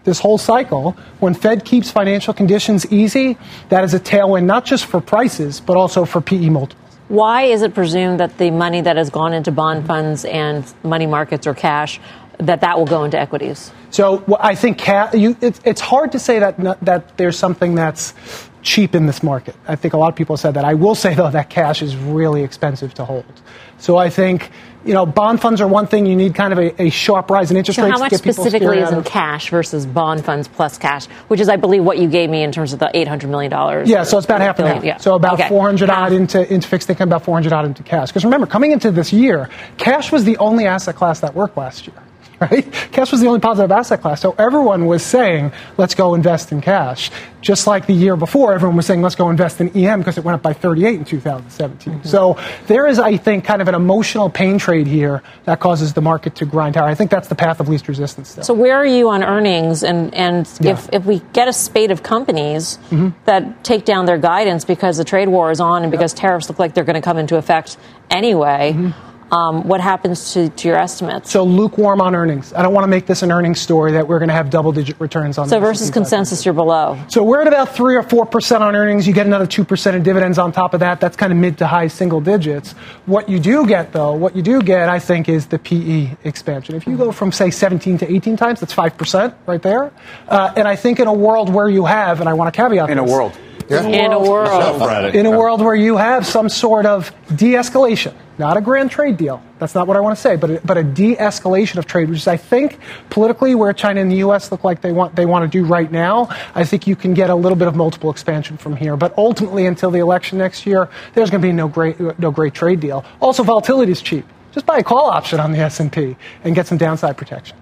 this 0.05 0.21
whole 0.21 0.39
cycle, 0.39 0.93
when 1.19 1.35
Fed 1.35 1.65
keeps 1.65 1.91
financial 1.91 2.33
conditions 2.33 2.91
easy, 2.93 3.37
that 3.69 3.85
is 3.85 3.93
a 3.93 4.01
tailwind 4.01 4.45
not 4.45 4.65
just 4.65 4.87
for 4.87 5.01
prices, 5.01 5.61
but 5.61 5.77
also 5.77 6.05
for 6.05 6.21
PE 6.21 6.49
multiples. 6.49 6.87
Why 7.09 7.43
is 7.43 7.63
it 7.63 7.75
presumed 7.75 8.21
that 8.21 8.39
the 8.39 8.51
money 8.51 8.81
that 8.81 8.97
has 8.97 9.11
gone 9.11 9.33
into 9.33 9.53
bond 9.53 9.87
funds 9.87 10.25
and 10.25 10.65
money 10.83 11.07
markets 11.07 11.47
or 11.47 11.55
cash 11.55 12.01
that 12.39 12.61
that 12.63 12.79
will 12.79 12.87
go 12.87 13.05
into 13.05 13.19
equities? 13.19 13.71
So 13.91 14.25
well, 14.27 14.41
I 14.41 14.55
think 14.55 14.79
ca- 14.79 15.11
you, 15.15 15.37
it's, 15.41 15.61
it's 15.65 15.81
hard 15.81 16.13
to 16.13 16.19
say 16.19 16.39
that 16.39 16.57
that 16.85 17.17
there's 17.17 17.39
something 17.39 17.75
that's 17.75 18.15
cheap 18.63 18.95
in 18.95 19.07
this 19.07 19.23
market. 19.23 19.55
I 19.69 19.77
think 19.77 19.95
a 19.95 19.97
lot 19.97 20.09
of 20.09 20.17
people 20.17 20.37
said 20.37 20.55
that. 20.55 20.65
I 20.65 20.75
will 20.75 20.97
say 20.97 21.15
though 21.15 21.31
that 21.31 21.49
cash 21.49 21.81
is 21.83 21.97
really 21.97 22.43
expensive 22.43 22.93
to 22.95 23.05
hold. 23.05 23.41
So 23.79 23.97
I 23.97 24.11
think 24.11 24.51
you 24.87 24.95
know, 24.95 25.05
bond 25.05 25.41
funds 25.41 25.61
are 25.61 25.69
one 25.69 25.87
thing. 25.87 26.07
You 26.07 26.17
need 26.17 26.35
kind 26.35 26.53
of 26.53 26.59
a, 26.59 26.83
a 26.83 26.91
sharp 26.91 27.31
rise 27.31 27.51
in 27.51 27.57
interest 27.57 27.77
so 27.77 27.85
rates. 27.85 27.99
How 27.99 28.05
much 28.05 28.13
specifically 28.15 28.79
is 28.79 28.91
in 28.91 29.03
cash 29.03 29.51
versus 29.51 29.85
bond 29.85 30.25
funds 30.25 30.49
plus 30.49 30.79
cash, 30.79 31.07
which 31.29 31.41
is, 31.41 31.49
I 31.49 31.57
believe, 31.57 31.85
what 31.85 31.99
you 31.99 32.09
gave 32.09 32.31
me 32.31 32.43
in 32.43 32.53
terms 32.53 32.73
of 32.73 32.79
the 32.79 32.91
eight 32.95 33.09
hundred 33.09 33.31
million 33.31 33.51
dollars? 33.51 33.89
Yeah, 33.89 34.05
so 34.05 34.17
it's 34.19 34.25
about 34.25 34.41
half 34.41 34.59
and 34.59 34.69
half. 34.69 34.85
Yeah. 34.85 34.97
So 34.99 35.15
about 35.15 35.35
okay. 35.35 35.49
four 35.49 35.63
hundred 35.63 35.91
odd 35.91 36.13
into 36.13 36.53
into 36.53 36.69
fixed 36.69 36.89
income, 36.89 37.09
about 37.09 37.25
four 37.25 37.35
hundred 37.35 37.53
odd 37.53 37.65
into 37.65 37.83
cash. 37.83 38.09
Because 38.09 38.25
remember, 38.25 38.47
coming 38.47 38.71
into 38.71 38.91
this 38.91 39.13
year, 39.13 39.51
cash 39.77 40.13
was 40.13 40.25
the 40.25 40.37
only 40.39 40.67
asset 40.67 40.95
class 40.95 41.21
that 41.21 41.35
worked 41.35 41.57
last 41.57 41.87
year. 41.87 41.97
right? 42.41 42.71
Cash 42.93 43.13
was 43.13 43.21
the 43.21 43.27
only 43.27 43.41
positive 43.41 43.73
asset 43.73 44.03
class. 44.03 44.21
So 44.21 44.35
everyone 44.39 44.87
was 44.87 45.03
saying, 45.03 45.53
let's 45.79 45.95
go 45.95 46.15
invest 46.15 46.53
in 46.53 46.61
cash. 46.61 47.11
Just 47.41 47.67
like 47.67 47.87
the 47.87 47.95
year 47.95 48.17
before, 48.17 48.53
everyone 48.53 48.77
was 48.77 48.87
saying, 48.87 49.01
let's 49.03 49.15
go 49.15 49.31
invest 49.31 49.61
in 49.61 49.69
EM 49.77 50.01
because 50.01 50.19
it 50.19 50.25
went 50.25 50.35
up 50.35 50.43
by 50.43 50.53
38 50.53 50.95
in 50.97 51.05
2017. 51.05 51.95
Mm-hmm. 51.95 52.09
So 52.09 52.39
there 52.67 52.87
is, 52.87 52.99
I 52.99 53.17
think, 53.17 53.45
kind 53.45 53.63
of 53.63 53.69
an 53.69 53.75
emotional 53.75 54.29
pain 54.29 54.59
trade 54.59 54.87
here 54.87 55.23
that 55.45 55.61
causes 55.61 55.95
the 55.95 56.03
market 56.03 56.35
to 56.37 56.45
grind 56.45 56.77
higher. 56.77 56.89
I 56.89 56.95
think 56.95 57.11
that's 57.11 57.29
the 57.29 57.35
path 57.35 57.61
of 57.61 57.69
least 57.69 57.89
resistance. 57.89 58.31
Still. 58.31 58.45
So 58.45 58.55
where 58.55 58.77
are 58.77 58.87
you 58.87 59.09
on 59.09 59.23
earnings? 59.23 59.83
And, 59.83 60.13
and 60.13 60.51
yeah. 60.61 60.73
if, 60.73 60.89
if 60.93 61.05
we 61.05 61.21
get 61.33 61.49
a 61.49 61.53
spate 61.53 61.91
of 61.91 62.03
companies 62.03 62.79
mm-hmm. 62.91 63.11
that 63.25 63.65
take 63.65 63.85
down 63.85 64.07
their 64.07 64.19
guidance 64.19 64.65
because 64.65 64.99
the 64.99 65.05
trade 65.05 65.29
war 65.29 65.51
is 65.51 65.61
on 65.61 65.85
and 65.85 65.93
because 65.93 66.13
yep. 66.13 66.21
tariffs 66.21 66.49
look 66.49 66.59
like 66.59 66.75
they're 66.75 66.85
going 66.85 66.95
to 66.95 67.01
come 67.01 67.17
into 67.17 67.37
effect 67.37 67.79
anyway, 68.11 68.73
mm-hmm 68.75 69.07
um, 69.31 69.67
what 69.67 69.81
happens 69.81 70.33
to, 70.35 70.49
to, 70.49 70.69
your 70.69 70.77
estimates? 70.77 71.31
So 71.31 71.43
lukewarm 71.45 72.01
on 72.01 72.15
earnings. 72.15 72.53
I 72.53 72.63
don't 72.63 72.73
want 72.73 72.85
to 72.85 72.89
make 72.89 73.07
this 73.07 73.23
an 73.23 73.33
earnings 73.33 73.61
story 73.61 73.93
that 73.93 74.07
we're 74.07 74.19
going 74.19 74.29
to 74.29 74.35
have 74.35 74.51
double 74.51 74.73
digit 74.73 75.01
returns 75.01 75.37
on. 75.37 75.49
So 75.49 75.59
versus 75.59 75.91
consensus, 75.91 76.45
you're 76.45 76.55
below. 76.55 76.99
So 77.09 77.25
we're 77.25 77.41
at 77.41 77.49
about 77.49 77.75
three 77.75 77.97
or 77.97 78.03
four 78.03 78.25
percent 78.25 78.63
on 78.63 78.77
earnings. 78.77 79.07
You 79.07 79.13
get 79.13 79.27
another 79.27 79.47
two 79.47 79.65
percent 79.65 79.97
in 79.97 80.03
dividends 80.03 80.39
on 80.39 80.53
top 80.53 80.75
of 80.75 80.81
that. 80.81 81.01
That's 81.01 81.17
kind 81.17 81.33
of 81.33 81.39
mid 81.39 81.59
to 81.59 81.67
high 81.67 81.89
single 81.89 82.21
digits. 82.21 82.73
What 83.07 83.29
you 83.29 83.41
do 83.41 83.67
get 83.67 83.93
though, 83.93 84.13
what 84.13 84.37
you 84.37 84.43
do 84.43 84.63
get, 84.63 84.89
I 84.89 85.01
think, 85.01 85.29
is 85.29 85.47
the 85.47 85.59
PE 85.59 86.17
expansion. 86.25 86.77
If 86.77 86.87
you 86.87 86.97
go 86.97 87.11
from 87.11 87.33
say 87.33 87.51
17 87.51 87.99
to 87.99 88.13
18 88.13 88.37
times, 88.37 88.61
that's 88.61 88.73
five 88.73 88.97
percent 88.97 89.35
right 89.47 89.63
there. 89.63 89.93
Uh, 90.29 90.53
and 90.57 90.69
I 90.69 90.77
think 90.77 91.01
in 91.01 91.09
a 91.09 91.15
world 91.15 91.53
where 91.53 91.69
you 91.69 91.85
have, 91.85 92.21
and 92.21 92.29
I 92.29 92.35
want 92.35 92.55
to 92.55 92.57
caveat 92.57 92.91
in 92.91 92.99
this, 92.99 93.11
a 93.11 93.13
world. 93.13 93.37
Yeah. 93.69 93.83
In 93.83 94.13
a 94.13 94.21
world. 94.21 95.15
In 95.17 95.27
a 95.27 95.31
world 95.31 95.61
where 95.61 95.75
you 95.75 95.97
have 95.97 96.25
some 96.25 96.49
sort 96.49 96.87
of 96.87 97.13
de 97.35 97.55
escalation 97.55 98.15
not 98.39 98.57
a 98.57 98.61
grand 98.61 98.91
trade 98.91 99.17
deal. 99.17 99.43
That's 99.59 99.75
not 99.75 99.87
what 99.87 99.97
I 99.97 100.01
want 100.01 100.17
to 100.17 100.21
say, 100.21 100.37
but 100.37 100.51
a, 100.51 100.61
but 100.65 100.77
a 100.77 100.83
de-escalation 100.83 101.77
of 101.77 101.87
trade, 101.87 102.09
which 102.09 102.19
is, 102.19 102.29
I 102.29 102.37
think, 102.37 102.79
politically 103.09 103.55
where 103.55 103.73
China 103.73 104.01
and 104.01 104.11
the 104.11 104.17
U.S. 104.17 104.53
look 104.53 104.65
like 104.65 104.83
they 104.83 104.93
want 104.93 105.17
they 105.17 105.27
want 105.27 105.51
to 105.51 105.59
do 105.59 105.65
right 105.65 105.91
now. 105.91 106.29
I 106.55 106.65
think 106.65 106.87
you 106.87 106.97
can 106.97 107.15
get 107.15 107.31
a 107.31 107.35
little 107.35 107.57
bit 107.57 107.69
of 107.69 107.75
multiple 107.75 108.11
expansion 108.11 108.57
from 108.57 108.77
here, 108.77 108.97
but 108.97 109.17
ultimately, 109.17 109.67
until 109.67 109.91
the 109.91 110.01
election 110.01 110.39
next 110.39 110.67
year, 110.67 110.89
there's 111.15 111.31
going 111.31 111.41
to 111.41 111.49
be 111.49 111.53
no 111.53 111.69
great 111.69 111.99
no 112.19 112.31
great 112.31 112.55
trade 112.55 112.81
deal. 112.81 113.05
Also, 113.21 113.43
volatility 113.43 113.93
is 113.93 114.03
cheap. 114.03 114.27
Just 114.53 114.67
buy 114.67 114.79
a 114.79 114.83
call 114.83 115.11
option 115.11 115.39
on 115.39 115.53
the 115.53 115.59
S&P 115.59 116.17
and 116.43 116.55
get 116.55 116.67
some 116.67 116.79
downside 116.79 117.19
protection. 117.19 117.57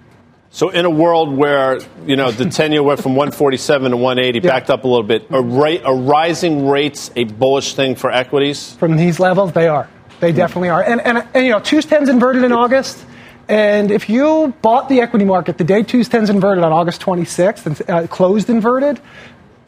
So 0.51 0.69
in 0.69 0.85
a 0.85 0.91
world 0.91 1.37
where 1.37 1.81
you 2.07 2.15
know 2.15 2.31
the 2.31 2.49
ten 2.49 2.71
year 2.71 2.83
went 2.83 3.03
from 3.03 3.17
147 3.17 3.91
to 3.91 3.97
180, 3.97 4.39
backed 4.47 4.71
up 4.71 4.85
a 4.85 4.89
little 4.89 5.03
bit, 5.03 5.27
a 5.31 5.43
rate, 5.43 5.83
a 5.85 5.93
rising 5.93 6.69
rates 6.69 7.11
a 7.17 7.25
bullish 7.25 7.75
thing 7.75 7.97
for 7.97 8.13
equities? 8.13 8.73
From 8.77 8.97
these 8.97 9.19
levels, 9.19 9.53
they 9.53 9.67
are. 9.67 9.89
They 10.25 10.33
definitely 10.33 10.71
are. 10.71 10.83
And, 10.83 11.01
and, 11.03 11.27
and 11.35 11.45
you 11.45 11.53
know, 11.53 11.61
twos 11.61 11.85
tens 11.85 12.09
inverted 12.09 12.45
in 12.45 12.53
August. 12.53 13.05
And 13.47 13.91
if 13.91 14.09
you 14.09 14.55
bought 14.63 14.89
the 14.89 15.03
equity 15.03 15.27
market 15.27 15.59
the 15.59 15.65
day 15.65 15.83
twos 15.83 16.09
tens 16.09 16.31
inverted 16.31 16.65
on 16.65 16.73
August 16.73 17.03
26th 17.03 17.67
and 17.67 17.91
uh, 17.91 18.07
closed 18.07 18.49
inverted, 18.49 19.01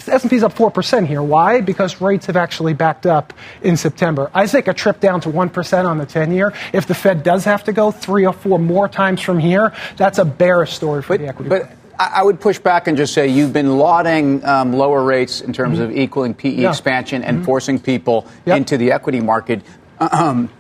S&P's 0.09 0.43
up 0.43 0.55
4% 0.55 1.07
here. 1.07 1.23
Why? 1.23 1.61
Because 1.61 2.01
rates 2.01 2.27
have 2.27 2.37
actually 2.37 2.73
backed 2.73 3.05
up 3.07 3.35
in 3.61 3.77
September. 3.77 4.31
I 4.33 4.47
think 4.47 4.69
a 4.69 4.73
trip 4.73 5.01
down 5.01 5.21
to 5.23 5.29
1% 5.29 5.85
on 5.85 5.99
the 5.99 6.07
10 6.07 6.33
year, 6.33 6.55
if 6.73 6.87
the 6.87 6.95
Fed 6.95 7.23
does 7.23 7.45
have 7.45 7.65
to 7.65 7.73
go 7.73 7.91
three 7.91 8.25
or 8.25 8.33
four 8.33 8.59
more 8.59 8.89
times 8.89 9.21
from 9.21 9.39
here, 9.39 9.75
that's 9.97 10.19
a 10.19 10.25
bearish 10.25 10.73
story 10.73 11.03
for 11.03 11.15
but, 11.15 11.21
the 11.21 11.29
equity 11.29 11.49
but 11.51 11.63
market. 11.63 11.79
I 11.99 12.23
would 12.23 12.41
push 12.41 12.59
back 12.59 12.89
and 12.89 12.97
just 12.97 13.15
say 13.15 13.29
you've 13.29 13.55
been 13.55 13.79
lauding 13.79 14.45
um, 14.45 14.75
lower 14.75 15.03
rates 15.03 15.41
in 15.41 15.55
terms 15.55 15.79
mm-hmm. 15.79 15.91
of 15.91 15.97
equaling 15.97 16.35
PE 16.35 16.51
yeah. 16.51 16.69
expansion 16.69 17.25
and 17.25 17.39
mm-hmm. 17.39 17.47
forcing 17.47 17.79
people 17.79 18.27
yep. 18.45 18.59
into 18.59 18.77
the 18.77 18.93
equity 18.93 19.21
market. 19.21 19.63
Um, 19.99 20.51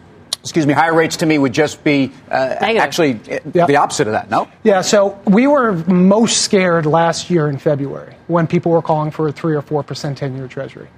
excuse 0.46 0.64
me, 0.64 0.74
higher 0.74 0.94
rates 0.94 1.16
to 1.18 1.26
me 1.26 1.38
would 1.38 1.52
just 1.52 1.82
be 1.82 2.12
uh, 2.30 2.56
actually 2.60 3.20
yep. 3.52 3.66
the 3.66 3.76
opposite 3.76 4.06
of 4.06 4.12
that, 4.12 4.30
no? 4.30 4.48
Yeah, 4.62 4.82
so 4.82 5.20
we 5.24 5.48
were 5.48 5.72
most 5.72 6.42
scared 6.42 6.86
last 6.86 7.30
year 7.30 7.48
in 7.48 7.58
February 7.58 8.14
when 8.28 8.46
people 8.46 8.70
were 8.70 8.82
calling 8.82 9.10
for 9.10 9.26
a 9.26 9.32
3 9.32 9.56
or 9.56 9.62
4% 9.62 10.14
10 10.16 10.36
year 10.36 10.46
treasury. 10.46 10.88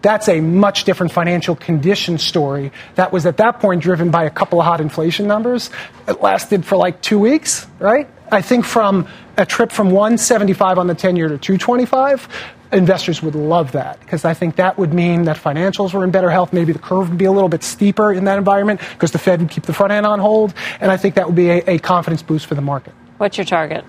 That's 0.00 0.28
a 0.28 0.40
much 0.40 0.84
different 0.84 1.12
financial 1.12 1.56
condition 1.56 2.16
story 2.16 2.72
that 2.94 3.12
was 3.12 3.26
at 3.26 3.36
that 3.36 3.60
point 3.60 3.82
driven 3.82 4.10
by 4.10 4.24
a 4.24 4.30
couple 4.30 4.60
of 4.60 4.66
hot 4.66 4.80
inflation 4.80 5.26
numbers. 5.26 5.68
It 6.08 6.22
lasted 6.22 6.64
for 6.64 6.76
like 6.76 7.02
two 7.02 7.18
weeks, 7.18 7.66
right? 7.78 8.08
I 8.32 8.40
think 8.40 8.64
from 8.64 9.08
a 9.36 9.44
trip 9.44 9.70
from 9.72 9.90
175 9.90 10.78
on 10.78 10.86
the 10.86 10.94
10 10.94 11.16
year 11.16 11.28
to 11.28 11.38
225, 11.38 12.28
investors 12.72 13.22
would 13.22 13.34
love 13.34 13.72
that 13.72 14.00
because 14.00 14.24
I 14.24 14.34
think 14.34 14.56
that 14.56 14.78
would 14.78 14.92
mean 14.92 15.22
that 15.24 15.36
financials 15.36 15.92
were 15.92 16.04
in 16.04 16.10
better 16.10 16.30
health. 16.30 16.52
Maybe 16.52 16.72
the 16.72 16.78
curve 16.78 17.08
would 17.08 17.18
be 17.18 17.24
a 17.24 17.32
little 17.32 17.48
bit 17.48 17.62
steeper 17.62 18.12
in 18.12 18.24
that 18.24 18.38
environment 18.38 18.80
because 18.92 19.12
the 19.12 19.18
Fed 19.18 19.40
would 19.40 19.50
keep 19.50 19.64
the 19.64 19.72
front 19.72 19.92
end 19.92 20.06
on 20.06 20.18
hold. 20.18 20.54
And 20.80 20.90
I 20.90 20.96
think 20.96 21.14
that 21.14 21.26
would 21.26 21.36
be 21.36 21.50
a, 21.50 21.62
a 21.66 21.78
confidence 21.78 22.22
boost 22.22 22.46
for 22.46 22.54
the 22.54 22.62
market. 22.62 22.94
What's 23.18 23.38
your 23.38 23.44
target? 23.44 23.84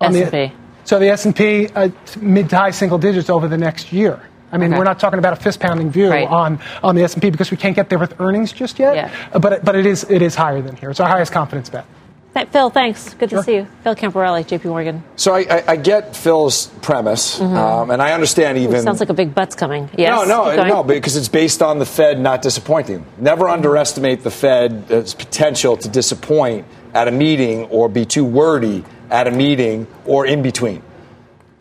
On 0.00 0.14
S&P. 0.14 0.52
So 0.84 0.98
the 0.98 1.08
S&P 1.08 1.68
uh, 1.68 1.90
mid 2.20 2.50
to 2.50 2.56
high 2.56 2.70
single 2.72 2.98
digits 2.98 3.30
over 3.30 3.48
the 3.48 3.58
next 3.58 3.92
year. 3.92 4.20
I 4.50 4.58
mean, 4.58 4.70
okay. 4.70 4.78
we're 4.78 4.84
not 4.84 4.98
talking 4.98 5.18
about 5.18 5.32
a 5.32 5.36
fist 5.36 5.60
pounding 5.60 5.90
view 5.90 6.10
right. 6.10 6.28
on, 6.28 6.60
on 6.82 6.94
the 6.94 7.02
S&P 7.04 7.30
because 7.30 7.50
we 7.50 7.56
can't 7.56 7.74
get 7.74 7.88
there 7.88 7.98
with 7.98 8.20
earnings 8.20 8.52
just 8.52 8.78
yet. 8.78 8.94
Yeah. 8.94 9.38
But, 9.38 9.64
but 9.64 9.74
it, 9.74 9.86
is, 9.86 10.04
it 10.10 10.20
is 10.20 10.34
higher 10.34 10.60
than 10.60 10.76
here. 10.76 10.90
It's 10.90 11.00
our 11.00 11.08
highest 11.08 11.32
confidence 11.32 11.70
bet. 11.70 11.86
Phil, 12.34 12.70
thanks. 12.70 13.12
Good 13.14 13.30
to 13.30 13.42
see 13.42 13.56
you. 13.56 13.66
Phil 13.82 13.94
Camporeale, 13.94 14.42
JP 14.44 14.64
Morgan. 14.64 15.04
So 15.16 15.34
I, 15.34 15.40
I, 15.40 15.64
I 15.68 15.76
get 15.76 16.16
Phil's 16.16 16.68
premise, 16.80 17.38
mm-hmm. 17.38 17.54
um, 17.54 17.90
and 17.90 18.00
I 18.00 18.12
understand 18.12 18.56
even. 18.56 18.76
Ooh, 18.76 18.82
sounds 18.82 19.00
like 19.00 19.10
a 19.10 19.14
big 19.14 19.34
butt's 19.34 19.54
coming. 19.54 19.90
Yes. 19.98 20.26
No, 20.26 20.54
no, 20.54 20.64
no, 20.64 20.82
because 20.82 21.16
it's 21.16 21.28
based 21.28 21.60
on 21.60 21.78
the 21.78 21.84
Fed 21.86 22.18
not 22.18 22.40
disappointing. 22.40 23.04
Never 23.18 23.44
mm-hmm. 23.44 23.54
underestimate 23.54 24.22
the 24.22 24.30
Fed's 24.30 25.14
potential 25.14 25.76
to 25.76 25.88
disappoint 25.88 26.66
at 26.94 27.06
a 27.06 27.10
meeting 27.10 27.64
or 27.64 27.88
be 27.88 28.06
too 28.06 28.24
wordy 28.24 28.84
at 29.10 29.26
a 29.26 29.30
meeting 29.30 29.86
or 30.06 30.24
in 30.26 30.42
between. 30.42 30.82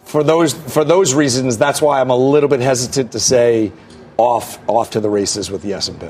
For 0.06 0.24
those, 0.24 0.54
for 0.54 0.84
those 0.84 1.14
reasons, 1.14 1.58
that's 1.58 1.82
why 1.82 2.02
I'm 2.02 2.10
a 2.10 2.18
little 2.18 2.50
bit 2.50 2.60
hesitant 2.60 3.12
to 3.12 3.20
say 3.20 3.72
off, 4.18 4.60
off 4.68 4.92
to 4.92 5.00
the 5.00 5.10
races 5.10 5.52
with 5.52 5.62
the 5.62 5.74
S&P. 5.74 6.08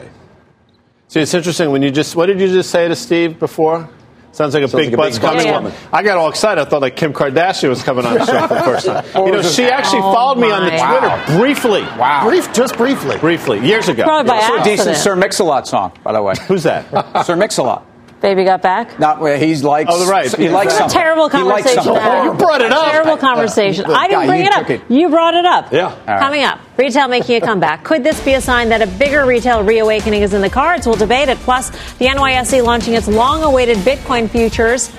See, 1.07 1.19
it's 1.19 1.33
interesting 1.33 1.71
when 1.71 1.81
you 1.81 1.91
just, 1.91 2.15
what 2.15 2.27
did 2.27 2.39
you 2.39 2.47
just 2.47 2.69
say 2.69 2.87
to 2.87 2.95
Steve 2.95 3.37
before? 3.37 3.89
Sounds 4.31 4.53
like 4.53 4.63
a 4.63 4.67
Sounds 4.67 4.85
big 4.85 4.97
like 4.97 5.11
butt's 5.11 5.19
coming. 5.19 5.45
Yeah, 5.45 5.61
yeah. 5.61 5.89
I 5.91 6.03
got 6.03 6.17
all 6.17 6.29
excited. 6.29 6.61
I 6.61 6.65
thought 6.65 6.81
like 6.81 6.95
Kim 6.95 7.13
Kardashian 7.13 7.69
was 7.69 7.83
coming 7.83 8.05
on 8.05 8.13
the 8.13 8.25
show 8.25 8.47
for 8.47 8.53
the 8.53 8.63
first 8.63 8.85
time. 8.85 9.05
Oh, 9.13 9.25
you 9.25 9.33
know, 9.33 9.41
she 9.41 9.65
actually 9.65 9.99
oh 9.99 10.13
followed 10.13 10.39
me 10.39 10.51
on 10.51 10.63
the 10.63 10.69
Twitter 10.69 11.07
wow. 11.07 11.37
briefly. 11.37 11.81
Wow. 11.81 12.27
Brief, 12.27 12.53
just 12.53 12.77
briefly. 12.77 13.17
Briefly, 13.17 13.59
years 13.65 13.89
ago. 13.89 14.03
Probably 14.03 14.29
by 14.29 14.37
also 14.37 14.61
a 14.61 14.63
decent 14.63 14.95
Sir 14.95 15.15
Mix-a-Lot 15.15 15.67
song, 15.67 15.91
by 16.03 16.13
the 16.13 16.21
way. 16.21 16.33
Who's 16.47 16.63
that? 16.63 17.25
Sir 17.25 17.35
Mix-a-Lot. 17.35 17.85
Baby 18.21 18.43
got 18.43 18.61
back. 18.61 18.99
Not 18.99 19.19
where 19.19 19.35
he's 19.39 19.63
like. 19.63 19.87
Oh, 19.89 20.07
right. 20.07 20.31
He 20.31 20.47
likes 20.47 20.75
something. 20.75 20.95
Terrible 20.95 21.27
conversation. 21.27 21.81
Oh, 21.87 22.23
you 22.23 22.33
brought 22.35 22.61
it 22.61 22.71
up. 22.71 22.91
Terrible 22.91 23.17
conversation. 23.17 23.85
I 23.87 24.07
didn't 24.07 24.27
bring 24.27 24.45
it 24.45 24.53
up. 24.53 24.69
It. 24.69 24.81
You 24.89 25.09
brought 25.09 25.33
it 25.33 25.43
up. 25.43 25.73
Yeah. 25.73 25.97
Right. 26.07 26.19
Coming 26.19 26.43
up, 26.43 26.59
retail 26.77 27.07
making 27.07 27.37
a 27.37 27.41
comeback. 27.41 27.83
Could 27.83 28.03
this 28.03 28.23
be 28.23 28.35
a 28.35 28.41
sign 28.41 28.69
that 28.69 28.83
a 28.83 28.87
bigger 28.87 29.25
retail 29.25 29.63
reawakening 29.63 30.21
is 30.21 30.35
in 30.35 30.41
the 30.41 30.51
cards? 30.51 30.85
We'll 30.85 30.95
debate 30.95 31.29
it. 31.29 31.39
Plus, 31.39 31.71
the 31.97 32.05
NYSE 32.05 32.63
launching 32.63 32.93
its 32.93 33.07
long-awaited 33.07 33.77
Bitcoin 33.77 34.29
futures. 34.29 34.89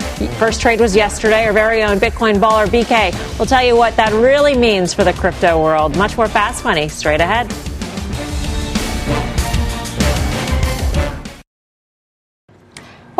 First 0.40 0.60
trade 0.60 0.80
was 0.80 0.96
yesterday. 0.96 1.46
Our 1.46 1.52
very 1.52 1.84
own 1.84 1.98
Bitcoin 1.98 2.40
baller 2.40 2.66
BK 2.66 3.38
will 3.38 3.46
tell 3.46 3.64
you 3.64 3.76
what 3.76 3.94
that 3.96 4.12
really 4.12 4.56
means 4.56 4.92
for 4.92 5.04
the 5.04 5.12
crypto 5.12 5.62
world. 5.62 5.96
Much 5.96 6.16
more 6.16 6.26
fast 6.26 6.64
money 6.64 6.88
straight 6.88 7.20
ahead. 7.20 7.52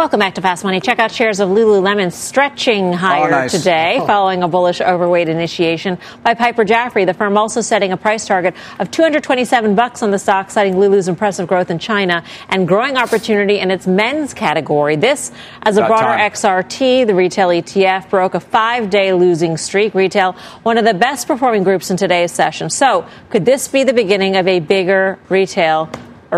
Welcome 0.03 0.19
back 0.19 0.35
to 0.35 0.41
Fast 0.41 0.65
Money. 0.65 0.81
Check 0.81 0.99
out 0.99 1.13
shares 1.13 1.39
of 1.39 1.49
Lululemon 1.49 2.11
stretching 2.11 2.87
oh, 2.87 2.97
higher 2.97 3.29
oh, 3.29 3.31
nice. 3.31 3.53
today 3.53 3.99
oh. 4.01 4.07
following 4.09 4.43
a 4.43 4.49
bullish 4.49 4.81
overweight 4.81 5.29
initiation 5.29 5.97
by 6.25 6.35
Piper 6.35 6.65
Jaffray. 6.65 7.07
The 7.07 7.15
firm 7.15 7.39
also 7.39 7.61
setting 7.61 7.93
a 7.93 7.97
price 7.97 8.27
target 8.27 8.57
of 8.81 8.91
227 8.91 9.77
bucks 9.77 10.03
on 10.03 10.11
the 10.11 10.19
stock, 10.19 10.51
citing 10.51 10.77
Lulu's 10.77 11.07
impressive 11.07 11.47
growth 11.47 11.71
in 11.71 11.79
China 11.79 12.25
and 12.49 12.67
growing 12.67 12.97
opportunity 12.97 13.61
in 13.61 13.71
its 13.71 13.87
men's 13.87 14.35
category. 14.35 14.97
This 14.97 15.31
as 15.63 15.77
a 15.77 15.87
broader 15.87 16.19
time. 16.19 16.33
XRT, 16.33 17.07
the 17.07 17.15
retail 17.15 17.51
ETF, 17.51 18.11
broke 18.11 18.35
a 18.35 18.41
five-day 18.41 19.13
losing 19.13 19.57
streak. 19.57 19.95
Retail, 19.95 20.33
one 20.65 20.79
of 20.79 20.85
the 20.85 20.95
best 20.95 21.29
performing 21.29 21.63
groups 21.63 21.93
in 21.93 21.97
today's 21.97 22.33
session. 22.33 22.71
So, 22.71 23.07
could 23.31 23.45
this 23.45 23.69
be 23.69 23.85
the 23.85 23.93
beginning 23.93 24.35
of 24.35 24.49
a 24.49 24.59
bigger 24.59 25.21
retail 25.29 25.89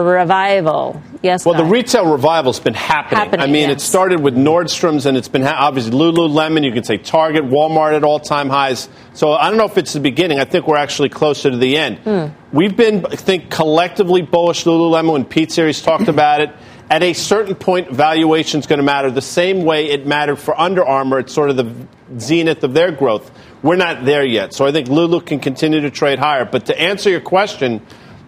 revival? 0.03 1.03
Yes. 1.23 1.47
Well, 1.47 1.57
the 1.57 1.65
retail 1.65 2.11
revival's 2.11 2.61
been 2.61 2.75
happening. 2.75 3.19
happening 3.19 3.41
I 3.41 3.47
mean, 3.47 3.69
yes. 3.69 3.83
it 3.83 3.85
started 3.85 4.21
with 4.21 4.35
Nordstrom's, 4.35 5.07
and 5.07 5.17
it's 5.17 5.29
been 5.29 5.43
ha- 5.43 5.57
obviously 5.59 5.93
Lululemon. 5.93 6.65
You 6.65 6.73
can 6.73 6.85
say 6.85 6.99
Target, 6.99 7.45
Walmart 7.45 7.95
at 7.95 8.05
all-time 8.05 8.49
highs. 8.49 8.89
So 9.15 9.33
I 9.33 9.49
don't 9.49 9.59
know 9.59 9.65
if 9.65 9.79
it's 9.79 9.93
the 9.93 10.01
beginning. 10.01 10.41
I 10.41 10.45
think 10.45 10.67
we're 10.67 10.77
actually 10.77 11.09
closer 11.09 11.51
to 11.51 11.57
the 11.57 11.77
end. 11.77 11.99
Hmm. 11.99 12.27
We've 12.53 12.77
been, 12.77 13.07
I 13.07 13.17
think, 13.17 13.51
collectively 13.51 14.23
bullish 14.23 14.65
Lululemon 14.65 15.13
when 15.13 15.25
Pete 15.25 15.53
Series 15.53 15.81
talked 15.81 16.09
about 16.09 16.41
it. 16.41 16.51
At 16.91 17.03
a 17.03 17.15
certain 17.15 17.55
point, 17.55 17.91
valuation 17.91 18.61
is 18.61 18.67
going 18.67 18.79
to 18.79 18.85
matter 18.85 19.11
the 19.11 19.23
same 19.23 19.65
way 19.65 19.91
it 19.91 20.07
mattered 20.07 20.37
for 20.37 20.59
Under 20.61 20.85
Armour. 20.85 21.21
It's 21.21 21.33
sort 21.33 21.49
of 21.49 21.57
the 21.57 22.21
zenith 22.21 22.63
of 22.63 22.75
their 22.75 22.93
growth. 22.93 23.31
We're 23.63 23.77
not 23.77 24.05
there 24.05 24.25
yet. 24.25 24.53
So 24.53 24.67
I 24.67 24.73
think 24.73 24.89
Lulu 24.89 25.23
can 25.23 25.41
continue 25.41 25.81
to 25.81 25.91
trade 25.91 26.19
higher. 26.19 26.45
But 26.45 26.67
to 26.67 26.79
answer 26.79 27.09
your 27.09 27.23
question, 27.23 27.81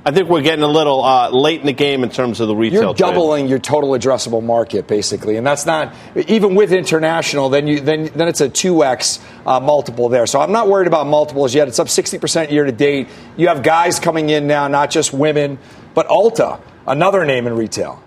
I 0.07 0.13
think 0.13 0.29
we're 0.29 0.43
getting 0.43 0.63
a 0.63 0.69
little 0.69 1.03
uh, 1.03 1.31
late 1.31 1.59
in 1.59 1.67
the 1.67 1.73
game 1.73 2.05
in 2.05 2.11
terms 2.11 2.39
of 2.39 2.47
the 2.47 2.55
retail. 2.55 2.81
You're 2.81 2.95
doubling 2.95 3.47
trade. 3.47 3.51
your 3.51 3.59
total 3.59 3.91
addressable 3.91 4.41
market, 4.41 4.87
basically, 4.87 5.37
and 5.37 5.45
that's 5.45 5.67
not 5.67 5.97
even 6.15 6.55
with 6.55 6.73
international. 6.73 7.49
Then 7.49 7.67
you 7.67 7.81
then 7.81 8.05
then 8.15 8.29
it's 8.29 8.41
a 8.41 8.49
two 8.49 8.85
x 8.85 9.19
uh, 9.45 9.59
multiple 9.59 10.09
there. 10.09 10.29
So 10.29 10.41
I'm 10.41 10.53
not 10.53 10.69
worried 10.69 10.87
about 10.87 11.09
multiples 11.09 11.57
yet. 11.57 11.67
It's 11.67 11.81
up 11.81 11.89
60 11.89 12.19
percent 12.19 12.53
year 12.53 12.65
to 12.65 12.71
date. 12.71 13.09
You 13.37 13.49
have 13.49 13.65
guys 13.65 13.99
coming 13.99 14.31
in 14.31 14.47
now, 14.47 14.69
not 14.69 14.93
just 14.93 15.13
women, 15.13 15.59
but 15.93 16.07
Ulta, 16.07 16.61
another 16.87 17.25
name 17.25 17.49
in 17.49 17.57
retail, 17.57 18.01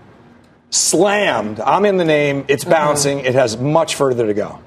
slammed. 0.70 1.60
I'm 1.60 1.84
in 1.84 1.98
the 1.98 2.06
name. 2.06 2.46
It's 2.48 2.64
mm-hmm. 2.64 2.72
bouncing. 2.72 3.18
Mm-hmm. 3.18 3.28
It 3.28 3.36
has 3.36 3.58
much 3.58 3.96
further 3.96 4.26
to 4.26 4.34
go. 4.34 4.62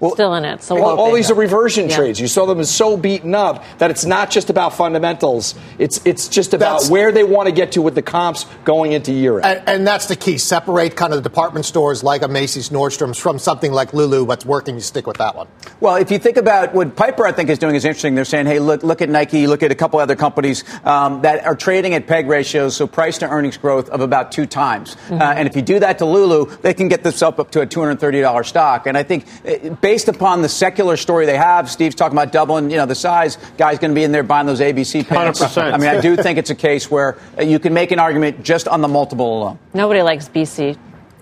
Well, 0.00 0.12
Still 0.12 0.34
in 0.34 0.44
it. 0.44 0.62
So 0.62 0.80
all, 0.80 0.96
all 0.96 1.12
these 1.12 1.28
are 1.28 1.34
reversion 1.34 1.88
yeah. 1.88 1.96
trades. 1.96 2.20
You 2.20 2.28
saw 2.28 2.46
them 2.46 2.60
as 2.60 2.70
so 2.70 2.96
beaten 2.96 3.34
up 3.34 3.64
that 3.78 3.90
it's 3.90 4.04
not 4.04 4.30
just 4.30 4.48
about 4.48 4.72
fundamentals. 4.72 5.56
It's 5.76 6.00
it's 6.06 6.28
just 6.28 6.54
about 6.54 6.80
that's, 6.80 6.90
where 6.90 7.10
they 7.10 7.24
want 7.24 7.46
to 7.46 7.52
get 7.52 7.72
to 7.72 7.82
with 7.82 7.96
the 7.96 8.02
comps 8.02 8.46
going 8.64 8.92
into 8.92 9.12
year 9.12 9.40
end. 9.40 9.44
And, 9.44 9.68
and, 9.68 9.88
that's 9.88 10.06
the 10.06 10.14
key. 10.14 10.38
Separate 10.38 10.94
kind 10.94 11.12
of 11.12 11.20
the 11.20 11.28
department 11.28 11.64
stores 11.64 12.04
like 12.04 12.22
a 12.22 12.28
Macy's, 12.28 12.68
Nordstrom's 12.68 13.18
from 13.18 13.40
something 13.40 13.72
like 13.72 13.92
Lulu. 13.92 14.22
What's 14.22 14.46
working, 14.46 14.76
you 14.76 14.82
stick 14.82 15.06
with 15.06 15.16
that 15.16 15.34
one. 15.34 15.48
Well, 15.80 15.96
if 15.96 16.12
you 16.12 16.18
think 16.18 16.36
about 16.36 16.74
what 16.74 16.94
Piper, 16.94 17.26
I 17.26 17.32
think, 17.32 17.50
is 17.50 17.58
doing 17.58 17.74
is 17.74 17.84
interesting. 17.84 18.14
They're 18.14 18.24
saying, 18.24 18.46
hey, 18.46 18.60
look, 18.60 18.84
look 18.84 19.02
at 19.02 19.08
Nike, 19.08 19.48
look 19.48 19.64
at 19.64 19.72
a 19.72 19.74
couple 19.74 19.98
other 19.98 20.14
companies 20.14 20.62
um, 20.84 21.22
that 21.22 21.44
are 21.44 21.56
trading 21.56 21.94
at 21.94 22.06
peg 22.06 22.28
ratios, 22.28 22.76
so 22.76 22.86
price 22.86 23.18
to 23.18 23.28
earnings 23.28 23.56
growth 23.56 23.88
of 23.88 24.00
about 24.00 24.30
two 24.30 24.46
times. 24.46 24.94
Mm-hmm. 24.94 25.14
Uh, 25.14 25.32
and 25.32 25.48
if 25.48 25.56
you 25.56 25.62
do 25.62 25.80
that 25.80 25.98
to 25.98 26.04
Lulu, 26.04 26.56
they 26.58 26.74
can 26.74 26.86
get 26.86 27.02
this 27.02 27.20
up, 27.20 27.40
up 27.40 27.50
to 27.52 27.62
a 27.62 27.66
$230 27.66 28.46
stock. 28.46 28.86
And 28.86 28.96
I 28.96 29.02
think. 29.02 29.26
Uh, 29.44 29.74
based 29.88 30.08
upon 30.08 30.42
the 30.42 30.48
secular 30.50 30.98
story 30.98 31.24
they 31.24 31.38
have, 31.38 31.70
Steve's 31.70 31.94
talking 31.94 32.14
about 32.14 32.30
doubling, 32.30 32.70
you 32.70 32.76
know, 32.76 32.84
the 32.84 32.94
size. 32.94 33.38
Guy's 33.56 33.78
going 33.78 33.90
to 33.90 33.94
be 33.94 34.04
in 34.04 34.12
there 34.12 34.22
buying 34.22 34.46
those 34.46 34.60
ABC 34.60 35.08
pants. 35.08 35.40
100%. 35.40 35.72
I 35.72 35.78
mean, 35.78 35.88
I 35.88 35.98
do 35.98 36.14
think 36.14 36.38
it's 36.38 36.50
a 36.50 36.54
case 36.54 36.90
where 36.90 37.16
uh, 37.38 37.42
you 37.42 37.58
can 37.58 37.72
make 37.72 37.90
an 37.90 37.98
argument 37.98 38.42
just 38.42 38.68
on 38.68 38.82
the 38.82 38.88
multiple 38.88 39.38
alone. 39.38 39.58
Nobody 39.72 40.02
likes 40.02 40.28
BC 40.28 40.76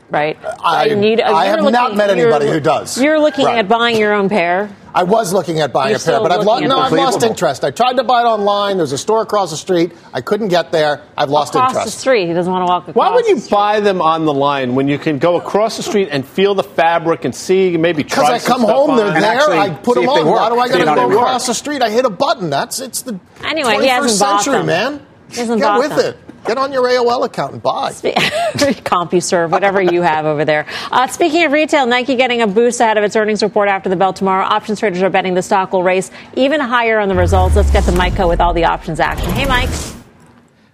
right? 0.09 0.39
I, 0.61 0.95
need, 0.95 1.21
I 1.21 1.47
have 1.47 1.59
looking, 1.59 1.73
not 1.73 1.97
met 1.97 2.11
anybody 2.11 2.49
who 2.49 2.61
does. 2.61 3.01
You're 3.01 3.19
looking 3.19 3.45
right. 3.45 3.59
at 3.59 3.69
buying 3.69 3.99
your 3.99 4.15
own 4.15 4.29
pair. 4.29 4.71
I 4.99 5.03
was 5.03 5.31
looking 5.35 5.61
at 5.61 5.75
buying 5.75 5.91
You're 5.91 5.99
a 6.01 6.03
pair, 6.03 6.21
but 6.21 6.33
I've, 6.33 6.45
lo- 6.47 6.59
no, 6.61 6.79
I've 6.79 6.91
lost 6.91 7.23
interest. 7.23 7.65
I 7.65 7.71
tried 7.71 7.99
to 7.99 8.05
buy 8.05 8.23
it 8.23 8.25
online. 8.25 8.79
There's 8.79 8.93
a 8.93 8.99
store 8.99 9.21
across 9.21 9.51
the 9.51 9.57
street. 9.59 9.93
I 10.15 10.23
couldn't 10.23 10.49
get 10.49 10.73
there. 10.73 11.03
I've 11.19 11.29
lost 11.29 11.55
Across 11.55 11.73
the 11.75 11.79
interest. 11.81 11.99
street. 12.01 12.27
He 12.29 12.33
doesn't 12.33 12.51
want 12.51 12.67
to 12.67 12.73
walk 12.73 12.83
across. 12.89 12.97
Why 12.97 13.15
would 13.15 13.27
you 13.27 13.39
street. 13.39 13.51
buy 13.51 13.81
them 13.81 14.01
on 14.01 14.25
the 14.25 14.33
line 14.33 14.75
when 14.75 14.89
you 14.89 14.99
can 14.99 15.19
go 15.19 15.37
across 15.37 15.77
the 15.77 15.83
street 15.83 16.09
and 16.11 16.27
feel 16.27 16.55
the 16.55 16.63
fabric 16.65 17.27
and 17.27 17.35
see 17.35 17.77
maybe 17.77 18.05
try 18.05 18.23
Because 18.33 18.45
try 18.45 18.55
I 18.55 18.57
come 18.57 18.63
stuff 18.63 18.75
home, 18.75 18.97
they're 18.97 19.21
there. 19.21 19.23
actually 19.39 19.59
I 19.59 19.69
put 19.69 19.97
them 19.97 20.09
on. 20.09 20.27
Why 20.27 20.49
do 20.49 20.59
I 20.59 20.69
got 20.69 20.79
to 20.79 20.85
go 20.87 20.95
they 20.95 21.05
work. 21.05 21.15
across 21.17 21.47
the 21.47 21.55
street? 21.55 21.83
I 21.83 21.91
hit 21.91 22.07
a 22.07 22.11
button. 22.11 22.49
That's 22.49 22.81
it's 22.81 23.03
the 23.03 23.21
Anyway, 23.45 23.75
21st 23.77 23.83
he 23.83 23.89
hasn't 23.89 24.13
century, 24.13 24.55
them. 24.55 24.67
man. 24.67 25.07
He 25.31 25.37
hasn't 25.41 25.61
Get 25.61 25.79
with 25.79 25.91
them. 25.91 26.15
it. 26.15 26.26
Get 26.47 26.59
on 26.59 26.73
your 26.73 26.85
AOL 26.85 27.25
account 27.25 27.55
and 27.55 27.63
buy. 27.63 27.91
CompuServe, 27.93 29.51
whatever 29.51 29.83
you 29.83 30.03
have 30.03 30.27
over 30.27 30.45
there. 30.45 30.67
Uh, 30.93 31.09
speaking 31.09 31.45
of 31.45 31.51
retail, 31.51 31.87
Nike 31.87 32.15
getting 32.15 32.41
a 32.41 32.47
boost 32.47 32.81
ahead 32.81 32.97
of 32.97 33.03
its 33.03 33.17
earnings 33.17 33.43
report 33.43 33.69
after 33.69 33.89
the 33.89 33.97
bell 33.97 34.13
tomorrow. 34.13 34.45
Options 34.45 34.79
traders 34.79 35.03
are 35.03 35.11
betting 35.11 35.35
the 35.35 35.43
stock 35.43 35.73
will 35.73 35.83
race 35.83 36.13
even 36.37 36.61
higher 36.61 37.01
on 37.01 37.09
the 37.09 37.17
results. 37.17 37.57
Let's 37.57 37.73
get 37.73 37.83
to 37.85 37.93
Mike 37.93 38.13
Khouw 38.13 38.29
with 38.29 38.41
all 38.41 38.55
the 38.55 38.65
options 38.65 39.01
action. 39.01 39.29
Hey, 39.31 39.47
Mike. 39.47 39.71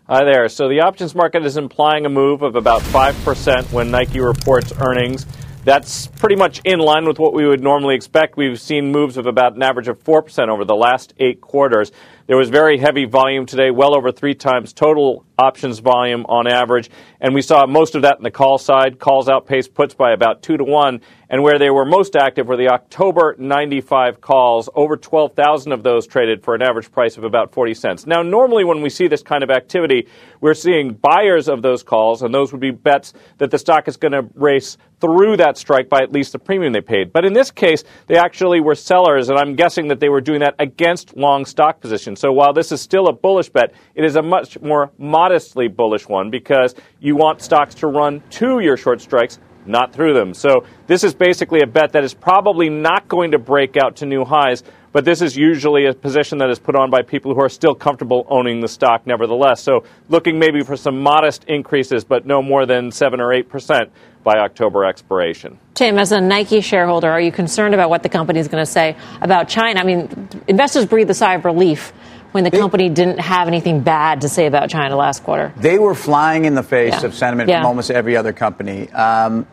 Hi 0.08 0.24
there. 0.24 0.48
So 0.50 0.68
the 0.68 0.80
options 0.80 1.14
market 1.14 1.46
is 1.46 1.56
implying 1.56 2.04
a 2.04 2.10
move 2.10 2.42
of 2.42 2.54
about 2.54 2.82
5% 2.82 3.72
when 3.72 3.90
Nike 3.90 4.20
reports 4.20 4.72
earnings. 4.78 5.24
That's 5.64 6.08
pretty 6.08 6.34
much 6.34 6.60
in 6.64 6.80
line 6.80 7.06
with 7.06 7.20
what 7.20 7.32
we 7.32 7.46
would 7.46 7.62
normally 7.62 7.94
expect. 7.94 8.36
We've 8.36 8.60
seen 8.60 8.90
moves 8.90 9.16
of 9.16 9.26
about 9.26 9.54
an 9.54 9.62
average 9.62 9.86
of 9.86 10.02
4% 10.02 10.48
over 10.48 10.64
the 10.64 10.74
last 10.74 11.14
eight 11.18 11.40
quarters. 11.40 11.92
There 12.26 12.36
was 12.36 12.48
very 12.48 12.78
heavy 12.78 13.04
volume 13.04 13.46
today, 13.46 13.70
well 13.70 13.96
over 13.96 14.10
three 14.10 14.34
times 14.34 14.72
total 14.72 15.24
options 15.38 15.78
volume 15.78 16.24
on 16.28 16.46
average. 16.46 16.90
And 17.20 17.34
we 17.34 17.42
saw 17.42 17.66
most 17.66 17.94
of 17.94 18.02
that 18.02 18.18
in 18.18 18.22
the 18.22 18.30
call 18.30 18.58
side. 18.58 18.98
Calls 18.98 19.28
outpaced 19.28 19.74
puts 19.74 19.94
by 19.94 20.12
about 20.12 20.42
two 20.42 20.56
to 20.56 20.64
one. 20.64 21.00
And 21.28 21.42
where 21.42 21.58
they 21.58 21.70
were 21.70 21.86
most 21.86 22.14
active 22.14 22.46
were 22.46 22.58
the 22.58 22.68
October 22.68 23.34
95 23.38 24.20
calls. 24.20 24.68
Over 24.74 24.98
12,000 24.98 25.72
of 25.72 25.82
those 25.82 26.06
traded 26.06 26.44
for 26.44 26.54
an 26.54 26.62
average 26.62 26.92
price 26.92 27.16
of 27.16 27.24
about 27.24 27.52
40 27.52 27.72
cents. 27.72 28.06
Now, 28.06 28.22
normally 28.22 28.64
when 28.64 28.82
we 28.82 28.90
see 28.90 29.08
this 29.08 29.22
kind 29.22 29.42
of 29.42 29.50
activity, 29.50 30.08
we're 30.42 30.52
seeing 30.52 30.92
buyers 30.92 31.48
of 31.48 31.62
those 31.62 31.82
calls, 31.82 32.22
and 32.22 32.34
those 32.34 32.52
would 32.52 32.60
be 32.60 32.70
bets 32.70 33.14
that 33.38 33.50
the 33.50 33.58
stock 33.58 33.88
is 33.88 33.96
going 33.96 34.12
to 34.12 34.28
race 34.34 34.76
through 35.00 35.36
that 35.36 35.56
strike 35.56 35.88
by 35.88 36.00
at 36.00 36.12
least 36.12 36.32
the 36.32 36.38
premium 36.38 36.72
they 36.72 36.80
paid. 36.80 37.12
But 37.12 37.24
in 37.24 37.32
this 37.32 37.50
case, 37.50 37.82
they 38.06 38.16
actually 38.16 38.60
were 38.60 38.74
sellers, 38.74 39.30
and 39.30 39.38
I'm 39.38 39.56
guessing 39.56 39.88
that 39.88 40.00
they 40.00 40.08
were 40.08 40.20
doing 40.20 40.40
that 40.40 40.54
against 40.58 41.16
long 41.16 41.44
stock 41.44 41.80
positions. 41.80 42.20
So 42.20 42.30
while 42.30 42.52
this 42.52 42.70
is 42.70 42.80
still 42.80 43.08
a 43.08 43.12
bullish 43.12 43.48
bet, 43.48 43.72
it 43.94 44.04
is 44.04 44.16
a 44.16 44.22
much 44.22 44.60
more 44.60 44.92
modestly 45.22 45.68
bullish 45.68 46.08
one 46.08 46.30
because 46.30 46.74
you 46.98 47.14
want 47.14 47.40
stocks 47.40 47.76
to 47.76 47.86
run 47.86 48.20
to 48.28 48.58
your 48.58 48.76
short 48.76 49.00
strikes, 49.00 49.38
not 49.66 49.92
through 49.92 50.14
them. 50.14 50.34
So 50.34 50.64
this 50.88 51.04
is 51.04 51.14
basically 51.14 51.60
a 51.60 51.66
bet 51.66 51.92
that 51.92 52.02
is 52.02 52.12
probably 52.12 52.68
not 52.68 53.06
going 53.06 53.30
to 53.30 53.38
break 53.38 53.76
out 53.76 53.94
to 53.96 54.06
new 54.06 54.24
highs, 54.24 54.64
but 54.90 55.04
this 55.04 55.22
is 55.22 55.36
usually 55.36 55.86
a 55.86 55.94
position 55.94 56.38
that 56.38 56.50
is 56.50 56.58
put 56.58 56.74
on 56.74 56.90
by 56.90 57.02
people 57.02 57.34
who 57.34 57.40
are 57.40 57.48
still 57.48 57.72
comfortable 57.72 58.26
owning 58.28 58.60
the 58.60 58.66
stock 58.66 59.06
nevertheless. 59.06 59.62
So 59.62 59.84
looking 60.08 60.40
maybe 60.40 60.64
for 60.64 60.76
some 60.76 61.00
modest 61.00 61.44
increases, 61.44 62.02
but 62.02 62.26
no 62.26 62.42
more 62.42 62.66
than 62.66 62.90
7 62.90 63.20
or 63.20 63.28
8% 63.28 63.90
by 64.24 64.38
October 64.38 64.84
expiration. 64.84 65.56
Tim, 65.74 66.00
as 66.00 66.10
a 66.10 66.20
Nike 66.20 66.60
shareholder, 66.60 67.08
are 67.08 67.20
you 67.20 67.30
concerned 67.30 67.74
about 67.74 67.90
what 67.90 68.02
the 68.02 68.08
company 68.08 68.40
is 68.40 68.48
going 68.48 68.64
to 68.64 68.70
say 68.70 68.96
about 69.20 69.48
China? 69.48 69.78
I 69.78 69.84
mean, 69.84 70.28
investors 70.48 70.84
breathe 70.84 71.10
a 71.10 71.14
sigh 71.14 71.34
of 71.34 71.44
relief 71.44 71.92
when 72.32 72.44
the 72.44 72.50
company 72.50 72.88
didn't 72.88 73.20
have 73.20 73.46
anything 73.48 73.80
bad 73.80 74.22
to 74.22 74.28
say 74.28 74.46
about 74.46 74.68
China 74.70 74.96
last 74.96 75.22
quarter. 75.22 75.52
They 75.56 75.78
were 75.78 75.94
flying 75.94 76.44
in 76.44 76.54
the 76.54 76.62
face 76.62 76.94
Yeah. 77.00 77.06
of 77.06 77.14
sentiment 77.14 77.48
Yeah. 77.48 77.60
from 77.60 77.66
almost 77.66 77.90
every 77.90 78.16
other 78.16 78.32
company. 78.32 78.90
Um, 78.92 79.46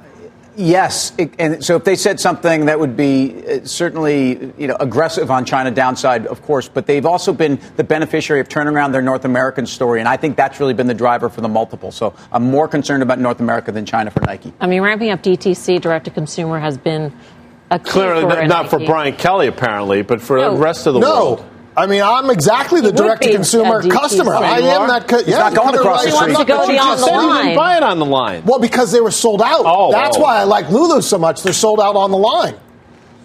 yes, 0.55 1.13
it, 1.17 1.34
and 1.39 1.63
so 1.63 1.75
if 1.75 1.84
they 1.84 1.95
said 1.95 2.19
something 2.19 2.65
that 2.65 2.80
would 2.80 2.95
be 2.97 3.36
uh, 3.47 3.59
certainly 3.65 4.51
you 4.57 4.67
know 4.67 4.75
aggressive 4.80 5.30
on 5.32 5.45
China 5.45 5.71
downside, 5.71 6.25
of 6.27 6.41
course, 6.41 6.67
but 6.69 6.86
they've 6.86 7.05
also 7.05 7.34
been 7.34 7.59
the 7.77 7.84
beneficiary 7.84 8.39
of 8.41 8.49
turning 8.49 8.73
around 8.73 8.91
their 8.93 9.01
North 9.01 9.25
American 9.25 9.65
story, 9.65 9.99
and 9.99 10.07
I 10.09 10.17
think 10.17 10.36
that's 10.38 10.59
really 10.59 10.73
been 10.73 10.88
the 10.88 10.93
driver 10.93 11.30
for 11.30 11.41
the 11.41 11.49
multiple. 11.49 11.91
So 11.91 12.13
I'm 12.32 12.43
more 12.49 12.67
concerned 12.67 13.03
about 13.03 13.19
North 13.19 13.39
America 13.39 13.71
than 13.71 13.86
China 13.86 14.09
for 14.11 14.21
Nike. 14.21 14.53
I 14.59 14.67
mean, 14.67 14.82
ramping 14.82 15.11
up 15.11 15.21
DTC, 15.21 15.80
direct 15.82 16.05
to 16.05 16.11
consumer, 16.11 16.59
has 16.59 16.77
been 16.77 17.13
Clearly, 17.84 18.21
for 18.23 18.30
not, 18.30 18.47
not 18.47 18.69
for 18.71 18.80
Brian 18.80 19.13
Kelly, 19.15 19.45
apparently, 19.45 20.01
but 20.01 20.21
for 20.21 20.38
No. 20.38 20.55
the 20.55 20.57
rest 20.59 20.88
of 20.88 20.95
the 20.95 21.01
no. 21.01 21.07
world. 21.36 21.45
I 21.80 21.86
mean, 21.88 22.01
I'm 22.01 22.30
exactly 22.30 22.82
the 22.82 22.91
direct 22.91 23.23
to 23.23 23.32
consumer 23.32 23.82
customer. 23.88 24.36
I 24.36 24.59
am 24.59 24.82
are? 24.82 24.88
that. 24.88 25.07
Co- 25.07 25.17
He's 25.19 25.30
yeah, 25.30 25.38
not 25.39 25.55
going 25.55 25.75
across 25.75 26.03
right. 26.05 26.11
the 26.11 26.11
He 26.11 26.15
wants 26.15 26.39
to 26.39 26.45
go 26.45 26.57
But 26.57 26.67
you 26.67 26.73
beyond 26.73 26.89
just 26.89 27.01
the 27.01 27.05
said 27.07 27.21
you 27.21 27.27
line. 27.30 27.45
didn't 27.45 27.57
buy 27.57 27.77
it 27.77 27.84
on 27.84 27.99
the 27.99 28.05
line. 28.05 28.43
Well, 28.45 28.59
because 28.59 28.91
they 28.91 28.99
were 28.99 29.11
sold 29.11 29.41
out. 29.41 29.61
Oh, 29.65 29.91
That's 29.91 30.17
oh. 30.17 30.21
why 30.21 30.39
I 30.39 30.43
like 30.43 30.69
Lulu 30.69 31.01
so 31.01 31.17
much. 31.17 31.41
They're 31.41 31.53
sold 31.53 31.80
out 31.80 31.95
on 31.95 32.11
the 32.11 32.17
line. 32.17 32.55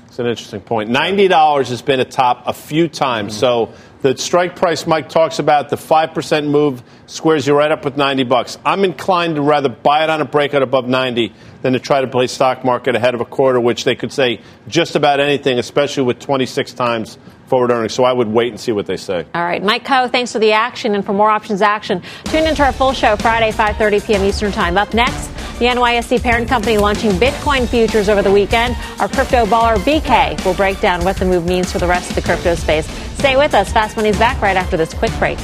It's 0.07 0.19
an 0.21 0.27
interesting 0.27 0.61
point. 0.61 0.91
Ninety 0.91 1.27
dollars 1.27 1.71
has 1.71 1.83
been 1.83 1.99
a 1.99 2.05
top 2.05 2.45
a 2.47 2.53
few 2.53 2.87
times. 2.87 3.37
So 3.37 3.73
the 4.05 4.15
strike 4.19 4.55
price 4.55 4.87
Mike 4.87 5.09
talks 5.09 5.39
about, 5.39 5.71
the 5.71 5.79
five 5.79 6.13
percent 6.13 6.47
move 6.47 6.83
squares 7.07 7.47
you 7.47 7.57
right 7.57 7.73
up 7.73 7.87
with 7.87 7.97
ninety 7.97 8.23
bucks. 8.23 8.59
I'm 8.63 8.85
inclined 8.85 9.37
to 9.37 9.41
rather 9.41 9.71
buy 9.71 10.05
it 10.05 10.11
on 10.11 10.21
a 10.21 10.27
breakout 10.27 10.63
above 10.63 10.87
ninety 10.87 11.33
than 11.63 11.73
to 11.73 11.79
try 11.79 12.03
to 12.03 12.07
play 12.07 12.27
stock 12.27 12.67
market 12.67 12.95
ahead 12.95 13.15
of 13.15 13.23
a 13.23 13.25
quarter, 13.25 13.59
which 13.59 13.85
they 13.85 13.95
could 13.95 14.13
say 14.13 14.43
just 14.69 14.95
about 14.95 15.21
anything, 15.21 15.59
especially 15.59 16.03
with 16.03 16.19
26 16.19 16.75
times 16.75 17.17
forward 17.47 17.71
earnings. 17.71 17.95
So 17.95 18.05
I 18.05 18.13
would 18.13 18.29
wait 18.29 18.49
and 18.49 18.61
see 18.61 18.73
what 18.73 18.85
they 18.85 18.99
say. 18.99 19.25
All 19.35 19.43
right, 19.43 19.63
Mike 19.63 19.87
Khouw, 19.87 20.13
thanks 20.13 20.33
for 20.33 20.39
the 20.39 20.53
action. 20.53 20.95
And 20.95 21.03
for 21.03 21.15
more 21.15 21.31
options 21.31 21.63
action, 21.63 22.03
tune 22.25 22.47
into 22.47 22.63
our 22.63 22.73
full 22.73 22.93
show 22.93 23.17
Friday, 23.17 23.53
5:30 23.53 24.07
p.m. 24.07 24.25
Eastern 24.25 24.53
Time. 24.53 24.77
Up 24.77 24.93
next, 24.93 25.29
the 25.59 25.65
NYSE 25.65 26.23
parent 26.23 26.47
company 26.47 26.77
launching 26.77 27.13
Bitcoin 27.13 27.67
futures 27.67 28.11
over 28.11 28.21
the 28.21 28.31
weekend. 28.31 28.77
Our 29.01 29.09
crypto 29.09 29.47
baller 29.47 29.77
BK 29.79 30.45
will 30.45 30.53
break 30.53 30.79
down 30.83 31.03
what 31.07 31.17
the 31.17 31.25
move 31.25 31.47
means 31.47 31.73
for 31.73 31.79
the 31.79 31.87
rest 31.87 32.11
of 32.11 32.17
the 32.17 32.23
crypto 32.23 32.55
space. 32.55 32.87
Stay 33.25 33.37
with 33.37 33.55
us. 33.55 33.73
Fast 33.73 33.97
Money's 33.97 34.19
back 34.19 34.43
right 34.43 34.55
after 34.55 34.77
this 34.77 34.93
quick 34.93 35.11
break. 35.19 35.39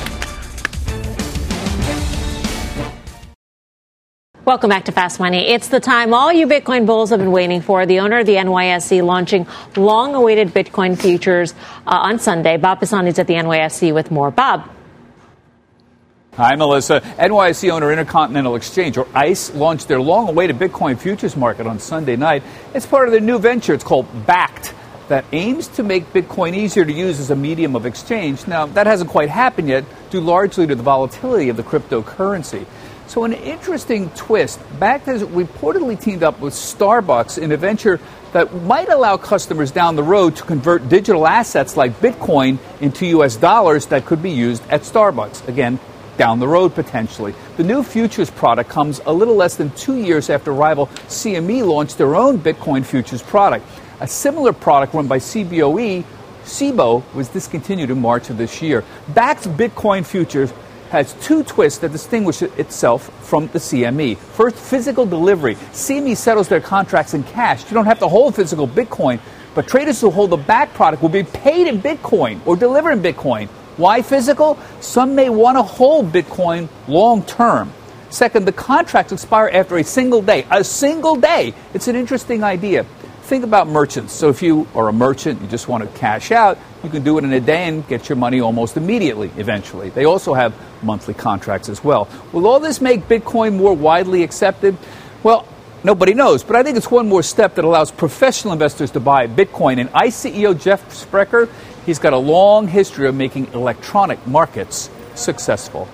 Welcome 4.44 4.68
back 4.68 4.84
to 4.84 4.92
Fast 4.92 5.18
Money. 5.18 5.48
It's 5.48 5.68
the 5.68 5.80
time 5.80 6.12
all 6.12 6.30
you 6.30 6.46
Bitcoin 6.46 6.84
bulls 6.84 7.08
have 7.08 7.20
been 7.20 7.32
waiting 7.32 7.62
for. 7.62 7.86
The 7.86 8.00
owner 8.00 8.18
of 8.18 8.26
the 8.26 8.34
NYSE 8.34 9.02
launching 9.02 9.46
long 9.76 10.14
awaited 10.14 10.48
Bitcoin 10.48 11.00
futures 11.00 11.54
uh, 11.86 12.00
on 12.02 12.18
Sunday. 12.18 12.58
Bob 12.58 12.80
Pisani's 12.80 13.18
at 13.18 13.26
the 13.26 13.32
NYSE 13.32 13.94
with 13.94 14.10
more. 14.10 14.30
Bob. 14.30 14.68
Hi, 16.34 16.56
Melissa. 16.56 17.00
NYSE 17.00 17.70
owner 17.70 17.90
Intercontinental 17.90 18.56
Exchange, 18.56 18.98
or 18.98 19.08
ICE, 19.14 19.54
launched 19.54 19.88
their 19.88 20.02
long 20.02 20.28
awaited 20.28 20.58
Bitcoin 20.58 20.98
futures 20.98 21.34
market 21.34 21.66
on 21.66 21.78
Sunday 21.78 22.16
night. 22.16 22.42
It's 22.74 22.84
part 22.84 23.08
of 23.08 23.12
their 23.12 23.22
new 23.22 23.38
venture. 23.38 23.72
It's 23.72 23.84
called 23.84 24.06
Bakkt, 24.26 24.74
that 25.10 25.24
aims 25.32 25.66
to 25.66 25.82
make 25.82 26.12
Bitcoin 26.12 26.54
easier 26.54 26.84
to 26.84 26.92
use 26.92 27.18
as 27.18 27.30
a 27.30 27.36
medium 27.36 27.74
of 27.74 27.84
exchange. 27.84 28.46
Now, 28.46 28.66
that 28.66 28.86
hasn't 28.86 29.10
quite 29.10 29.28
happened 29.28 29.68
yet, 29.68 29.84
due 30.10 30.20
largely 30.20 30.68
to 30.68 30.74
the 30.76 30.84
volatility 30.84 31.48
of 31.48 31.56
the 31.56 31.64
cryptocurrency. 31.64 32.64
So, 33.08 33.24
an 33.24 33.32
interesting 33.32 34.10
twist. 34.10 34.60
Bakkt 34.78 35.06
has 35.06 35.24
reportedly 35.24 36.00
teamed 36.00 36.22
up 36.22 36.38
with 36.38 36.54
Starbucks 36.54 37.42
in 37.42 37.50
a 37.50 37.56
venture 37.56 37.98
that 38.32 38.54
might 38.62 38.88
allow 38.88 39.16
customers 39.16 39.72
down 39.72 39.96
the 39.96 40.02
road 40.04 40.36
to 40.36 40.44
convert 40.44 40.88
digital 40.88 41.26
assets 41.26 41.76
like 41.76 41.98
Bitcoin 41.98 42.58
into 42.80 43.04
US 43.18 43.34
dollars 43.34 43.86
that 43.86 44.06
could 44.06 44.22
be 44.22 44.30
used 44.30 44.62
at 44.70 44.82
Starbucks. 44.82 45.48
Again, 45.48 45.80
down 46.18 46.38
the 46.38 46.46
road 46.46 46.72
potentially. 46.72 47.34
The 47.56 47.64
new 47.64 47.82
futures 47.82 48.30
product 48.30 48.70
comes 48.70 49.00
a 49.06 49.12
little 49.12 49.34
less 49.34 49.56
than 49.56 49.70
two 49.70 49.96
years 49.96 50.30
after 50.30 50.52
rival 50.52 50.86
CME 51.08 51.66
launched 51.66 51.98
their 51.98 52.14
own 52.14 52.38
Bitcoin 52.38 52.84
futures 52.84 53.22
product. 53.22 53.66
A 54.00 54.08
similar 54.08 54.54
product 54.54 54.94
run 54.94 55.08
by 55.08 55.18
CBOE, 55.18 56.04
CBO, 56.44 57.02
was 57.12 57.28
discontinued 57.28 57.90
in 57.90 58.00
March 58.00 58.30
of 58.30 58.38
this 58.38 58.62
year. 58.62 58.82
Bakkt's 59.08 59.46
Bitcoin 59.46 60.06
futures 60.06 60.54
has 60.88 61.12
two 61.20 61.44
twists 61.44 61.80
that 61.80 61.92
distinguish 61.92 62.40
it 62.40 62.58
itself 62.58 63.10
from 63.22 63.48
the 63.48 63.58
CME. 63.58 64.16
First, 64.16 64.56
physical 64.56 65.04
delivery. 65.04 65.54
CME 65.54 66.16
settles 66.16 66.48
their 66.48 66.62
contracts 66.62 67.12
in 67.12 67.24
cash. 67.24 67.62
You 67.64 67.74
don't 67.74 67.84
have 67.84 67.98
to 67.98 68.08
hold 68.08 68.34
physical 68.34 68.66
Bitcoin, 68.66 69.20
but 69.54 69.68
traders 69.68 70.00
who 70.00 70.08
hold 70.08 70.30
the 70.30 70.38
Bakkt 70.38 70.72
product 70.72 71.02
will 71.02 71.10
be 71.10 71.22
paid 71.22 71.66
in 71.66 71.82
Bitcoin 71.82 72.40
or 72.46 72.56
delivered 72.56 72.92
in 72.92 73.02
Bitcoin. 73.02 73.48
Why 73.76 74.00
physical? 74.00 74.58
Some 74.80 75.14
may 75.14 75.28
want 75.28 75.58
to 75.58 75.62
hold 75.62 76.10
Bitcoin 76.10 76.70
long 76.88 77.22
term. 77.24 77.70
Second, 78.08 78.46
the 78.46 78.52
contracts 78.52 79.12
expire 79.12 79.50
after 79.52 79.76
a 79.76 79.84
single 79.84 80.22
day. 80.22 80.46
A 80.50 80.64
single 80.64 81.16
day! 81.16 81.54
It's 81.74 81.86
an 81.86 81.96
interesting 81.96 82.42
idea. 82.42 82.86
Think 83.30 83.44
about 83.44 83.68
merchants. 83.68 84.12
So 84.12 84.28
if 84.28 84.42
you 84.42 84.66
are 84.74 84.88
a 84.88 84.92
merchant, 84.92 85.40
you 85.40 85.46
just 85.46 85.68
want 85.68 85.84
to 85.84 85.98
cash 86.00 86.32
out, 86.32 86.58
you 86.82 86.90
can 86.90 87.04
do 87.04 87.16
it 87.16 87.22
in 87.22 87.32
a 87.32 87.38
day 87.38 87.68
and 87.68 87.86
get 87.86 88.08
your 88.08 88.16
money 88.16 88.40
almost 88.40 88.76
immediately, 88.76 89.30
eventually. 89.36 89.90
They 89.90 90.04
also 90.04 90.34
have 90.34 90.52
monthly 90.82 91.14
contracts 91.14 91.68
as 91.68 91.84
well. 91.84 92.08
Will 92.32 92.48
all 92.48 92.58
this 92.58 92.80
make 92.80 93.06
Bitcoin 93.06 93.54
more 93.54 93.72
widely 93.72 94.24
accepted? 94.24 94.76
Well, 95.22 95.46
nobody 95.84 96.12
knows, 96.12 96.42
but 96.42 96.56
I 96.56 96.64
think 96.64 96.76
it's 96.76 96.90
one 96.90 97.08
more 97.08 97.22
step 97.22 97.54
that 97.54 97.64
allows 97.64 97.92
professional 97.92 98.52
investors 98.52 98.90
to 98.90 98.98
buy 98.98 99.28
Bitcoin. 99.28 99.78
And 99.78 99.90
ICE 99.94 100.24
CEO 100.24 100.60
Jeff 100.60 100.92
Sprecher, 100.92 101.48
he's 101.86 102.00
got 102.00 102.12
a 102.12 102.18
long 102.18 102.66
history 102.66 103.06
of 103.06 103.14
making 103.14 103.46
electronic 103.52 104.26
markets 104.26 104.90
successful. 105.14 105.86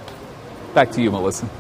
Back 0.73 0.91
to 0.93 1.03
you, 1.03 1.11
Melissa. 1.11 1.51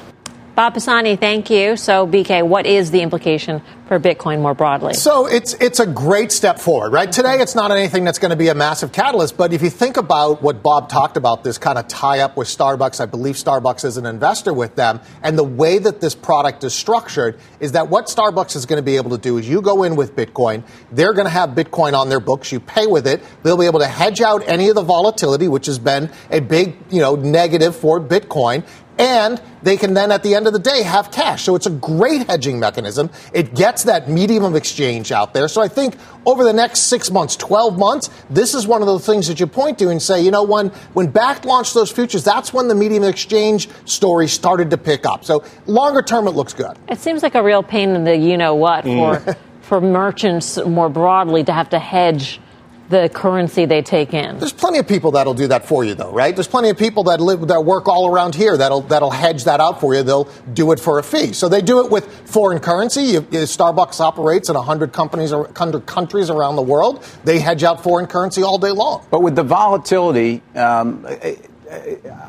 Bob 0.55 0.73
Pisani, 0.73 1.17
thank 1.17 1.51
you. 1.51 1.77
So, 1.77 2.07
BK, 2.07 2.43
what 2.49 2.65
is 2.65 2.91
the 2.91 3.03
implication 3.03 3.61
for 3.87 4.01
Bitcoin 4.01 4.41
more 4.41 4.55
broadly? 4.55 4.95
So 4.95 5.27
it's 5.27 5.55
it's 5.55 5.81
a 5.81 5.87
great 5.87 6.33
step 6.33 6.59
forward, 6.59 6.93
right? 6.93 7.11
Today 7.11 7.41
it's 7.41 7.55
not 7.55 7.71
anything 7.71 8.05
that's 8.05 8.19
going 8.19 8.31
to 8.31 8.37
be 8.37 8.49
a 8.49 8.55
massive 8.55 8.93
catalyst, 8.93 9.37
but 9.37 9.53
if 9.53 9.63
you 9.63 9.71
think 9.71 9.97
about 9.97 10.43
what 10.43 10.63
Bob 10.63 10.89
talked 10.89 11.17
about, 11.17 11.45
this 11.45 11.59
kind 11.59 11.79
of 11.79 11.87
tie 11.89 12.21
up 12.21 12.37
with 12.37 12.49
Starbucks, 12.49 13.01
I 13.01 13.07
believe 13.07 13.37
Starbucks 13.37 13.85
is 13.85 13.97
an 13.97 14.07
investor 14.07 14.53
with 14.53 14.75
them, 14.75 15.01
and 15.23 15.39
the 15.39 15.45
way 15.45 15.79
that 15.79 16.01
this 16.01 16.15
product 16.15 16.65
is 16.65 16.75
structured 16.75 17.39
is 17.61 17.73
that 17.73 17.89
what 17.89 18.07
Starbucks 18.07 18.57
is 18.57 18.67
going 18.67 18.79
to 18.79 18.85
be 18.85 18.97
able 18.97 19.11
to 19.11 19.19
do 19.19 19.39
is 19.39 19.49
you 19.49 19.63
go 19.63 19.85
in 19.85 19.97
with 19.97 20.17
Bitcoin, 20.17 20.65
they're 20.91 21.13
going 21.13 21.27
to 21.27 21.31
have 21.31 21.51
Bitcoin 21.51 21.95
on 21.95 22.09
their 22.09 22.21
books, 22.21 22.51
you 22.51 22.61
pay 22.61 22.87
with 22.87 23.07
it, 23.07 23.23
they'll 23.43 23.57
be 23.57 23.67
able 23.67 23.81
to 23.81 23.87
hedge 23.87 24.21
out 24.21 24.43
any 24.47 24.69
of 24.69 24.75
the 24.75 24.83
volatility, 24.83 25.49
which 25.49 25.67
has 25.67 25.79
been 25.79 26.11
a 26.31 26.41
big, 26.41 26.77
you 26.91 27.01
know, 27.01 27.15
negative 27.15 27.77
for 27.77 28.01
Bitcoin, 28.01 28.65
and 28.99 29.41
they 29.63 29.77
can 29.77 29.95
then 29.95 30.11
at 30.11 30.23
the 30.23 30.35
end 30.35 30.47
of 30.47 30.53
the 30.53 30.59
day 30.59 30.83
have 30.83 31.11
cash. 31.11 31.43
So 31.43 31.55
it's 31.55 31.67
a 31.67 31.71
great 31.71 32.27
hedging 32.27 32.59
mechanism. 32.59 33.11
It 33.33 33.55
gets 33.55 33.76
that 33.85 34.09
medium 34.09 34.45
of 34.45 34.55
exchange 34.55 35.13
out 35.13 35.35
there. 35.35 35.49
So 35.49 35.63
I 35.63 35.69
think 35.69 35.97
over 36.25 36.45
the 36.45 36.53
next 36.53 36.81
six 36.85 37.11
months, 37.11 37.37
12 37.37 37.79
months, 37.79 38.11
this 38.31 38.55
is 38.55 38.67
one 38.67 38.83
of 38.83 38.89
the 38.89 38.99
things 38.99 39.29
that 39.29 39.39
you 39.41 39.47
point 39.47 39.79
to 39.79 39.89
and 39.89 40.01
say, 40.03 40.21
you 40.23 40.31
know, 40.31 40.43
when, 40.43 40.69
when 40.95 41.13
Bakkt 41.13 41.45
launched 41.45 41.75
those 41.75 41.91
futures, 41.91 42.25
that's 42.25 42.53
when 42.53 42.69
the 42.69 42.75
medium 42.75 43.03
of 43.05 43.09
exchange 43.11 43.69
story 43.85 44.29
started 44.29 44.71
to 44.71 44.79
pick 44.79 45.07
up. 45.07 45.25
So 45.25 45.45
longer 45.67 46.03
term, 46.03 46.27
it 46.27 46.33
looks 46.33 46.53
good. 46.53 46.77
It 46.89 46.99
seems 46.99 47.23
like 47.23 47.35
a 47.35 47.43
real 47.43 47.63
pain 47.63 47.91
in 47.91 48.05
the 48.05 48.17
you 48.17 48.37
know 48.37 48.55
what 48.55 48.85
for, 48.85 49.17
Mm. 49.17 49.37
for 49.63 49.81
merchants 49.81 50.57
more 50.65 50.89
broadly 50.89 51.45
to 51.45 51.53
have 51.53 51.69
to 51.71 51.79
hedge 51.79 52.41
the 52.89 53.09
currency 53.13 53.65
they 53.67 53.83
take 53.83 54.15
in. 54.15 54.39
There's 54.39 54.53
plenty 54.53 54.79
of 54.79 54.87
people 54.87 55.11
that'll 55.13 55.35
do 55.35 55.49
that 55.49 55.67
for 55.67 55.85
you, 55.85 55.95
though, 55.95 56.11
right? 56.13 56.35
There's 56.35 56.47
plenty 56.49 56.71
of 56.71 56.79
people 56.79 57.05
that 57.05 57.21
live 57.21 57.47
that 57.49 57.65
work 57.65 57.89
all 57.89 58.09
around 58.09 58.35
here 58.35 58.57
that'll 58.57 58.83
that'll 58.83 59.11
hedge 59.11 59.45
that 59.45 59.61
out 59.61 59.81
for 59.81 59.95
you. 59.95 60.03
They'll 60.03 60.29
do 60.53 60.73
it 60.73 60.81
for 60.81 60.99
a 60.99 61.03
fee. 61.03 61.33
So 61.33 61.49
they 61.49 61.61
do 61.63 61.85
it 61.85 61.91
with 61.91 62.07
foreign 62.29 62.59
currency. 62.61 63.03
You, 63.03 63.27
you- 63.31 63.47
Starbucks 63.47 64.01
operates 64.01 64.49
in 64.49 64.55
100 64.57 64.93
companies, 64.93 65.33
or 65.33 65.43
100 65.45 65.87
countries 65.87 66.31
around 66.31 66.57
the 66.57 66.63
world. 66.63 67.05
They 67.25 67.39
hedge 67.39 67.63
out 67.65 67.83
foreign 67.83 68.07
currency 68.07 68.43
all 68.43 68.59
day 68.59 68.71
long. 68.71 69.05
But 69.11 69.23
with 69.23 69.35
the 69.37 69.45
volatility, 69.45 70.43
um, 70.55 71.07
I, 71.09 71.37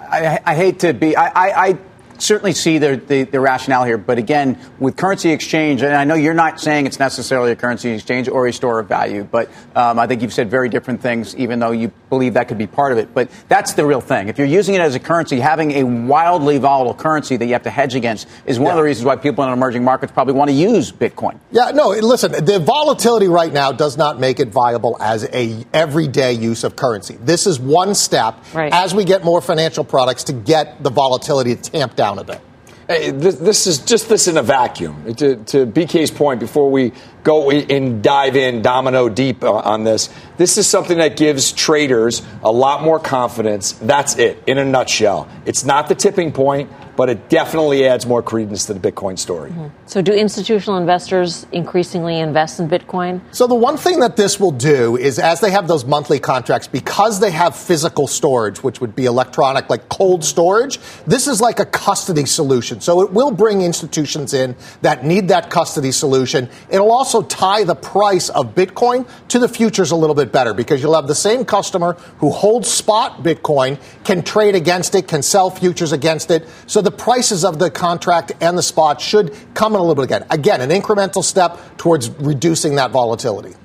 I, 0.10 0.40
I 0.46 0.56
hate 0.56 0.80
to 0.80 0.94
be. 0.94 1.16
I, 1.16 1.28
I, 1.28 1.68
I 1.70 1.78
certainly 2.20 2.54
see 2.54 2.78
the, 2.78 2.98
the, 2.98 3.24
the 3.24 3.40
rationale 3.40 3.84
here, 3.84 3.98
but 3.98 4.18
again, 4.18 4.60
with 4.80 4.98
currency 4.98 5.32
exchange, 5.32 5.82
and 5.82 5.94
I 5.94 6.04
know 6.04 6.16
you're 6.16 6.34
not 6.34 6.60
saying 6.60 6.86
it's 6.86 7.00
necessarily 7.00 7.52
a 7.52 7.56
currency 7.56 7.92
exchange 7.92 8.28
or 8.28 8.48
a 8.48 8.54
store 8.54 8.80
of 8.80 8.88
value, 8.88 9.24
but 9.24 9.50
um, 9.76 10.00
I 10.00 10.08
think 10.08 10.22
you've 10.22 10.34
said 10.34 10.50
very 10.50 10.70
different 10.70 11.02
things, 11.02 11.36
even 11.36 11.60
though 11.60 11.72
you 11.72 11.92
believe 12.10 12.34
that 12.36 12.48
could 12.48 12.58
be 12.58 12.68
part 12.68 12.92
of 12.92 12.98
it. 12.98 13.14
But 13.14 13.30
that's 13.48 13.74
the 13.74 13.86
real 13.86 14.02
thing. 14.02 14.30
If 14.30 14.38
you're 14.38 14.48
using 14.48 14.76
it 14.76 14.82
as 14.82 14.96
a 14.96 15.00
currency, 15.00 15.40
having 15.40 15.72
a 15.72 15.84
wildly 15.84 16.58
volatile 16.58 16.94
currency 16.94 17.38
that 17.38 17.46
you 17.46 17.54
have 17.54 17.64
to 17.64 17.70
hedge 17.70 17.96
against 17.96 18.28
is 18.46 18.60
one 18.60 18.72
of 18.72 18.78
the 18.78 18.84
reasons 18.84 19.06
why 19.06 19.16
people 19.16 19.44
in 19.44 19.52
emerging 19.52 19.84
markets 19.84 20.12
probably 20.12 20.34
want 20.34 20.50
to 20.50 20.56
use 20.56 20.92
Bitcoin. 20.92 21.40
Yeah, 21.52 21.72
no, 21.72 21.90
listen, 21.90 22.32
the 22.46 22.60
volatility 22.60 23.28
right 23.28 23.52
now 23.52 23.72
does 23.72 23.98
not 23.98 24.20
make 24.20 24.40
it 24.40 24.50
viable 24.50 24.98
as 25.00 25.24
a 25.34 25.66
everyday 25.74 26.34
use 26.34 26.64
of 26.64 26.76
currency. 26.76 27.18
This 27.22 27.48
is 27.48 27.60
one 27.60 27.96
step 27.96 28.44
as 28.56 28.94
we 28.96 29.04
get 29.04 29.24
more 29.24 29.42
financial 29.42 29.84
products 29.84 30.26
to 30.26 30.34
get 30.34 30.82
the 30.84 30.90
volatility 30.90 31.56
tamped 31.56 31.96
down 31.96 32.07
a 32.16 32.24
bit. 32.24 32.42
Hey, 32.88 33.12
this, 33.12 33.36
this 33.36 33.68
is 33.68 33.80
just 33.80 34.08
this 34.08 34.30
in 34.30 34.38
a 34.38 34.42
vacuum. 34.42 35.14
To, 35.16 35.36
to 35.36 35.66
BK's 35.66 36.10
point, 36.10 36.40
before 36.40 36.72
we 36.72 36.94
go 37.22 37.52
and 37.52 38.02
dive 38.02 38.38
in 38.38 38.62
domino 38.62 39.10
deep 39.10 39.44
uh, 39.44 39.52
on 39.52 39.84
this, 39.84 40.10
this 40.38 40.58
is 40.58 40.68
something 40.68 40.98
that 41.00 41.18
gives 41.18 41.52
traders 41.52 42.22
a 42.44 42.52
lot 42.52 42.84
more 42.84 42.98
confidence. 42.98 43.74
That's 43.74 44.18
it, 44.18 44.42
in 44.48 44.58
a 44.58 44.64
nutshell. 44.64 45.28
It's 45.46 45.66
not 45.66 45.90
the 45.90 45.96
tipping 45.96 46.32
point, 46.32 46.72
but 46.98 47.10
it 47.10 47.30
definitely 47.30 47.88
adds 47.88 48.06
more 48.06 48.22
credence 48.22 48.66
to 48.66 48.74
the 48.74 48.92
Bitcoin 48.92 49.18
story. 49.18 49.52
Mm-hmm. 49.52 49.68
So, 49.86 50.02
do 50.02 50.12
institutional 50.12 50.78
investors 50.78 51.46
increasingly 51.54 52.20
invest 52.20 52.60
in 52.60 52.68
Bitcoin? 52.68 53.22
So 53.32 53.48
the 53.48 53.56
one 53.56 53.78
thing 53.78 54.00
that 54.02 54.18
this 54.18 54.40
will 54.40 54.52
do 54.52 54.98
is 54.98 55.20
as 55.20 55.40
they 55.40 55.52
have 55.52 55.68
those 55.68 55.86
monthly 55.86 56.20
contracts, 56.20 56.68
because 56.68 57.20
they 57.20 57.32
have 57.32 57.56
physical 57.56 58.08
storage, 58.08 58.64
which 58.64 58.82
would 58.82 58.96
be 58.96 59.06
electronic, 59.06 59.70
like 59.70 59.88
cold 59.88 60.22
mm-hmm. 60.22 60.26
storage, 60.26 60.80
this 61.06 61.28
is 61.28 61.40
like 61.40 61.60
a 61.60 61.66
custody 61.66 62.26
solution. 62.26 62.82
So 62.82 63.02
it 63.02 63.14
will 63.14 63.32
bring 63.32 63.62
institutions 63.62 64.34
in 64.34 64.56
that 64.82 65.06
need 65.06 65.28
that 65.30 65.50
custody 65.50 65.92
solution. 65.92 66.50
It'll 66.70 66.92
also 66.92 67.22
tie 67.22 67.64
the 67.64 67.76
price 67.76 68.30
of 68.30 68.56
Bitcoin 68.56 69.08
to 69.30 69.40
the 69.40 69.48
futures 69.48 69.92
a 69.92 69.96
little 69.96 70.16
bit 70.16 70.32
better 70.32 70.54
because 70.54 70.82
you'll 70.82 70.96
have 70.96 71.08
the 71.08 71.16
same 71.16 71.46
customer 71.46 71.94
who 72.18 72.32
holds 72.32 72.68
spot 72.68 73.24
Bitcoin 73.24 73.80
can 74.04 74.24
trade 74.24 74.56
against 74.56 74.96
it, 74.96 75.08
can 75.08 75.22
sell 75.22 75.52
futures 75.52 75.92
against 75.92 76.32
it. 76.32 76.48
So 76.66 76.82
the 76.88 76.92
prices 76.92 77.44
of 77.44 77.60
the 77.60 77.70
contract 77.70 78.32
and 78.40 78.58
the 78.58 78.64
spot 78.64 79.02
should 79.02 79.36
come 79.54 79.74
in 79.74 79.80
a 79.80 79.84
little 79.84 79.94
bit 79.94 80.06
again. 80.06 80.26
Again, 80.30 80.62
an 80.62 80.70
incremental 80.70 81.22
step 81.22 81.60
towards 81.78 82.10
reducing 82.10 82.76
that 82.76 82.92
volatility. 82.92 83.56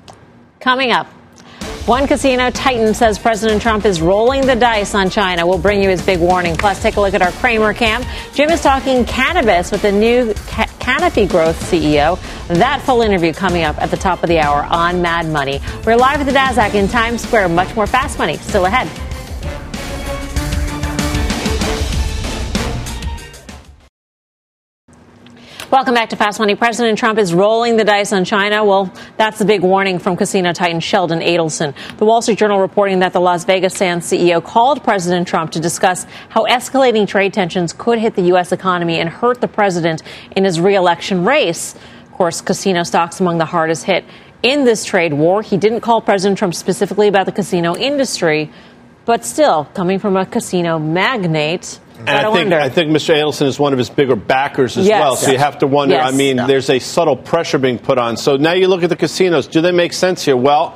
Coming 0.59 0.91
up. 0.91 1.07
One 1.87 2.09
casino 2.09 2.51
titan 2.51 2.95
says 2.95 3.21
President 3.21 3.63
Trump 3.63 3.85
is 3.85 4.01
rolling 4.01 4.45
the 4.45 4.57
dice 4.57 4.97
on 4.97 5.09
China. 5.09 5.47
We'll 5.47 5.59
bring 5.59 5.85
you 5.85 5.89
his 5.89 6.05
big 6.05 6.19
warning. 6.19 6.57
Plus, 6.57 6.83
take 6.83 6.97
a 6.97 7.01
look 7.01 7.15
at 7.15 7.23
our 7.23 7.31
Cramer 7.31 7.73
cam. 7.73 8.03
Jim 8.35 8.51
is 8.51 8.61
talking 8.61 9.05
cannabis 9.05 9.71
with 9.71 9.83
the 9.83 9.93
new 9.93 10.35
ca- 10.49 10.71
Canopy 10.81 11.27
Growth 11.27 11.61
CEO. 11.71 12.19
That 12.49 12.83
full 12.83 13.03
interview 13.03 13.33
coming 13.33 13.63
up 13.63 13.81
at 13.81 13.93
the 13.93 13.97
top 13.97 14.25
of 14.25 14.29
the 14.29 14.41
hour 14.41 14.65
on 14.65 15.01
Mad 15.01 15.29
Money. 15.29 15.61
We're 15.87 15.95
live 15.95 16.21
at 16.21 16.27
the 16.27 16.33
NASDAQ 16.33 16.75
in 16.75 16.89
Times 16.89 17.23
Square. 17.23 17.51
Much 17.51 17.73
more 17.77 17.87
fast 17.87 18.19
money 18.19 18.37
still 18.39 18.67
ahead. 18.67 18.89
Welcome 25.73 25.95
back 25.95 26.11
to 26.11 26.17
Fast 26.17 26.39
Money. 26.39 26.55
President 26.55 26.99
Trump 26.99 27.19
is 27.19 27.33
rolling 27.33 27.79
the 27.79 27.85
dice 27.85 28.13
on 28.13 28.27
China. 28.27 28.63
Well, 28.63 28.93
that's 29.17 29.39
the 29.39 29.47
big 29.47 29.63
warning 29.63 29.99
from 29.99 30.19
casino 30.19 30.53
titan 30.53 30.81
Sheldon 30.81 31.21
Adelson. 31.21 31.75
The 31.97 32.05
Wall 32.05 32.21
Street 32.21 32.37
Journal 32.37 32.61
reporting 32.61 32.99
that 32.99 33.15
the 33.15 33.23
Las 33.23 33.47
Vegas 33.47 33.73
Sands 33.73 34.05
CEO 34.05 34.45
called 34.45 34.85
President 34.85 35.27
Trump 35.27 35.51
to 35.53 35.61
discuss 35.61 36.05
how 36.29 36.45
escalating 36.45 37.09
trade 37.09 37.33
tensions 37.33 37.73
could 37.73 37.99
hit 37.99 38.17
the 38.17 38.23
U.S. 38.25 38.53
economy 38.53 39.01
and 39.01 39.09
hurt 39.09 39.41
the 39.41 39.49
president 39.49 40.03
in 40.37 40.45
his 40.45 40.61
reelection 40.61 41.25
race. 41.25 41.75
Of 42.05 42.13
course, 42.13 42.43
casino 42.43 42.83
stocks 42.83 43.19
among 43.19 43.39
the 43.39 43.47
hardest 43.47 43.85
hit 43.85 44.05
in 44.43 44.65
this 44.65 44.85
trade 44.85 45.15
war. 45.15 45.41
He 45.41 45.57
didn't 45.57 45.81
call 45.81 46.03
President 46.03 46.37
Trump 46.37 46.55
specifically 46.55 47.09
about 47.09 47.25
the 47.25 47.33
casino 47.33 47.75
industry, 47.75 48.53
but 49.07 49.25
still, 49.25 49.65
coming 49.73 49.99
from 49.99 50.19
a 50.19 50.27
casino 50.27 50.79
magnate, 50.79 51.81
And 52.07 52.11
I 52.11 52.23
think, 52.23 52.35
wonder. 52.35 52.59
I 52.59 52.69
think 52.69 52.91
Mr. 52.91 53.15
Adelson 53.15 53.47
is 53.47 53.59
one 53.59 53.73
of 53.73 53.79
his 53.79 53.91
bigger 53.91 54.17
backers 54.17 54.77
as 54.77 54.87
Yes. 54.87 55.01
well. 55.01 55.17
So 55.17 55.31
you 55.31 55.39
have 55.39 55.59
to 55.59 55.67
wonder. 55.67 55.95
Yes. 55.95 56.13
I 56.13 56.17
mean, 56.17 56.37
there's 56.37 56.69
a 56.71 56.79
subtle 56.79 57.17
pressure 57.17 57.59
being 57.59 57.79
put 57.79 57.99
on. 57.99 58.17
So 58.17 58.37
now 58.37 58.53
you 58.53 58.69
look 58.69 58.83
at 58.83 58.91
the 58.91 58.97
casinos. 58.97 59.47
Do 59.47 59.61
they 59.61 59.73
make 59.73 59.93
sense 59.93 60.25
here? 60.25 60.37
Well, 60.37 60.75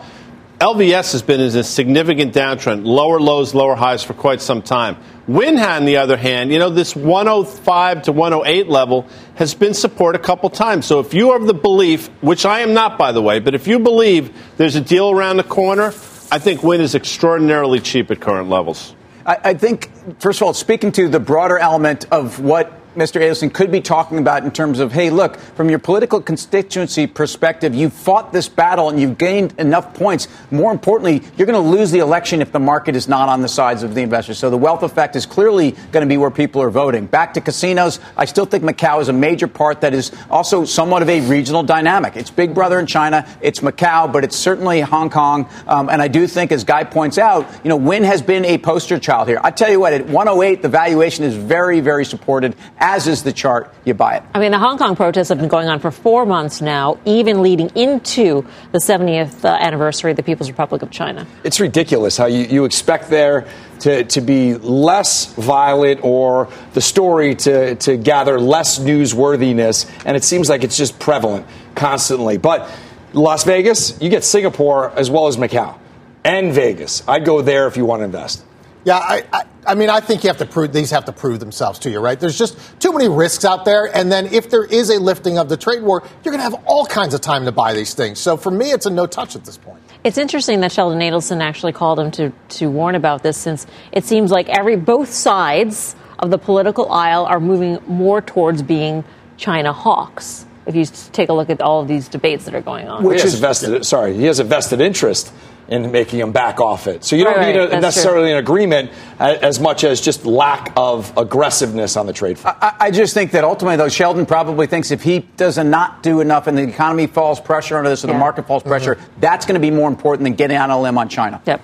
LVS 0.61 1.13
has 1.13 1.21
been 1.21 1.39
in 1.41 1.55
a 1.55 1.63
significant 1.63 2.33
downtrend, 2.33 2.87
lower 2.87 3.21
lows, 3.21 3.55
lower 3.55 3.75
highs 3.75 4.03
for 4.03 4.15
quite 4.15 4.41
some 4.41 4.63
time. 4.63 4.97
Winhan, 5.29 5.77
on 5.79 5.85
the 5.85 5.99
other 5.99 6.17
hand, 6.17 6.51
you 6.51 6.59
know, 6.59 6.71
this 6.71 6.97
105 6.97 8.03
to 8.03 8.13
108 8.13 8.69
level 8.69 9.07
has 9.35 9.53
been 9.53 9.75
support 9.75 10.15
a 10.17 10.19
couple 10.19 10.49
times. 10.49 10.87
So 10.87 10.99
if 11.01 11.13
you 11.13 11.33
are 11.33 11.37
of 11.37 11.47
the 11.47 11.53
belief, 11.53 12.09
which 12.23 12.47
I 12.47 12.61
am 12.61 12.73
not, 12.73 12.97
by 12.97 13.13
the 13.13 13.21
way, 13.21 13.39
but 13.39 13.55
if 13.55 13.67
you 13.67 13.79
believe 13.81 14.31
there's 14.57 14.77
a 14.77 14.81
deal 14.81 15.11
around 15.11 15.37
the 15.37 15.43
corner, 15.45 15.89
I 16.33 16.39
think 16.39 16.63
Wynn 16.63 16.81
is 16.81 16.95
extraordinarily 16.95 17.81
cheap 17.81 18.11
at 18.11 18.21
current 18.21 18.49
levels. 18.49 18.95
I, 19.27 19.39
I 19.45 19.55
think, 19.55 19.91
first 20.21 20.41
of 20.41 20.47
all, 20.47 20.55
speaking 20.55 20.93
to 20.93 21.09
the 21.09 21.21
broader 21.21 21.59
element 21.59 22.07
of 22.11 22.41
what 22.41 22.73
Mr. 22.97 23.21
Adelson 23.21 23.53
could 23.53 23.71
be 23.71 23.81
talking 23.81 24.19
about 24.19 24.43
in 24.43 24.51
terms 24.51 24.81
of, 24.81 24.91
hey, 24.91 25.11
look, 25.11 25.37
from 25.37 25.69
your 25.69 25.79
political 25.79 26.21
constituency 26.21 27.07
perspective, 27.07 27.75
you've 27.75 27.93
fought 27.93 28.33
this 28.33 28.49
battle 28.49 28.89
and 28.89 28.99
you've 28.99 29.19
gained 29.19 29.55
enough 29.59 29.95
points. 29.95 30.29
More 30.51 30.73
importantly, 30.73 31.23
you're 31.37 31.47
going 31.47 31.63
to 31.63 31.71
lose 31.71 31.91
the 31.91 31.99
election 31.99 32.41
if 32.41 32.53
the 32.53 32.59
market 32.59 32.97
is 32.97 33.07
not 33.07 33.29
on 33.29 33.43
the 33.43 33.49
sides 33.49 33.83
of 33.83 33.95
the 33.95 34.01
investors. 34.01 34.39
So 34.39 34.49
the 34.49 34.57
wealth 34.57 34.83
effect 34.83 35.15
is 35.15 35.27
clearly 35.27 35.73
going 35.93 36.07
to 36.07 36.09
be 36.09 36.17
where 36.17 36.31
people 36.31 36.63
are 36.63 36.71
voting. 36.71 37.07
Back 37.07 37.35
to 37.35 37.41
casinos, 37.41 38.01
I 38.17 38.25
still 38.25 38.47
think 38.47 38.65
Macau 38.65 39.01
is 39.01 39.09
a 39.09 39.13
major 39.13 39.47
part 39.47 39.83
that 39.83 39.93
is 39.93 40.11
also 40.31 40.65
somewhat 40.65 41.03
of 41.03 41.11
a 41.11 41.21
regional 41.21 41.63
dynamic. 41.63 42.17
It's 42.17 42.31
Big 42.31 42.55
Brother 42.55 42.81
in 42.81 42.87
China, 42.87 43.29
it's 43.43 43.61
Macau, 43.61 44.11
but 44.11 44.25
it's 44.25 44.37
certainly 44.37 44.81
Hong 44.81 45.11
Kong. 45.11 45.49
Um, 45.69 45.91
and 45.91 46.01
I 46.01 46.09
do 46.09 46.27
think, 46.27 46.51
as 46.51 46.65
Guy 46.65 46.85
points 46.85 47.19
out, 47.19 47.47
you 47.63 47.69
know, 47.69 47.77
Wynn 47.77 48.05
has 48.05 48.23
been 48.23 48.45
a 48.47 48.57
poster 48.57 48.99
child 48.99 49.29
here. 49.29 49.41
I 49.45 49.51
tell 49.51 49.71
you 49.71 49.81
what, 49.81 49.93
at 49.93 50.07
108, 50.07 50.63
the 50.63 50.69
valuation 50.69 51.25
is 51.25 51.37
very, 51.37 51.81
very 51.81 52.05
supported, 52.05 52.57
as 52.87 53.09
is 53.09 53.25
the 53.25 53.33
chart. 53.33 53.75
You 53.85 53.95
buy 53.95 54.19
it. 54.19 54.23
I 54.33 54.39
mean, 54.39 54.53
the 54.53 54.61
Hong 54.61 54.79
Kong 54.79 54.95
protests 54.95 55.29
have 55.31 55.39
been 55.39 55.49
going 55.49 55.69
on 55.69 55.81
for 55.81 55.91
four 55.91 56.25
months 56.25 56.61
now, 56.61 56.99
even 57.05 57.43
leading 57.43 57.69
into 57.71 58.47
the 58.71 58.79
70th 58.79 59.45
uh, 59.45 59.49
anniversary 59.49 60.13
of 60.13 60.17
the 60.17 60.23
People's 60.23 60.49
Republic 60.49 60.83
of 60.83 60.91
China. 60.93 61.27
It's 61.43 61.59
ridiculous 61.59 62.17
how 62.17 62.27
you, 62.27 62.45
you 62.45 62.65
expect 62.65 63.11
there 63.11 63.49
to, 63.81 64.05
to 64.05 64.21
be 64.21 64.55
less 64.55 65.35
violent 65.35 66.05
or 66.05 66.49
the 66.75 66.81
story 66.81 67.35
to, 67.35 67.75
to 67.75 67.97
gather 67.97 68.39
less 68.39 68.79
newsworthiness, 68.79 69.91
and 70.07 70.17
it 70.17 70.23
seems 70.23 70.49
like 70.49 70.63
it's 70.63 70.77
just 70.77 70.97
prevalent 71.01 71.45
constantly. 71.75 72.39
But 72.39 72.71
Las 73.15 73.43
Vegas, 73.43 74.01
you 74.01 74.11
get 74.11 74.23
Singapore 74.23 74.93
as 74.97 75.11
well 75.11 75.27
as 75.27 75.37
Macau 75.37 75.77
and 76.23 76.53
Vegas. 76.53 77.03
I'd 77.09 77.25
go 77.25 77.43
there 77.43 77.67
if 77.67 77.77
you 77.77 77.85
want 77.85 78.01
to 78.01 78.05
invest. 78.05 78.45
Yeah, 78.87 78.99
I, 78.99 79.25
I, 79.33 79.43
I, 79.67 79.75
mean, 79.75 79.91
I 79.91 79.99
think 79.99 80.23
you 80.23 80.29
have 80.29 80.37
to 80.37 80.47
prove 80.47 80.73
these 80.73 80.93
have 80.93 81.07
to 81.07 81.13
prove 81.13 81.41
themselves 81.41 81.81
to 81.81 81.91
you, 81.91 81.99
right? 81.99 82.21
There's 82.21 82.39
just 82.39 82.57
too 82.79 82.93
many 82.93 83.09
risks 83.09 83.45
out 83.45 83.65
there, 83.65 83.91
and 83.93 84.13
then 84.13 84.27
if 84.27 84.49
there 84.49 84.65
is 84.65 84.91
a 84.91 85.01
lifting 85.01 85.39
of 85.39 85.49
the 85.49 85.57
trade 85.57 85.83
war, 85.83 86.05
you're 86.23 86.31
going 86.31 86.39
to 86.39 86.49
have 86.49 86.65
all 86.67 86.87
kinds 86.87 87.13
of 87.13 87.21
time 87.21 87.47
to 87.47 87.53
buy 87.53 87.75
these 87.75 87.95
things. 87.95 88.21
So 88.21 88.37
for 88.37 88.53
me, 88.53 88.71
it's 88.71 88.87
a 88.87 88.91
no 88.91 89.09
touch 89.09 89.35
at 89.35 89.45
this 89.45 89.59
point. 89.59 89.83
It's 90.05 90.19
interesting 90.19 90.61
that 90.61 90.71
Sheldon 90.71 91.01
Adelson 91.01 91.43
actually 91.43 91.73
called 91.73 91.99
him 91.99 92.13
to 92.13 92.33
to 92.61 92.71
warn 92.71 92.95
about 92.95 93.25
this, 93.25 93.37
since 93.37 93.67
it 93.91 94.05
seems 94.05 94.31
like 94.31 94.49
every 94.51 94.77
both 94.77 95.11
sides 95.11 95.97
of 96.21 96.31
the 96.31 96.39
political 96.39 96.93
aisle 96.93 97.27
are 97.27 97.41
moving 97.41 97.81
more 97.89 98.23
towards 98.23 98.63
being 98.63 99.03
China 99.37 99.73
hawks. 99.73 100.47
If 100.65 100.77
you 100.77 100.85
take 101.13 101.29
a 101.29 101.33
look 101.33 101.51
at 101.51 101.61
all 101.61 101.83
of 101.83 101.89
these 101.89 102.07
debates 102.07 102.45
that 102.45 102.55
are 102.55 102.63
going 102.63 102.87
on, 102.87 103.03
which 103.03 103.25
is 103.25 103.35
vested. 103.35 103.85
Sorry, 103.85 104.15
he 104.15 104.27
has 104.27 104.39
a 104.39 104.45
vested 104.45 104.81
interest 104.81 105.33
in 105.69 105.91
making 105.91 106.19
them 106.19 106.33
back 106.33 106.61
off 106.61 106.87
it. 106.87 107.05
So 107.05 107.17
you 107.17 107.25
don't 107.25 107.37
right, 107.37 107.55
need 107.55 107.61
a, 107.61 107.81
necessarily 107.81 108.29
true. 108.29 108.33
an 108.33 108.39
agreement 108.39 108.91
as 109.19 109.59
much 109.59 109.85
as 109.85 110.01
just 110.01 110.25
lack 110.25 110.73
of 110.77 111.17
aggressiveness 111.17 111.97
on 111.97 112.07
the 112.07 112.13
trade 112.13 112.39
front. 112.39 112.59
I, 112.61 112.75
I, 112.81 112.91
just 112.91 113.15
think 113.15 113.33
that 113.33 113.45
ultimately, 113.45 113.77
though, 113.77 113.89
Sheldon 113.89 114.27
probably 114.27 114.67
thinks 114.67 114.91
if 114.91 115.03
he 115.03 115.21
does 115.37 115.59
not 115.59 116.03
do 116.03 116.21
enough 116.21 116.47
and 116.47 116.57
the 116.57 116.63
economy 116.63 117.07
falls 117.07 117.41
pressure 117.41 117.77
under 117.77 117.91
this 117.91 118.05
or 118.05 118.09
yeah. 118.09 118.15
the 118.15 118.19
market 118.19 118.47
falls 118.47 118.63
pressure, 118.63 118.95
mm-hmm. 118.95 119.21
that's 119.21 119.47
going 119.47 119.55
to 119.55 119.61
be 119.61 119.71
more 119.71 119.89
important 119.89 120.25
than 120.25 120.35
getting 120.35 120.57
on 120.57 120.71
a 120.71 120.81
limb 120.81 120.99
on 120.99 121.09
China. 121.09 121.43
Yep. 121.47 121.63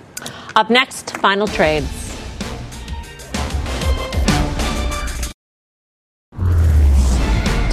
Up 0.55 0.69
next, 0.69 1.17
final 1.17 1.47
trades. 1.47 2.02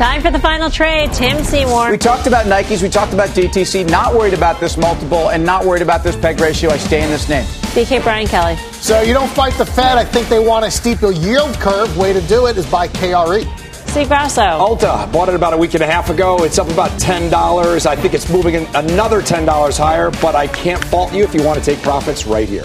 Time 0.01 0.22
for 0.22 0.30
the 0.30 0.38
final 0.38 0.70
trade. 0.70 1.12
Tim 1.12 1.44
Seymour. 1.44 1.90
We 1.90 1.98
talked 1.98 2.26
about 2.26 2.46
Nikes. 2.46 2.82
We 2.82 2.88
talked 2.88 3.12
about 3.12 3.28
DTC. 3.36 3.90
Not 3.90 4.14
worried 4.14 4.32
about 4.32 4.59
this 4.59 4.78
multiple 4.78 5.28
and 5.28 5.44
not 5.44 5.66
worried 5.66 5.82
about 5.82 6.03
this 6.03 6.16
peg 6.16 6.40
ratio. 6.40 6.70
I 6.70 6.78
stay 6.78 7.03
in 7.03 7.11
this 7.11 7.28
name. 7.28 7.44
BK 7.74 8.03
Brian 8.03 8.26
Kelly. 8.26 8.57
So 8.80 9.03
you 9.03 9.12
don't 9.12 9.28
fight 9.28 9.53
the 9.59 9.66
Fed. 9.66 9.98
I 9.98 10.05
think 10.07 10.30
they 10.30 10.38
want 10.38 10.64
a 10.64 10.70
steeper 10.70 11.12
yield 11.12 11.55
curve. 11.57 11.98
Way 11.98 12.14
to 12.14 12.22
do 12.22 12.46
it 12.46 12.57
is 12.57 12.64
by 12.64 12.88
KRE. 12.88 13.44
Steve 13.90 14.09
Grasso. 14.09 14.40
Ulta 14.40 15.12
bought 15.12 15.28
it 15.28 15.34
about 15.34 15.53
a 15.53 15.59
week 15.59 15.74
and 15.74 15.82
a 15.82 15.86
half 15.86 16.09
ago. 16.09 16.44
It's 16.44 16.59
up 16.59 16.70
about 16.70 16.92
$10. 16.92 17.84
I 17.84 17.94
think 17.94 18.14
it's 18.14 18.30
moving 18.30 18.57
another 18.74 19.20
$10 19.20 19.76
higher, 19.76 20.11
but 20.22 20.34
I 20.34 20.46
can't 20.46 20.82
fault 20.82 21.12
you 21.12 21.24
if 21.24 21.34
you 21.34 21.42
want 21.42 21.59
to 21.59 21.64
take 21.64 21.82
profits 21.82 22.26
right 22.26 22.48
here. 22.48 22.64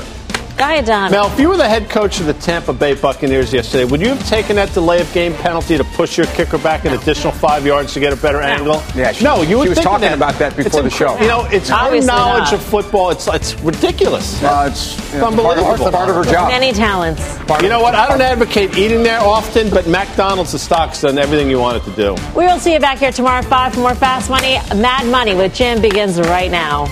Guy 0.57 0.77
Adami. 0.77 1.11
Mel, 1.11 1.27
if 1.31 1.37
you 1.37 1.49
were 1.49 1.57
the 1.57 1.67
head 1.67 1.89
coach 1.89 2.21
of 2.21 2.27
the 2.27 2.33
Tampa 2.33 2.71
Bay 2.71 2.93
Buccaneers 2.93 3.51
yesterday, 3.51 3.83
would 3.83 3.99
you 3.99 4.07
have 4.07 4.25
taken 4.27 4.55
that 4.55 4.71
delay 4.73 5.01
of 5.01 5.11
game 5.13 5.33
penalty 5.33 5.77
to 5.77 5.83
push 5.83 6.17
your 6.17 6.27
kicker 6.27 6.57
back 6.57 6.85
an 6.85 6.93
additional 6.93 7.33
five 7.33 7.65
yards 7.65 7.93
to 7.93 7.99
get 7.99 8.13
a 8.13 8.15
better 8.15 8.39
no. 8.39 8.47
angle? 8.47 8.83
Yeah, 8.95 9.11
she, 9.11 9.25
no, 9.25 9.41
you 9.41 9.57
were 9.57 9.75
talking 9.75 10.01
that. 10.01 10.13
about 10.13 10.35
that 10.35 10.55
before 10.55 10.85
it's 10.85 10.97
the 10.97 10.97
show. 10.97 11.19
You 11.19 11.27
know, 11.27 11.45
it's 11.51 11.69
Obviously 11.69 12.09
her 12.09 12.17
knowledge 12.17 12.51
not. 12.51 12.53
of 12.53 12.63
football. 12.63 13.09
It's 13.09 13.27
it's 13.27 13.59
ridiculous. 13.61 14.41
No, 14.41 14.65
it's, 14.65 14.97
it's 14.97 15.15
unbelievable. 15.15 15.75
Part, 15.77 15.93
part, 15.93 16.09
of 16.09 16.15
her 16.15 16.23
job. 16.23 16.49
Many 16.49 16.71
talents. 16.71 17.37
Part 17.39 17.61
you 17.61 17.67
know 17.67 17.81
what? 17.81 17.93
I 17.93 18.07
don't 18.07 18.21
advocate 18.21 18.77
eating 18.77 19.03
there 19.03 19.19
often, 19.19 19.69
but 19.69 19.87
McDonald's, 19.87 20.53
the 20.53 20.59
stock's 20.59 21.01
done 21.01 21.17
everything 21.17 21.49
you 21.49 21.59
want 21.59 21.77
it 21.77 21.89
to 21.89 21.95
do. 21.97 22.13
We 22.33 22.45
will 22.45 22.59
see 22.59 22.73
you 22.73 22.79
back 22.79 22.99
here 22.99 23.11
tomorrow 23.11 23.39
at 23.39 23.45
5 23.45 23.73
for 23.73 23.79
more 23.81 23.95
Fast 23.95 24.29
Money. 24.29 24.57
Mad 24.73 25.05
Money 25.07 25.35
with 25.35 25.53
Jim 25.53 25.81
begins 25.81 26.17
right 26.19 26.49
now. 26.49 26.85